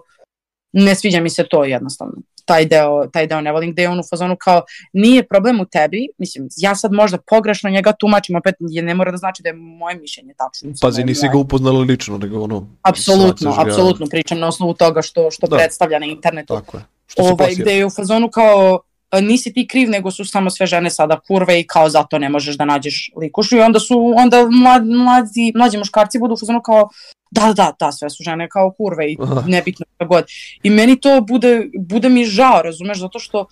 ne 0.72 0.94
sviđa 0.94 1.20
mi 1.20 1.30
se 1.30 1.44
to 1.50 1.64
jednostavno. 1.64 2.14
Taj 2.44 2.66
deo, 2.66 3.06
taj 3.06 3.26
deo 3.26 3.40
ne 3.40 3.52
volim, 3.52 3.72
gde 3.72 3.82
je 3.82 3.88
on 3.88 4.00
u 4.00 4.02
fazonu 4.10 4.36
kao 4.36 4.62
nije 4.92 5.26
problem 5.26 5.60
u 5.60 5.64
tebi, 5.64 6.08
mislim, 6.18 6.48
ja 6.56 6.74
sad 6.74 6.92
možda 6.92 7.18
pogrešno 7.30 7.70
njega 7.70 7.92
tumačim, 7.92 8.36
opet 8.36 8.54
je, 8.60 8.82
ne 8.82 8.94
mora 8.94 9.10
da 9.10 9.16
znači 9.16 9.42
da 9.42 9.48
je 9.48 9.54
moje 9.54 9.96
mišljenje 9.96 10.34
tačno. 10.38 10.72
Pazi, 10.80 11.04
nisi 11.04 11.28
ga 11.28 11.38
upoznala 11.38 11.80
lično, 11.80 12.18
nego 12.18 12.40
ono... 12.42 12.66
Apsolutno, 12.82 13.50
ga- 13.50 13.62
apsolutno 13.62 14.06
pričam 14.06 14.38
na 14.38 14.48
osnovu 14.48 14.74
toga 14.74 15.02
što, 15.02 15.30
što 15.30 15.46
Da. 15.46 15.56
predstavlja 15.56 15.98
na 15.98 16.06
internetu 16.06 16.54
Tako 16.54 16.76
je. 16.76 16.84
Što 17.06 17.22
se 17.22 17.32
ovaj, 17.32 17.54
gde 17.54 17.72
je 17.78 17.86
u 17.86 17.90
fazonu 17.90 18.28
kao 18.30 18.80
nisi 19.12 19.52
ti 19.52 19.66
kriv, 19.66 19.90
nego 19.90 20.10
su 20.10 20.24
samo 20.24 20.50
sve 20.50 20.66
žene 20.66 20.90
sada 20.90 21.20
kurve 21.20 21.60
i 21.60 21.66
kao 21.66 21.88
zato 21.88 22.18
ne 22.18 22.28
možeš 22.28 22.56
da 22.56 22.64
nađeš 22.64 23.10
likušu 23.16 23.56
i 23.56 23.60
onda 23.60 23.80
su, 23.80 24.14
onda 24.16 24.46
mlad, 24.50 24.86
mlađi, 24.86 25.52
mlađi 25.54 25.78
muškarci 25.78 26.18
budu 26.18 26.34
u 26.34 26.62
kao 26.62 26.88
da, 27.30 27.46
da, 27.46 27.52
da, 27.52 27.72
da, 27.80 27.92
sve 27.92 28.10
su 28.10 28.22
žene 28.22 28.48
kao 28.48 28.72
kurve 28.76 29.12
i 29.12 29.16
Aha. 29.22 29.42
nebitno 29.46 29.86
šta 29.94 30.04
god. 30.04 30.24
I 30.62 30.70
meni 30.70 31.00
to 31.00 31.20
bude, 31.20 31.66
bude 31.78 32.08
mi 32.08 32.24
žao, 32.24 32.62
razumeš, 32.62 32.98
zato 32.98 33.18
što 33.18 33.46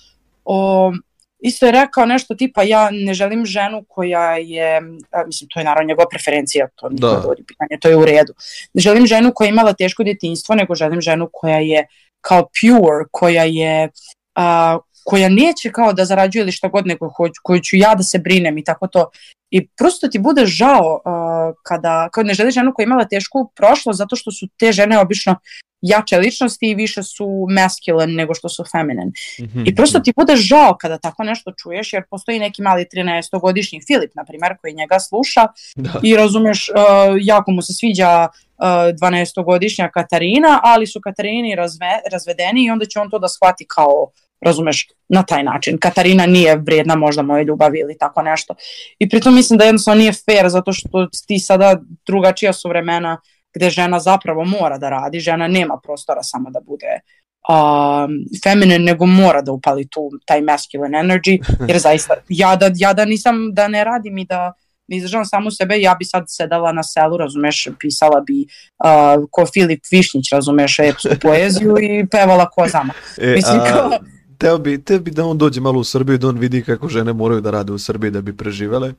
o, 0.45 0.93
isto 1.41 1.67
je 1.67 1.73
rekao 1.73 2.07
nešto 2.07 2.35
tipa 2.35 2.63
ja 2.63 2.89
ne 2.93 3.15
želim 3.15 3.47
ženu 3.47 3.85
koja 3.89 4.37
je, 4.37 4.77
a, 5.13 5.25
mislim 5.27 5.49
to 5.49 5.61
je 5.61 5.65
naravno 5.65 5.89
njegova 5.89 6.09
preferencija, 6.09 6.69
to 6.75 6.89
niko 6.89 7.07
Da. 7.07 7.21
dovodi 7.21 7.45
pitanje, 7.47 7.81
to 7.81 7.89
je 7.89 7.97
u 7.97 8.05
redu. 8.05 8.33
Ne 8.75 8.81
želim 8.81 9.07
ženu 9.07 9.33
koja 9.35 9.47
je 9.47 9.51
imala 9.51 9.73
teško 9.73 10.05
djetinjstvo, 10.05 10.55
nego 10.55 10.75
želim 10.75 11.01
ženu 11.01 11.29
koja 11.33 11.59
je 11.59 11.87
kao 12.21 12.43
pure, 12.43 13.05
koja 13.11 13.45
je 13.45 13.89
a, 14.35 14.79
koja 15.09 15.29
neće 15.29 15.73
kao 15.73 15.93
da 15.93 16.05
zarađuje 16.05 16.43
ili 16.43 16.53
šta 16.53 16.69
god, 16.69 16.87
nego 16.87 17.09
hoću, 17.09 17.41
koju 17.43 17.61
ću 17.61 17.77
ja 17.77 17.95
da 17.95 18.03
se 18.03 18.19
brinem 18.19 18.59
i 18.59 18.65
tako 18.65 18.87
to. 18.87 19.11
I 19.51 19.67
prosto 19.69 20.09
ti 20.09 20.19
bude 20.19 20.47
žao 20.47 21.01
uh, 21.05 21.55
kada, 21.63 22.09
kao 22.13 22.25
ne 22.25 22.35
želiš 22.35 22.55
ženu 22.55 22.73
koja 22.75 22.85
je 22.85 22.87
imala 22.87 23.05
tešku 23.05 23.51
prošlost, 23.57 23.99
zato 23.99 24.17
što 24.17 24.33
su 24.33 24.47
te 24.59 24.73
žene 24.73 24.99
obično 24.99 25.37
jače 25.81 26.19
ličnosti 26.19 26.71
i 26.71 26.75
više 26.75 27.03
su 27.03 27.47
masculine 27.51 28.13
nego 28.13 28.35
što 28.35 28.49
su 28.49 28.65
feminine. 28.73 29.13
Mhm, 29.41 29.63
I 29.67 29.75
prosto 29.75 30.01
ti 30.01 30.13
bude 30.17 30.37
žao 30.37 30.77
kada 30.81 30.99
tako 30.99 31.25
nešto 31.25 31.53
čuješ, 31.63 31.93
jer 31.93 32.03
postoji 32.11 32.39
neki 32.39 32.63
mali 32.63 32.87
13-godišnji 32.95 33.81
Filip, 33.87 34.15
na 34.15 34.25
primjer, 34.25 34.57
koji 34.61 34.75
njega 34.75 35.01
sluša 35.01 35.47
Da. 35.77 36.01
i 36.03 36.17
razumeš, 36.17 36.69
uh, 36.69 36.77
jako 37.21 37.51
mu 37.51 37.63
se 37.63 37.73
sviđa 37.73 38.29
uh, 38.29 38.65
12-godišnja 38.67 39.91
Katarina, 39.91 40.61
ali 40.63 40.87
su 40.87 41.01
Katarini 41.01 41.55
razve, 41.55 42.01
razvedeni 42.13 42.65
i 42.65 42.71
onda 42.71 42.85
će 42.87 43.01
on 43.01 43.11
to 43.11 43.19
da 43.19 43.29
shvati 43.29 43.65
kao, 43.69 44.11
razumeš, 44.41 44.89
na 45.09 45.23
taj 45.23 45.43
način. 45.43 45.79
Katarina 45.79 46.27
nije 46.27 46.57
vrijedna 46.57 46.95
možda 46.97 47.23
moje 47.23 47.45
ljubavi 47.45 47.79
ili 47.79 47.99
tako 47.99 48.23
nešto. 48.23 48.55
I 48.99 49.09
pritom 49.09 49.35
mislim 49.35 49.59
da 49.59 49.65
jednostavno 49.65 49.99
nije 49.99 50.13
fair 50.13 50.49
zato 50.49 50.73
što 50.73 51.07
ti 51.27 51.39
sada 51.39 51.81
drugačija 52.07 52.53
su 52.53 52.69
vremena 52.69 53.21
gde 53.55 53.71
žena 53.71 54.01
zapravo 54.01 54.45
mora 54.45 54.79
da 54.79 54.91
radi, 54.91 55.21
žena 55.21 55.49
nema 55.49 55.81
prostora 55.83 56.23
samo 56.23 56.51
da 56.51 56.61
bude 56.61 57.01
um, 57.49 58.25
feminine, 58.45 58.79
nego 58.79 59.07
mora 59.07 59.43
da 59.43 59.53
upali 59.53 59.89
tu 59.89 60.11
taj 60.25 60.41
masculine 60.43 60.99
energy, 60.99 61.39
jer 61.69 61.79
zaista, 61.89 62.15
ja 62.29 62.57
da, 62.57 62.71
ja 62.75 62.93
da 62.93 63.05
nisam, 63.05 63.55
da 63.55 63.69
ne 63.69 63.85
radim 63.85 64.19
i 64.19 64.25
da 64.25 64.53
ne 64.89 64.97
izdržavam 64.97 65.25
samu 65.25 65.51
sebe, 65.51 65.81
ja 65.81 65.95
bi 65.99 66.05
sad 66.05 66.25
sedala 66.27 66.73
na 66.73 66.83
selu, 66.83 67.17
razumeš, 67.17 67.69
pisala 67.81 68.21
bi 68.21 68.47
uh, 68.85 69.25
ko 69.31 69.47
Filip 69.47 69.81
Višnjić, 69.91 70.33
razumeš, 70.33 70.79
epsku 70.79 71.09
poeziju 71.23 71.77
i 71.81 72.07
pevala 72.07 72.51
kozama. 72.51 72.93
E, 73.19 73.27
Mislim, 73.35 73.61
a, 73.61 73.65
kao- 73.65 73.91
teo 74.39 74.59
bi, 74.59 74.85
teo 74.85 75.01
bi 75.01 75.11
da 75.11 75.27
on 75.27 75.39
dođe 75.39 75.61
malo 75.61 75.81
u 75.81 75.85
Srbiju, 75.85 76.19
da 76.19 76.29
on 76.29 76.39
vidi 76.39 76.63
kako 76.63 76.89
žene 76.89 77.13
moraju 77.13 77.41
da 77.41 77.51
rade 77.51 77.73
u 77.73 77.79
Srbiji 77.79 78.11
da 78.11 78.21
bi 78.21 78.37
preživele. 78.37 78.95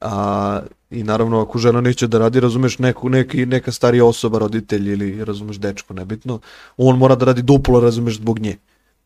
A, 0.00 0.60
I 0.90 1.02
naravno, 1.02 1.40
ako 1.40 1.58
žena 1.58 1.80
neće 1.80 2.06
da 2.06 2.18
radi, 2.18 2.40
razumeš, 2.40 2.78
neku, 2.78 3.08
neki, 3.08 3.46
neka 3.46 3.72
starija 3.72 4.04
osoba, 4.04 4.38
roditelj 4.38 4.92
ili, 4.92 5.24
razumeš, 5.24 5.56
dečko, 5.56 5.94
nebitno, 5.94 6.40
on 6.76 6.98
mora 6.98 7.14
da 7.14 7.26
radi 7.26 7.42
duplo, 7.42 7.80
razumeš, 7.80 8.16
zbog 8.16 8.38
nje. 8.38 8.56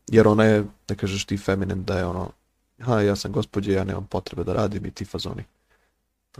Jer 0.07 0.27
ona 0.27 0.45
je, 0.45 0.65
da 0.87 0.95
kažeš 0.95 1.25
ti 1.25 1.37
feminin, 1.37 1.83
da 1.83 1.97
je 1.97 2.05
ono, 2.05 2.29
ha, 2.81 3.01
ja 3.01 3.15
sam 3.15 3.31
gospođe, 3.31 3.73
ja 3.73 3.83
nemam 3.83 4.07
potrebe 4.09 4.43
da 4.43 4.53
radim 4.53 4.85
i 4.85 4.91
ti 4.91 5.05
fazoni. 5.05 5.43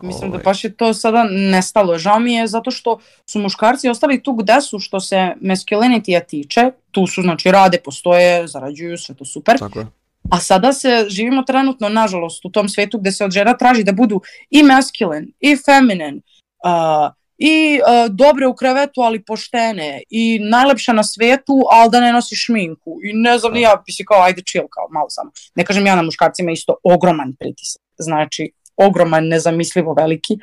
Mislim 0.01 0.31
da 0.31 0.35
Ovaj, 0.35 0.43
baš 0.43 0.63
je 0.63 0.73
to 0.73 0.93
sada 0.93 1.23
nestalo. 1.29 1.97
Žao 1.97 2.19
mi 2.19 2.33
je 2.33 2.47
zato 2.47 2.71
što 2.71 2.99
su 3.25 3.39
muškarci 3.39 3.89
ostali 3.89 4.23
tu 4.23 4.33
gde 4.33 4.61
su 4.61 4.79
što 4.79 4.99
se 4.99 5.33
masculinity 5.41 6.25
tiče. 6.27 6.71
Tu 6.91 7.07
su, 7.07 7.21
znači, 7.21 7.51
rade, 7.51 7.77
postoje, 7.85 8.47
zarađuju, 8.47 8.97
sve 8.97 9.15
to 9.15 9.25
super. 9.25 9.59
Tako 9.59 9.79
je. 9.79 9.87
A 10.29 10.39
sada 10.39 10.73
se 10.73 11.05
živimo 11.09 11.43
trenutno, 11.43 11.89
nažalost, 11.89 12.45
u 12.45 12.49
tom 12.49 12.69
svetu 12.69 12.99
gde 12.99 13.11
se 13.11 13.25
od 13.25 13.31
žena 13.31 13.57
traži 13.57 13.83
da 13.83 13.91
budu 13.91 14.21
i 14.49 14.63
masculine, 14.63 15.27
i 15.39 15.57
feminine, 15.65 16.21
uh, 16.65 17.13
i 17.37 17.79
uh, 17.81 18.15
dobre 18.15 18.47
u 18.47 18.55
krevetu, 18.55 19.01
ali 19.01 19.23
poštene, 19.23 20.01
i 20.09 20.39
najlepša 20.39 20.93
na 20.93 21.03
svetu, 21.03 21.53
ali 21.71 21.91
da 21.91 21.99
ne 21.99 22.11
nosi 22.13 22.35
šminku. 22.35 22.99
I 23.03 23.13
ne 23.13 23.37
znam, 23.37 23.53
ni 23.53 23.61
ja 23.61 23.75
bi 23.85 23.91
si 23.91 24.05
kao, 24.05 24.21
ajde 24.21 24.41
chill, 24.41 24.67
kao 24.69 24.87
malo 24.91 25.09
samo. 25.09 25.31
Ne 25.55 25.65
kažem 25.65 25.85
ja 25.85 25.95
na 25.95 26.01
muškarcima 26.01 26.51
isto 26.51 26.75
ogroman 26.83 27.33
pritisak. 27.39 27.81
Znači, 27.97 28.51
ogroman, 28.77 29.27
nezamislivo 29.27 29.93
veliki. 29.93 30.37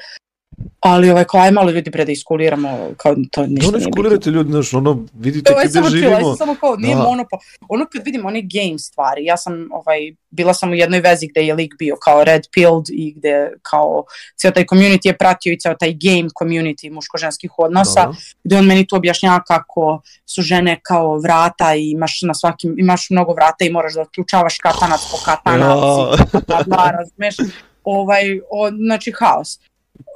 Ali 0.81 1.11
ovaj, 1.11 1.25
kao, 1.25 1.41
aj 1.41 1.51
malo 1.51 1.71
ljudi 1.71 1.91
pre 1.91 2.05
da 2.05 2.13
iskuliramo, 2.13 2.89
kao 2.97 3.15
to 3.31 3.47
ništa 3.47 3.71
No, 3.71 3.79
ne 3.79 3.85
škulirate 3.85 4.31
ljudi, 4.31 4.51
znaš, 4.51 4.75
ono, 4.75 5.05
vidite 5.15 5.53
je 5.53 5.57
gde 5.65 5.73
samo 5.73 5.89
chill, 5.89 6.05
aj 6.05 6.17
živimo. 6.21 6.37
samo 6.37 6.55
kao, 6.55 6.77
nije 6.77 6.97
Da. 6.97 7.03
monopol. 7.03 7.39
Ono 7.69 7.87
kad 7.93 8.03
vidim 8.05 8.27
one 8.27 8.43
game 8.43 8.79
stvari, 8.79 9.25
ja 9.25 9.37
sam, 9.37 9.69
ovaj, 9.73 9.99
bila 10.31 10.55
sam 10.55 10.71
u 10.71 10.75
jednoj 10.75 11.01
vezi 11.01 11.27
gde 11.27 11.41
je 11.43 11.55
lik 11.55 11.75
bio 11.79 11.97
kao 11.97 12.25
red 12.25 12.43
pilled 12.53 12.85
i 12.89 13.13
gde 13.17 13.53
kao 13.63 14.05
ceo 14.37 14.51
taj 14.51 14.65
community 14.65 15.07
je 15.07 15.17
pratio 15.19 15.53
i 15.53 15.59
ceo 15.59 15.75
taj 15.75 15.93
game 15.93 16.29
community 16.41 16.93
muško-ženskih 16.93 17.51
odnosa, 17.59 18.05
Dobro. 18.05 18.17
gde 18.45 18.57
on 18.57 18.67
meni 18.67 18.87
tu 18.87 18.97
objašnjava 18.97 19.43
kako 19.43 20.01
su 20.27 20.43
žene 20.43 20.81
kao 20.83 21.19
vrata 21.19 21.75
i 21.75 21.91
imaš 21.91 22.23
na 22.23 22.35
svakim, 22.35 22.75
imaš 22.79 23.11
mnogo 23.11 23.33
vrata 23.33 23.65
i 23.65 23.71
moraš 23.71 23.95
da 23.95 24.01
otključavaš 24.03 24.59
katanac 24.59 25.01
po 25.11 25.17
katanac 25.25 25.79
Ja. 25.79 26.25
i 26.35 26.45
bla, 26.47 26.63
bla, 26.67 26.91
razumeš, 26.91 27.37
ovaj, 27.85 28.41
o, 28.51 28.71
znači 28.71 29.13
haos. 29.19 29.61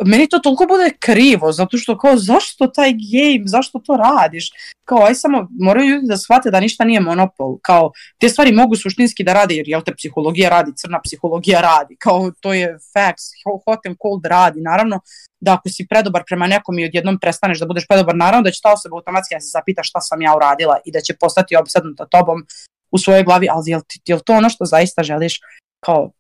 Meni 0.04 0.28
to 0.28 0.38
toliko 0.38 0.66
bude 0.66 0.90
krivo, 0.98 1.52
zato 1.52 1.78
što 1.78 1.98
kao 1.98 2.16
zašto 2.16 2.66
taj 2.66 2.92
game, 2.92 3.44
zašto 3.46 3.78
to 3.78 3.96
radiš? 3.96 4.50
Kao 4.84 5.04
aj 5.06 5.14
samo, 5.14 5.48
moraju 5.60 5.88
ljudi 5.88 6.06
da 6.06 6.16
shvate 6.16 6.50
da 6.50 6.60
ništa 6.60 6.84
nije 6.84 7.00
monopol, 7.00 7.58
kao 7.62 7.92
te 8.20 8.28
stvari 8.28 8.52
mogu 8.52 8.76
suštinski 8.76 9.24
da 9.24 9.32
rade, 9.32 9.54
jer 9.54 9.68
jel 9.68 9.82
te 9.82 9.94
psihologija 9.94 10.50
radi, 10.50 10.72
crna 10.76 11.00
psihologija 11.04 11.60
radi, 11.60 11.96
kao 11.98 12.32
to 12.40 12.52
je 12.52 12.78
facts, 12.92 13.24
hot 13.66 13.86
and 13.86 13.96
cold 14.02 14.26
radi, 14.26 14.60
naravno 14.60 15.00
da 15.40 15.54
ako 15.54 15.68
si 15.68 15.86
predobar 15.90 16.22
prema 16.26 16.46
nekom 16.46 16.78
i 16.78 16.84
odjednom 16.84 17.18
prestaneš 17.18 17.60
da 17.60 17.66
budeš 17.66 17.86
predobar, 17.88 18.16
naravno 18.16 18.42
da 18.42 18.50
će 18.50 18.60
ta 18.62 18.72
osoba 18.72 18.96
automatski 18.96 19.34
da 19.34 19.40
se 19.40 19.50
zapita 19.52 19.82
šta 19.82 20.00
sam 20.00 20.22
ja 20.22 20.36
uradila 20.36 20.78
i 20.84 20.92
da 20.92 21.00
će 21.00 21.16
postati 21.20 21.56
obsednuta 21.56 22.06
tobom 22.06 22.46
u 22.90 22.98
svojoj 22.98 23.24
glavi, 23.24 23.48
ali 23.50 23.70
jel, 23.70 23.80
jel 24.06 24.20
to 24.26 24.32
ono 24.32 24.48
što 24.48 24.64
zaista 24.64 25.02
želiš? 25.02 25.40
Kao 25.84 26.10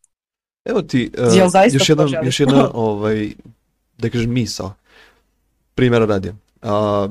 Evo 0.64 0.82
ti, 0.82 1.10
uh, 1.18 1.24
još, 1.72 1.88
jedan, 1.88 2.08
još 2.24 2.40
jedna, 2.40 2.70
ovaj, 2.74 3.30
da 3.98 4.10
kažem, 4.10 4.32
misao. 4.32 4.74
Primjera 5.74 6.06
radi. 6.06 6.32
A, 6.62 7.08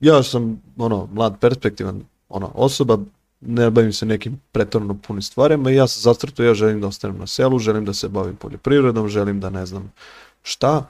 ja 0.00 0.22
sam, 0.22 0.62
ono, 0.76 1.08
mlad, 1.12 1.38
perspektivan, 1.40 2.02
ono, 2.28 2.50
osoba, 2.54 2.98
ne 3.40 3.70
bavim 3.70 3.92
se 3.92 4.06
nekim 4.06 4.40
pretorno 4.52 4.94
punim 5.06 5.22
stvarima 5.22 5.70
i 5.70 5.74
ja 5.74 5.86
sam 5.86 6.00
zastrto, 6.00 6.42
ja 6.42 6.54
želim 6.54 6.80
da 6.80 6.86
ostanem 6.86 7.18
na 7.18 7.26
selu, 7.26 7.58
želim 7.58 7.84
da 7.84 7.94
se 7.94 8.08
bavim 8.08 8.36
poljoprivredom, 8.36 9.08
želim 9.08 9.40
da 9.40 9.50
ne 9.50 9.66
znam 9.66 9.92
šta, 10.42 10.88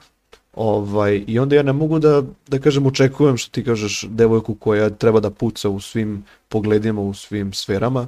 Ovaj, 0.53 1.23
I 1.27 1.39
onda 1.39 1.55
ja 1.55 1.63
ne 1.63 1.73
mogu 1.73 1.99
da, 1.99 2.23
da 2.47 2.59
kažem 2.59 2.85
očekujem 2.85 3.37
što 3.37 3.51
ti 3.51 3.63
kažeš 3.63 4.05
devojku 4.09 4.55
koja 4.55 4.89
treba 4.89 5.19
da 5.19 5.29
puca 5.29 5.69
u 5.69 5.79
svim 5.79 6.23
pogledima, 6.49 7.01
u 7.01 7.13
svim 7.13 7.53
sferama, 7.53 8.07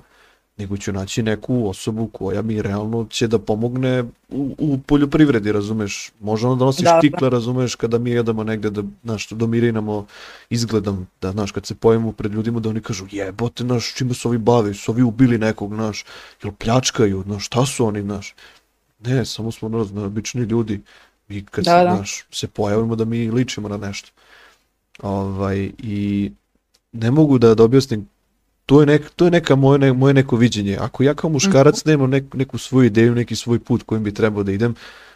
nego 0.57 0.77
ću 0.77 0.93
naći 0.93 1.23
neku 1.23 1.69
osobu 1.69 2.07
koja 2.07 2.41
mi 2.41 2.61
realno 2.61 3.07
će 3.09 3.27
da 3.27 3.39
pomogne 3.39 4.03
u, 4.29 4.55
u 4.57 4.77
poljoprivredi, 4.77 5.51
razumeš? 5.51 6.11
Može 6.19 6.47
ono 6.47 6.55
da 6.55 6.65
nosiš 6.65 6.83
da, 6.83 6.99
tikle, 6.99 7.29
razumeš, 7.29 7.75
kada 7.75 7.97
mi 7.97 8.11
jedemo 8.11 8.43
negde 8.43 8.69
da, 8.69 8.83
znaš, 9.03 9.29
domirinamo 9.29 10.05
izgledam, 10.49 11.07
da, 11.21 11.31
znaš, 11.31 11.51
kad 11.51 11.65
se 11.65 11.75
pojemo 11.75 12.11
pred 12.11 12.33
ljudima 12.33 12.59
da 12.59 12.69
oni 12.69 12.81
kažu 12.81 13.05
jebote, 13.11 13.63
znaš, 13.63 13.93
čime 13.95 14.13
su 14.13 14.27
ovi 14.27 14.37
bave, 14.37 14.73
su 14.73 14.91
ovi 14.91 15.03
ubili 15.03 15.37
nekog, 15.37 15.73
znaš, 15.73 16.05
jel 16.43 16.53
pljačkaju, 16.53 17.23
znaš, 17.25 17.45
šta 17.45 17.65
su 17.65 17.85
oni, 17.85 18.01
znaš? 18.01 18.35
Ne, 18.99 19.25
samo 19.25 19.51
smo, 19.51 19.83
znaš, 19.83 20.05
obični 20.05 20.41
ljudi 20.41 20.81
i 21.29 21.45
kad 21.45 21.65
da, 21.65 21.79
se, 21.79 21.85
da. 21.85 21.95
Znaš, 21.95 22.25
se 22.31 22.47
pojavimo 22.47 22.95
da 22.95 23.05
mi 23.05 23.31
ličimo 23.31 23.69
na 23.69 23.77
nešto. 23.77 24.09
Ovaj, 25.01 25.71
I 25.77 26.31
ne 26.91 27.11
mogu 27.11 27.37
da, 27.37 27.55
da 27.55 27.63
objasnim 27.63 28.07
to 28.71 28.79
je, 28.79 28.85
nek, 28.85 29.09
to 29.15 29.25
je 29.25 29.31
neka 29.31 29.55
moje, 29.55 29.79
ne, 29.79 29.93
moje 29.93 30.13
neko 30.13 30.35
viđenje. 30.35 30.77
Ako 30.79 31.03
ja 31.03 31.13
kao 31.13 31.29
muškarac 31.29 31.75
-hmm. 31.75 31.87
nemam 31.87 32.09
nek, 32.09 32.33
neku 32.33 32.57
svoju 32.57 32.85
ideju, 32.85 33.15
neki 33.15 33.35
svoj 33.35 33.59
put 33.59 33.83
kojim 33.83 34.03
bi 34.03 34.13
trebao 34.13 34.43
da 34.43 34.51
idem, 34.51 34.75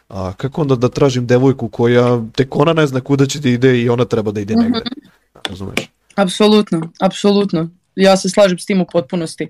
a 0.10 0.34
kako 0.34 0.62
onda 0.62 0.76
da 0.76 0.90
tražim 0.90 1.28
devojku 1.28 1.70
koja 1.70 2.22
tek 2.36 2.56
ona 2.56 2.74
ne 2.74 2.88
zna 2.88 3.02
kuda 3.02 3.26
će 3.26 3.40
da 3.40 3.50
ide 3.50 3.82
i 3.82 3.90
ona 3.90 4.06
treba 4.06 4.32
da 4.32 4.42
ide 4.42 4.56
negde. 4.56 4.80
Mm 4.80 4.82
-hmm. 4.82 5.50
Razumeš? 5.50 5.80
Apsolutno, 6.16 6.92
apsolutno. 7.00 7.70
Ja 7.96 8.18
se 8.18 8.30
slažem 8.30 8.60
s 8.60 8.66
tim 8.66 8.82
u 8.82 8.86
potpunosti. 8.92 9.50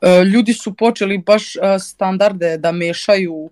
E, 0.00 0.24
ljudi 0.24 0.52
su 0.52 0.74
počeli 0.74 1.18
baš 1.18 1.56
e, 1.56 1.78
standarde 1.78 2.58
da 2.58 2.72
mešaju 2.72 3.50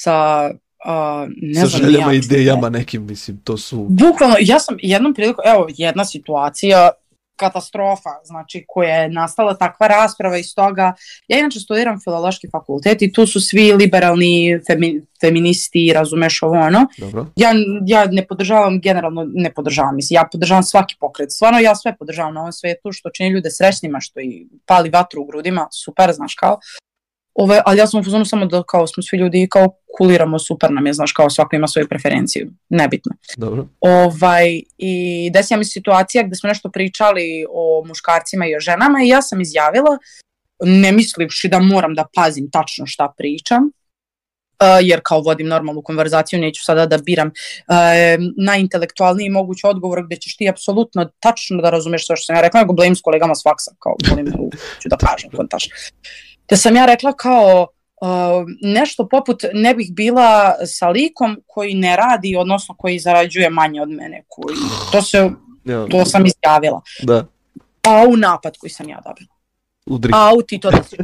sa 0.00 0.50
a, 0.84 1.26
ne 1.36 1.60
sa 1.60 1.66
znam 1.66 1.82
željama 1.82 2.14
i 2.14 2.16
idejama 2.16 2.68
nekim, 2.68 3.06
mislim, 3.06 3.40
to 3.44 3.56
su... 3.56 3.86
Bukvalno, 3.88 4.36
ja 4.40 4.58
sam 4.58 4.76
jednom 4.82 5.14
priliku, 5.14 5.40
evo, 5.44 5.66
jedna 5.76 6.04
situacija, 6.04 6.90
katastrofa, 7.38 8.10
znači 8.24 8.64
koja 8.68 8.94
je 8.94 9.08
nastala 9.08 9.54
takva 9.54 9.86
rasprava 9.86 10.38
iz 10.38 10.54
toga. 10.54 10.92
Ja 11.28 11.38
inače 11.38 11.60
studiram 11.60 12.00
filološki 12.00 12.48
fakultet 12.50 13.02
i 13.02 13.12
tu 13.12 13.26
su 13.26 13.40
svi 13.40 13.72
liberalni 13.72 14.60
femi, 14.66 15.02
feministi, 15.20 15.92
razumeš 15.94 16.42
ovo 16.42 16.60
ono. 16.60 16.86
Dobro. 16.98 17.26
Ja, 17.36 17.50
ja 17.86 18.06
ne 18.10 18.26
podržavam, 18.26 18.80
generalno 18.80 19.26
ne 19.34 19.54
podržavam, 19.54 19.96
mislim, 19.96 20.14
ja 20.14 20.28
podržavam 20.32 20.62
svaki 20.62 20.96
pokret. 21.00 21.32
Stvarno 21.32 21.58
ja 21.58 21.74
sve 21.74 21.96
podržavam 21.96 22.34
na 22.34 22.40
ovom 22.40 22.52
svetu, 22.52 22.92
što 22.92 23.10
čini 23.10 23.30
ljude 23.30 23.50
srećnima, 23.50 24.00
što 24.00 24.20
i 24.20 24.46
pali 24.66 24.90
vatru 24.90 25.22
u 25.22 25.24
grudima, 25.24 25.68
super, 25.72 26.12
znaš 26.12 26.34
kao. 26.34 26.58
Ove, 27.38 27.60
ali 27.66 27.78
ja 27.78 27.86
sam 27.86 28.00
u 28.00 28.04
fazonu 28.04 28.24
samo 28.24 28.46
da 28.46 28.62
kao 28.62 28.86
smo 28.86 29.02
svi 29.02 29.18
ljudi 29.18 29.48
kao 29.50 29.68
kuliramo, 29.98 30.38
super 30.38 30.70
nam 30.70 30.86
je, 30.86 30.92
znaš, 30.92 31.12
kao 31.12 31.30
svako 31.30 31.56
ima 31.56 31.68
svoju 31.68 31.88
preferenciju, 31.88 32.50
nebitno. 32.68 33.12
Dobro. 33.36 33.66
Ovaj, 33.80 34.62
I 34.78 35.30
desila 35.32 35.58
mi 35.58 35.64
situacija 35.64 36.22
gde 36.22 36.36
smo 36.36 36.48
nešto 36.48 36.70
pričali 36.70 37.46
o 37.50 37.84
muškarcima 37.86 38.46
i 38.46 38.56
o 38.56 38.60
ženama 38.60 38.98
i 39.04 39.08
ja 39.08 39.22
sam 39.22 39.40
izjavila, 39.40 39.98
ne 40.64 40.92
mislivši 40.92 41.48
da 41.48 41.58
moram 41.58 41.94
da 41.94 42.06
pazim 42.14 42.50
tačno 42.50 42.86
šta 42.86 43.14
pričam, 43.18 43.70
Uh, 44.62 44.66
jer 44.82 45.00
kao 45.04 45.20
vodim 45.20 45.46
normalnu 45.48 45.82
konverzaciju, 45.82 46.40
neću 46.40 46.64
sada 46.64 46.86
da 46.86 46.98
biram 46.98 47.28
uh, 47.28 47.74
najintelektualniji 48.36 49.30
mogući 49.30 49.66
odgovor 49.66 50.02
gde 50.06 50.16
ćeš 50.16 50.36
ti 50.36 50.48
apsolutno 50.48 51.10
tačno 51.20 51.62
da 51.62 51.70
razumeš 51.70 52.06
sve 52.06 52.16
što 52.16 52.24
sam 52.24 52.36
ja 52.36 52.42
rekla, 52.42 52.60
nego 52.60 52.72
blame 52.72 52.94
s 52.94 53.00
kolegama 53.00 53.34
s 53.34 53.42
faksa, 53.42 53.70
kao 53.78 53.94
volim 54.10 54.26
da 54.26 54.32
ću 54.82 54.88
da 54.88 54.96
kažem, 54.96 55.30
kontaš 55.30 55.68
da 56.50 56.56
sam 56.56 56.76
ja 56.76 56.86
rekla 56.86 57.12
kao 57.12 57.66
uh, 58.00 58.08
nešto 58.62 59.08
poput 59.08 59.44
ne 59.52 59.74
bih 59.74 59.92
bila 59.92 60.54
sa 60.66 60.88
likom 60.88 61.40
koji 61.46 61.74
ne 61.74 61.96
radi, 61.96 62.36
odnosno 62.36 62.74
koji 62.78 62.98
zarađuje 62.98 63.50
manje 63.50 63.82
od 63.82 63.88
mene. 63.88 64.24
Koji, 64.28 64.56
to, 64.92 65.02
se, 65.02 65.30
to 65.90 66.04
sam 66.04 66.24
izjavila. 66.26 66.80
Da. 67.02 67.26
A 67.82 68.04
u 68.08 68.16
napad 68.16 68.56
koji 68.58 68.70
sam 68.70 68.88
ja 68.88 69.00
dobila. 69.04 69.38
Udri. 69.86 70.12
A 70.14 70.30
ti 70.46 70.60
to 70.60 70.70
da 70.70 70.82
si 70.82 70.96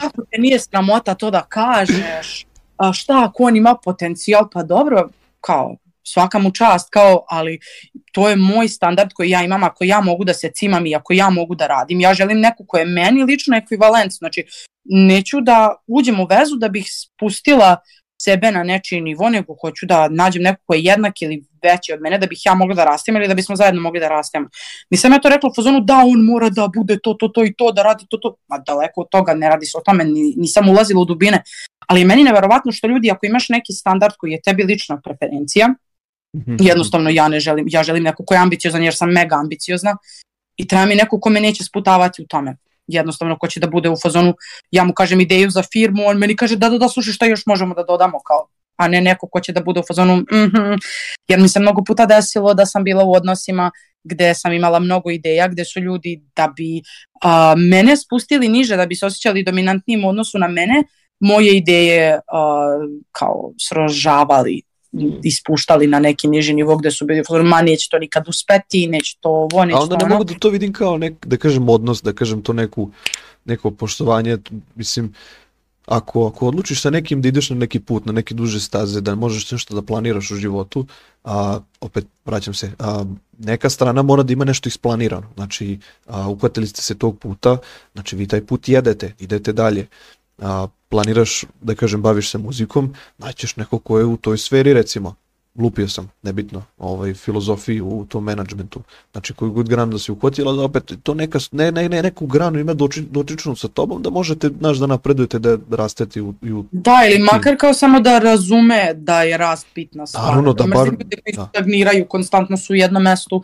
Kako 0.00 0.22
te 0.30 0.38
nije 0.38 0.58
sramota 0.58 1.14
to 1.14 1.30
da 1.30 1.42
kažeš? 1.42 2.46
A 2.76 2.92
šta 2.92 3.24
ako 3.24 3.42
on 3.42 3.56
ima 3.56 3.76
potencijal? 3.84 4.48
Pa 4.52 4.62
dobro, 4.62 5.08
kao 5.40 5.76
svaka 6.06 6.38
mu 6.38 6.50
čast, 6.50 6.90
kao, 6.90 7.24
ali 7.28 7.58
to 8.12 8.28
je 8.28 8.36
moj 8.36 8.68
standard 8.68 9.12
koji 9.12 9.30
ja 9.30 9.42
imam, 9.42 9.64
ako 9.64 9.84
ja 9.84 10.00
mogu 10.00 10.24
da 10.24 10.34
se 10.34 10.50
cimam 10.54 10.86
i 10.86 10.94
ako 10.94 11.12
ja 11.12 11.30
mogu 11.30 11.54
da 11.54 11.66
radim. 11.66 12.00
Ja 12.00 12.14
želim 12.14 12.40
neku 12.40 12.64
koja 12.68 12.80
je 12.80 12.86
meni 12.86 13.24
lično 13.24 13.56
ekvivalent, 13.56 14.12
znači 14.12 14.44
neću 14.84 15.40
da 15.40 15.76
uđem 15.86 16.20
u 16.20 16.26
vezu 16.26 16.56
da 16.56 16.68
bih 16.68 16.86
spustila 16.90 17.76
sebe 18.22 18.50
na 18.50 18.62
nečiji 18.62 19.00
nivo, 19.00 19.30
nego 19.30 19.54
hoću 19.60 19.86
da 19.86 20.08
nađem 20.08 20.42
neko 20.42 20.62
ko 20.66 20.74
je 20.74 20.84
jednak 20.84 21.22
ili 21.22 21.44
veći 21.62 21.92
od 21.92 22.00
mene 22.00 22.18
da 22.18 22.26
bih 22.26 22.38
ja 22.44 22.54
mogla 22.54 22.74
da 22.74 22.84
rastem 22.84 23.16
ili 23.16 23.28
da 23.28 23.34
bismo 23.34 23.56
zajedno 23.56 23.80
mogli 23.80 24.00
da 24.00 24.08
rastemo. 24.08 24.48
Nisam 24.90 25.12
ja 25.12 25.18
to 25.18 25.28
rekla 25.28 25.50
u 25.50 25.54
fazonu 25.54 25.80
da 25.80 26.02
on 26.06 26.24
mora 26.24 26.50
da 26.50 26.68
bude 26.76 26.98
to, 27.02 27.14
to, 27.14 27.28
to 27.28 27.44
i 27.44 27.54
to, 27.58 27.72
da 27.72 27.82
radi 27.82 28.06
to, 28.10 28.16
to. 28.16 28.36
Ma 28.48 28.58
daleko 28.58 29.00
od 29.00 29.08
toga, 29.10 29.34
ne 29.34 29.48
radi 29.48 29.66
se 29.66 29.78
o 29.78 29.80
tome, 29.80 30.04
nisam 30.36 30.68
ulazila 30.68 31.00
u 31.00 31.04
dubine. 31.04 31.42
Ali 31.86 32.00
je 32.00 32.06
meni 32.06 32.24
neverovatno 32.24 32.72
što 32.72 32.86
ljudi, 32.86 33.10
ako 33.10 33.26
imaš 33.26 33.48
neki 33.48 33.72
standard 33.72 34.14
koji 34.18 34.32
je 34.32 34.42
tebi 34.42 34.62
lična 34.62 35.00
preferencija. 35.04 35.74
Jednostavno 36.60 37.10
ja 37.10 37.28
ne 37.28 37.40
želim, 37.40 37.66
ja 37.68 37.82
želim 37.82 38.02
neko 38.02 38.24
ko 38.24 38.34
je 38.34 38.40
ambiciozan 38.40 38.82
jer 38.82 38.94
sam 38.94 39.10
mega 39.10 39.36
ambiciozna 39.36 39.96
i 40.56 40.68
treba 40.68 40.86
mi 40.86 40.94
neko 40.94 41.20
ko 41.20 41.30
me 41.30 41.40
neće 41.40 41.64
sputavati 41.64 42.22
u 42.22 42.26
tome. 42.26 42.56
Jednostavno 42.86 43.38
ko 43.38 43.48
će 43.48 43.60
da 43.60 43.66
bude 43.66 43.90
u 43.90 43.96
fazonu, 44.02 44.34
ja 44.70 44.84
mu 44.84 44.92
kažem 44.92 45.20
ideju 45.20 45.50
za 45.50 45.62
firmu, 45.62 46.02
on 46.06 46.18
meni 46.18 46.36
kaže 46.36 46.56
da, 46.56 46.68
da, 46.68 46.78
da, 46.78 46.88
slušaj 46.88 47.12
šta 47.12 47.26
još 47.26 47.46
možemo 47.46 47.74
da 47.74 47.82
dodamo 47.82 48.20
kao 48.20 48.46
a 48.76 48.88
ne 48.88 49.00
neko 49.00 49.28
ko 49.28 49.40
će 49.40 49.52
da 49.52 49.62
bude 49.62 49.80
u 49.80 49.82
fazonu 49.88 50.16
mm 50.16 50.24
-hmm. 50.30 50.78
jer 51.28 51.40
mi 51.40 51.48
se 51.48 51.60
mnogo 51.60 51.84
puta 51.84 52.06
desilo 52.06 52.54
da 52.54 52.66
sam 52.66 52.84
bila 52.84 53.04
u 53.04 53.12
odnosima 53.12 53.70
gde 54.04 54.34
sam 54.34 54.52
imala 54.52 54.78
mnogo 54.78 55.10
ideja, 55.10 55.48
gde 55.48 55.64
su 55.64 55.80
ljudi 55.80 56.22
da 56.36 56.52
bi 56.56 56.82
a, 57.22 57.54
mene 57.56 57.96
spustili 57.96 58.48
niže, 58.48 58.76
da 58.76 58.86
bi 58.86 58.94
se 58.94 59.06
osjećali 59.06 59.44
dominantnijim 59.44 60.04
u 60.04 60.08
odnosu 60.08 60.38
na 60.38 60.48
mene, 60.48 60.84
moje 61.20 61.56
ideje 61.56 62.20
a, 62.32 62.66
kao 63.12 63.52
srožavali 63.68 64.62
ispuštali 65.22 65.86
na 65.86 65.98
neki 65.98 66.28
niži 66.28 66.54
nivo 66.54 66.76
gde 66.76 66.90
su 66.90 67.06
bili 67.06 67.22
ma 67.44 67.62
neće 67.62 67.88
to 67.90 67.98
nikad 67.98 68.28
uspeti, 68.28 68.86
neće 68.86 69.16
to 69.20 69.28
ovo, 69.28 69.64
neće 69.64 69.76
A 69.76 69.80
onda 69.80 69.96
to 69.96 69.98
ne 69.98 70.04
ono. 70.04 70.14
mogu 70.14 70.24
da 70.24 70.34
to 70.38 70.48
vidim 70.48 70.72
kao 70.72 70.98
nek, 70.98 71.26
da 71.26 71.36
kažem 71.36 71.68
odnos, 71.68 72.02
da 72.02 72.12
kažem 72.12 72.42
to 72.42 72.52
neku, 72.52 72.90
neko 73.44 73.70
poštovanje, 73.70 74.38
mislim, 74.74 75.14
ako, 75.86 76.26
ako 76.26 76.46
odlučiš 76.46 76.80
sa 76.80 76.90
nekim 76.90 77.22
da 77.22 77.28
ideš 77.28 77.50
na 77.50 77.56
neki 77.56 77.80
put, 77.80 78.06
na 78.06 78.12
neke 78.12 78.34
duže 78.34 78.60
staze, 78.60 79.00
da 79.00 79.14
možeš 79.14 79.50
nešto 79.50 79.74
da 79.74 79.82
planiraš 79.82 80.30
u 80.30 80.36
životu, 80.36 80.86
a, 81.24 81.60
opet 81.80 82.06
vraćam 82.24 82.54
se, 82.54 82.72
a, 82.78 83.04
neka 83.38 83.70
strana 83.70 84.02
mora 84.02 84.22
da 84.22 84.32
ima 84.32 84.44
nešto 84.44 84.68
isplanirano. 84.68 85.26
Znači, 85.34 85.78
a, 86.06 86.28
uhvatili 86.28 86.66
ste 86.66 86.82
se 86.82 86.94
tog 86.94 87.18
puta, 87.18 87.56
znači 87.92 88.16
vi 88.16 88.26
taj 88.26 88.46
put 88.46 88.68
jedete, 88.68 89.14
idete 89.18 89.52
dalje 89.52 89.86
a, 90.38 90.66
planiraš, 90.88 91.44
da 91.60 91.74
kažem, 91.74 92.02
baviš 92.02 92.30
se 92.30 92.38
muzikom, 92.38 92.94
naćeš 93.18 93.56
neko 93.56 93.78
ko 93.78 93.98
je 93.98 94.04
u 94.04 94.16
toj 94.16 94.38
sferi, 94.38 94.72
recimo, 94.72 95.14
lupio 95.58 95.88
sam, 95.88 96.10
nebitno, 96.22 96.62
ovaj, 96.78 97.14
filozofiji 97.14 97.80
u 97.80 98.06
tom 98.08 98.24
menadžmentu. 98.24 98.80
Znači, 99.12 99.34
koju 99.34 99.52
god 99.52 99.68
granu 99.68 99.92
da 99.92 99.98
si 99.98 100.12
uhvatila, 100.12 100.52
da 100.52 100.62
opet 100.62 100.92
to 101.02 101.14
neka, 101.14 101.38
ne, 101.52 101.72
ne, 101.72 101.88
ne, 101.88 102.02
neku 102.02 102.26
granu 102.26 102.58
ima 102.58 102.74
doči, 102.74 103.02
dotičnu 103.10 103.56
sa 103.56 103.68
tobom, 103.68 104.02
da 104.02 104.10
možete, 104.10 104.50
znaš, 104.58 104.78
da 104.78 104.86
napredujete, 104.86 105.38
da 105.38 105.58
rastete 105.70 106.22
u, 106.22 106.28
u 106.28 106.64
Da, 106.72 107.02
ili 107.08 107.22
makar 107.22 107.56
kao 107.56 107.74
samo 107.74 108.00
da 108.00 108.18
razume 108.18 108.94
da 108.94 109.22
je 109.22 109.36
rast 109.36 109.66
bitna 109.74 110.06
stvar. 110.06 110.24
Naravno, 110.24 110.52
da 110.52 110.64
bar... 110.66 110.86
Ljudi 110.86 111.16
koji 111.24 111.34
da. 111.36 111.48
stagniraju, 111.54 112.06
konstantno 112.06 112.56
su 112.56 112.72
u 112.72 112.76
jednom 112.76 113.02
mestu, 113.02 113.42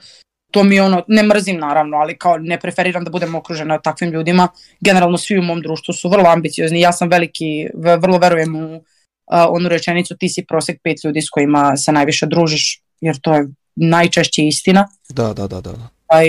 to 0.51 0.62
mi 0.62 0.80
ono, 0.80 1.03
ne 1.09 1.22
mrzim 1.22 1.59
naravno, 1.59 1.96
ali 1.96 2.18
kao 2.18 2.38
ne 2.38 2.61
preferiram 2.61 3.05
da 3.05 3.11
budem 3.11 3.34
okružena 3.34 3.78
takvim 3.78 4.11
ljudima. 4.11 4.48
Generalno 4.80 5.18
svi 5.18 5.38
u 5.38 5.42
mom 5.42 5.62
društvu 5.62 5.94
su 5.94 6.09
vrlo 6.09 6.28
ambiciozni. 6.28 6.80
Ja 6.80 6.92
sam 6.92 7.09
veliki, 7.09 7.68
vrlo 7.74 8.18
verujem 8.18 8.57
u 8.57 8.76
uh, 8.76 8.82
onu 9.48 9.68
rečenicu 9.68 10.16
ti 10.16 10.28
si 10.28 10.44
prosek 10.44 10.80
pet 10.82 11.05
ljudi 11.05 11.22
s 11.22 11.30
kojima 11.30 11.76
se 11.76 11.92
najviše 11.92 12.26
družiš, 12.26 12.82
jer 13.01 13.20
to 13.20 13.34
je 13.34 13.48
najčešće 13.76 14.46
istina. 14.46 14.88
Da, 15.09 15.32
da, 15.32 15.46
da, 15.46 15.61
da. 15.61 15.72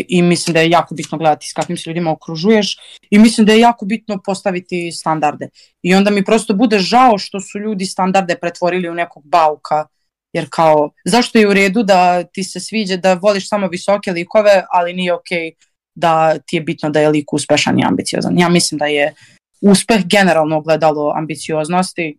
I 0.07 0.21
mislim 0.21 0.53
da 0.53 0.59
je 0.59 0.69
jako 0.69 0.95
bitno 0.95 1.17
gledati 1.17 1.47
s 1.47 1.53
kakvim 1.53 1.77
se 1.77 1.89
ljudima 1.89 2.11
okružuješ 2.11 2.77
i 3.09 3.19
mislim 3.19 3.45
da 3.45 3.53
je 3.53 3.59
jako 3.59 3.85
bitno 3.85 4.19
postaviti 4.25 4.91
standarde. 4.91 5.49
I 5.81 5.95
onda 5.95 6.11
mi 6.11 6.25
prosto 6.25 6.53
bude 6.53 6.79
žao 6.79 7.17
što 7.17 7.39
su 7.39 7.59
ljudi 7.59 7.85
standarde 7.85 8.35
pretvorili 8.35 8.89
u 8.89 8.93
nekog 8.93 9.23
bauka 9.25 9.85
Jer 10.33 10.47
kao, 10.49 10.89
zašto 11.05 11.39
je 11.39 11.47
u 11.47 11.53
redu 11.53 11.83
da 11.83 12.23
ti 12.23 12.43
se 12.43 12.59
sviđa 12.59 12.97
da 12.97 13.13
voliš 13.13 13.49
samo 13.49 13.67
visoke 13.67 14.11
likove, 14.11 14.63
ali 14.69 14.93
nije 14.93 15.13
okej 15.13 15.37
okay 15.37 15.71
da 15.95 16.39
ti 16.39 16.55
je 16.55 16.61
bitno 16.61 16.89
da 16.89 16.99
je 16.99 17.09
lik 17.09 17.33
uspešan 17.33 17.79
i 17.79 17.85
ambiciozan. 17.85 18.39
Ja 18.39 18.49
mislim 18.49 18.77
da 18.77 18.85
je 18.85 19.13
uspeh 19.61 20.05
generalno 20.05 20.57
ogledalo 20.57 21.13
ambicioznosti 21.17 22.17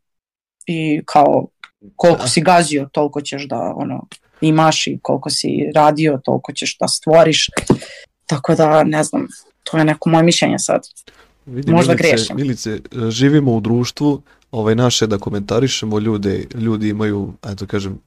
i 0.66 1.02
kao 1.04 1.46
koliko 1.96 2.28
si 2.28 2.40
gazio, 2.40 2.88
toliko 2.92 3.20
ćeš 3.20 3.48
da 3.48 3.72
ono, 3.76 4.06
imaš 4.40 4.86
i 4.86 4.98
koliko 5.02 5.30
si 5.30 5.70
radio, 5.74 6.20
toliko 6.24 6.52
ćeš 6.52 6.78
da 6.78 6.88
stvoriš. 6.88 7.46
Tako 8.26 8.54
da, 8.54 8.84
ne 8.84 9.04
znam, 9.04 9.26
to 9.64 9.78
je 9.78 9.84
neko 9.84 10.08
moje 10.08 10.22
mišljenje 10.22 10.58
sad. 10.58 10.82
Vidim, 11.46 11.74
Možda 11.74 11.92
Milice, 11.92 12.08
grešim. 12.08 12.36
Milice, 12.36 12.78
živimo 13.10 13.52
u 13.52 13.60
društvu 13.60 14.22
ovaj 14.52 14.74
naše 14.74 15.06
da 15.06 15.18
komentarišemo 15.18 15.98
ljude, 15.98 16.46
ljudi 16.54 16.88
imaju, 16.88 17.32
eto 17.42 17.66
kažem, 17.66 17.98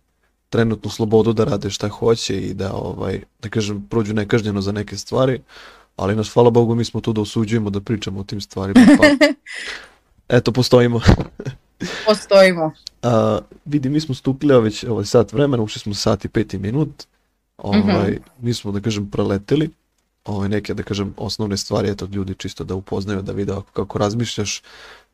trenutnu 0.49 0.89
slobodu 0.89 1.33
da 1.33 1.43
rade 1.43 1.69
šta 1.69 1.89
hoće 1.89 2.41
i 2.41 2.53
da, 2.53 2.73
ovaj, 2.73 3.21
da 3.41 3.49
kažem, 3.49 3.87
prođu 3.89 4.13
nekažnjeno 4.13 4.61
za 4.61 4.71
neke 4.71 4.97
stvari, 4.97 5.41
ali 5.95 6.15
nas, 6.15 6.29
hvala 6.33 6.49
Bogu, 6.49 6.75
mi 6.75 6.85
smo 6.85 7.01
tu 7.01 7.13
da 7.13 7.21
osuđujemo, 7.21 7.69
da 7.69 7.81
pričamo 7.81 8.19
o 8.19 8.23
tim 8.23 8.41
stvarima, 8.41 8.85
pa 8.97 9.07
eto, 10.37 10.51
postojimo. 10.51 11.01
Postojimo. 12.05 12.71
A, 13.01 13.39
vidi, 13.65 13.89
mi 13.89 13.99
smo 13.99 14.15
stupili 14.15 14.61
već 14.61 14.83
ovaj 14.83 15.05
sat 15.05 15.33
vremena, 15.33 15.63
ušli 15.63 15.79
smo 15.79 15.93
sat 15.93 16.25
i 16.25 16.29
peti 16.29 16.57
minut, 16.57 17.03
ovaj, 17.57 17.79
mm 17.79 17.83
-hmm. 17.83 18.19
mi 18.39 18.53
smo, 18.53 18.71
da 18.71 18.79
kažem, 18.79 19.09
preleteli, 19.11 19.69
ovaj, 20.25 20.49
neke, 20.49 20.73
da 20.73 20.83
kažem, 20.83 21.13
osnovne 21.17 21.57
stvari, 21.57 21.89
eto, 21.89 22.07
ljudi 22.11 22.35
čisto 22.35 22.63
da 22.63 22.75
upoznaju, 22.75 23.21
da 23.21 23.31
vide 23.31 23.53
kako 23.73 23.97
razmišljaš, 23.97 24.61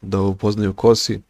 da 0.02 0.22
upoznaju 0.22 0.74
ko 0.74 0.96
si, 0.96 1.22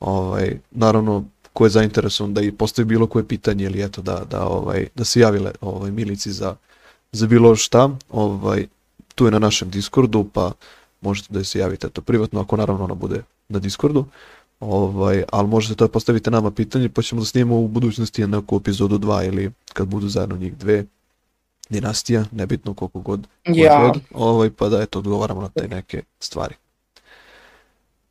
ovaj, 0.00 0.58
naravno, 0.70 1.24
ko 1.52 1.66
je 1.66 1.70
zainteresovan 1.70 2.34
da 2.34 2.40
i 2.40 2.52
postavi 2.52 2.86
bilo 2.86 3.06
koje 3.06 3.28
pitanje 3.28 3.64
ili 3.64 3.82
eto 3.82 4.02
da, 4.02 4.24
da, 4.30 4.46
ovaj, 4.46 4.88
da 4.94 5.04
se 5.04 5.20
javile 5.20 5.52
ovaj, 5.60 5.90
milici 5.90 6.32
za, 6.32 6.56
za 7.12 7.26
bilo 7.26 7.56
šta, 7.56 7.90
ovaj, 8.10 8.66
tu 9.14 9.24
je 9.24 9.30
na 9.30 9.38
našem 9.38 9.70
Discordu, 9.70 10.24
pa 10.32 10.52
možete 11.00 11.32
da 11.34 11.44
se 11.44 11.58
javite 11.58 11.88
to 11.88 12.00
privatno, 12.00 12.40
ako 12.40 12.56
naravno 12.56 12.84
ona 12.84 12.94
bude 12.94 13.22
na 13.48 13.58
Discordu, 13.58 14.04
ovaj, 14.60 15.24
ali 15.32 15.48
možete 15.48 15.74
to 15.74 15.88
postavite 15.88 16.30
nama 16.30 16.50
pitanje, 16.50 16.88
pa 16.88 17.02
ćemo 17.02 17.20
da 17.20 17.24
snimamo 17.24 17.60
u 17.60 17.68
budućnosti 17.68 18.26
neku 18.26 18.56
epizodu 18.56 18.98
2 18.98 19.28
ili 19.28 19.50
kad 19.72 19.88
budu 19.88 20.08
zajedno 20.08 20.36
njih 20.36 20.56
dve, 20.56 20.84
dinastija, 21.72 22.24
nebitno 22.32 22.74
koliko 22.74 23.00
god, 23.00 23.26
ja. 23.44 23.80
god 23.80 24.02
ovaj, 24.14 24.50
pa 24.50 24.68
da 24.68 24.82
eto 24.82 24.98
odgovaramo 24.98 25.40
na 25.40 25.48
te 25.48 25.68
neke 25.68 26.02
stvari. 26.20 26.54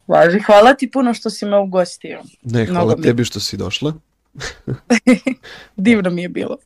Važi, 0.08 0.40
hvala 0.40 0.74
ti 0.74 0.92
puno 0.92 1.14
što 1.14 1.30
si 1.30 1.46
me 1.46 1.58
ugostio. 1.60 2.22
Ne, 2.42 2.66
hvala 2.66 2.86
Mnogo 2.86 3.02
tebi 3.02 3.26
što 3.26 3.40
si 3.40 3.58
došla. 3.58 3.94
Divno 5.76 6.10
mi 6.10 6.22
je 6.22 6.30
bilo. 6.30 6.58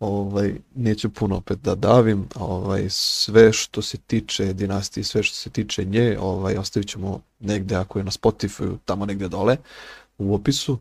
Ovaj, 0.00 0.54
neću 0.74 1.10
puno 1.10 1.36
opet 1.36 1.58
da 1.58 1.74
davim, 1.74 2.28
ovaj, 2.34 2.86
sve 2.90 3.52
što 3.52 3.82
se 3.82 3.98
tiče 3.98 4.52
dinastije, 4.52 5.04
sve 5.04 5.22
što 5.22 5.36
se 5.36 5.50
tiče 5.50 5.84
nje, 5.84 6.18
ovaj, 6.20 6.56
ostavit 6.56 6.88
ćemo 6.88 7.20
negde 7.40 7.76
ako 7.76 7.98
je 7.98 8.04
na 8.04 8.10
Spotify, 8.10 8.76
tamo 8.84 9.06
negde 9.06 9.28
dole 9.28 9.56
u 10.18 10.34
opisu. 10.34 10.78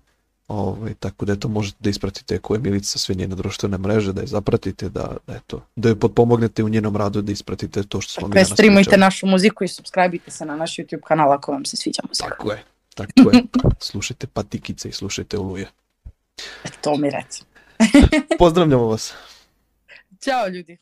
Ovaj, 0.49 0.93
tako 0.93 1.25
da 1.25 1.33
eto 1.33 1.47
možete 1.47 1.77
da 1.79 1.89
ispratite 1.89 2.39
ko 2.39 2.53
je 2.53 2.59
Milica 2.59 2.99
sve 2.99 3.15
njene 3.15 3.35
društvene 3.35 3.77
mreže, 3.77 4.13
da 4.13 4.21
je 4.21 4.27
zapratite, 4.27 4.89
da, 4.89 5.17
da, 5.27 5.35
eto, 5.35 5.61
da 5.75 5.89
je 5.89 5.99
potpomognete 5.99 6.63
u 6.63 6.69
njenom 6.69 6.95
radu, 6.95 7.21
da 7.21 7.31
ispratite 7.31 7.83
to 7.83 8.01
što 8.01 8.13
smo 8.13 8.27
mi 8.27 8.33
danas 8.33 8.49
streamujte 8.49 8.97
našu 8.97 9.27
muziku 9.27 9.63
i 9.63 9.67
subscribeite 9.67 10.31
se 10.31 10.45
na 10.45 10.55
naš 10.55 10.75
YouTube 10.75 11.01
kanal 11.01 11.31
ako 11.31 11.51
vam 11.51 11.65
se 11.65 11.77
sviđa 11.77 12.01
muzika. 12.07 12.29
Tako 12.29 12.51
je, 12.51 12.63
tako 12.95 13.31
je. 13.31 13.43
Slušajte 13.89 14.27
patikice 14.27 14.89
i 14.89 14.91
slušajte 14.91 15.37
oluje. 15.37 15.67
To 16.81 16.97
mi 16.97 17.09
reci. 17.09 17.43
Pozdravljamo 18.39 18.85
vas. 18.85 19.13
Ćao 20.21 20.47
ljudi. 20.47 20.77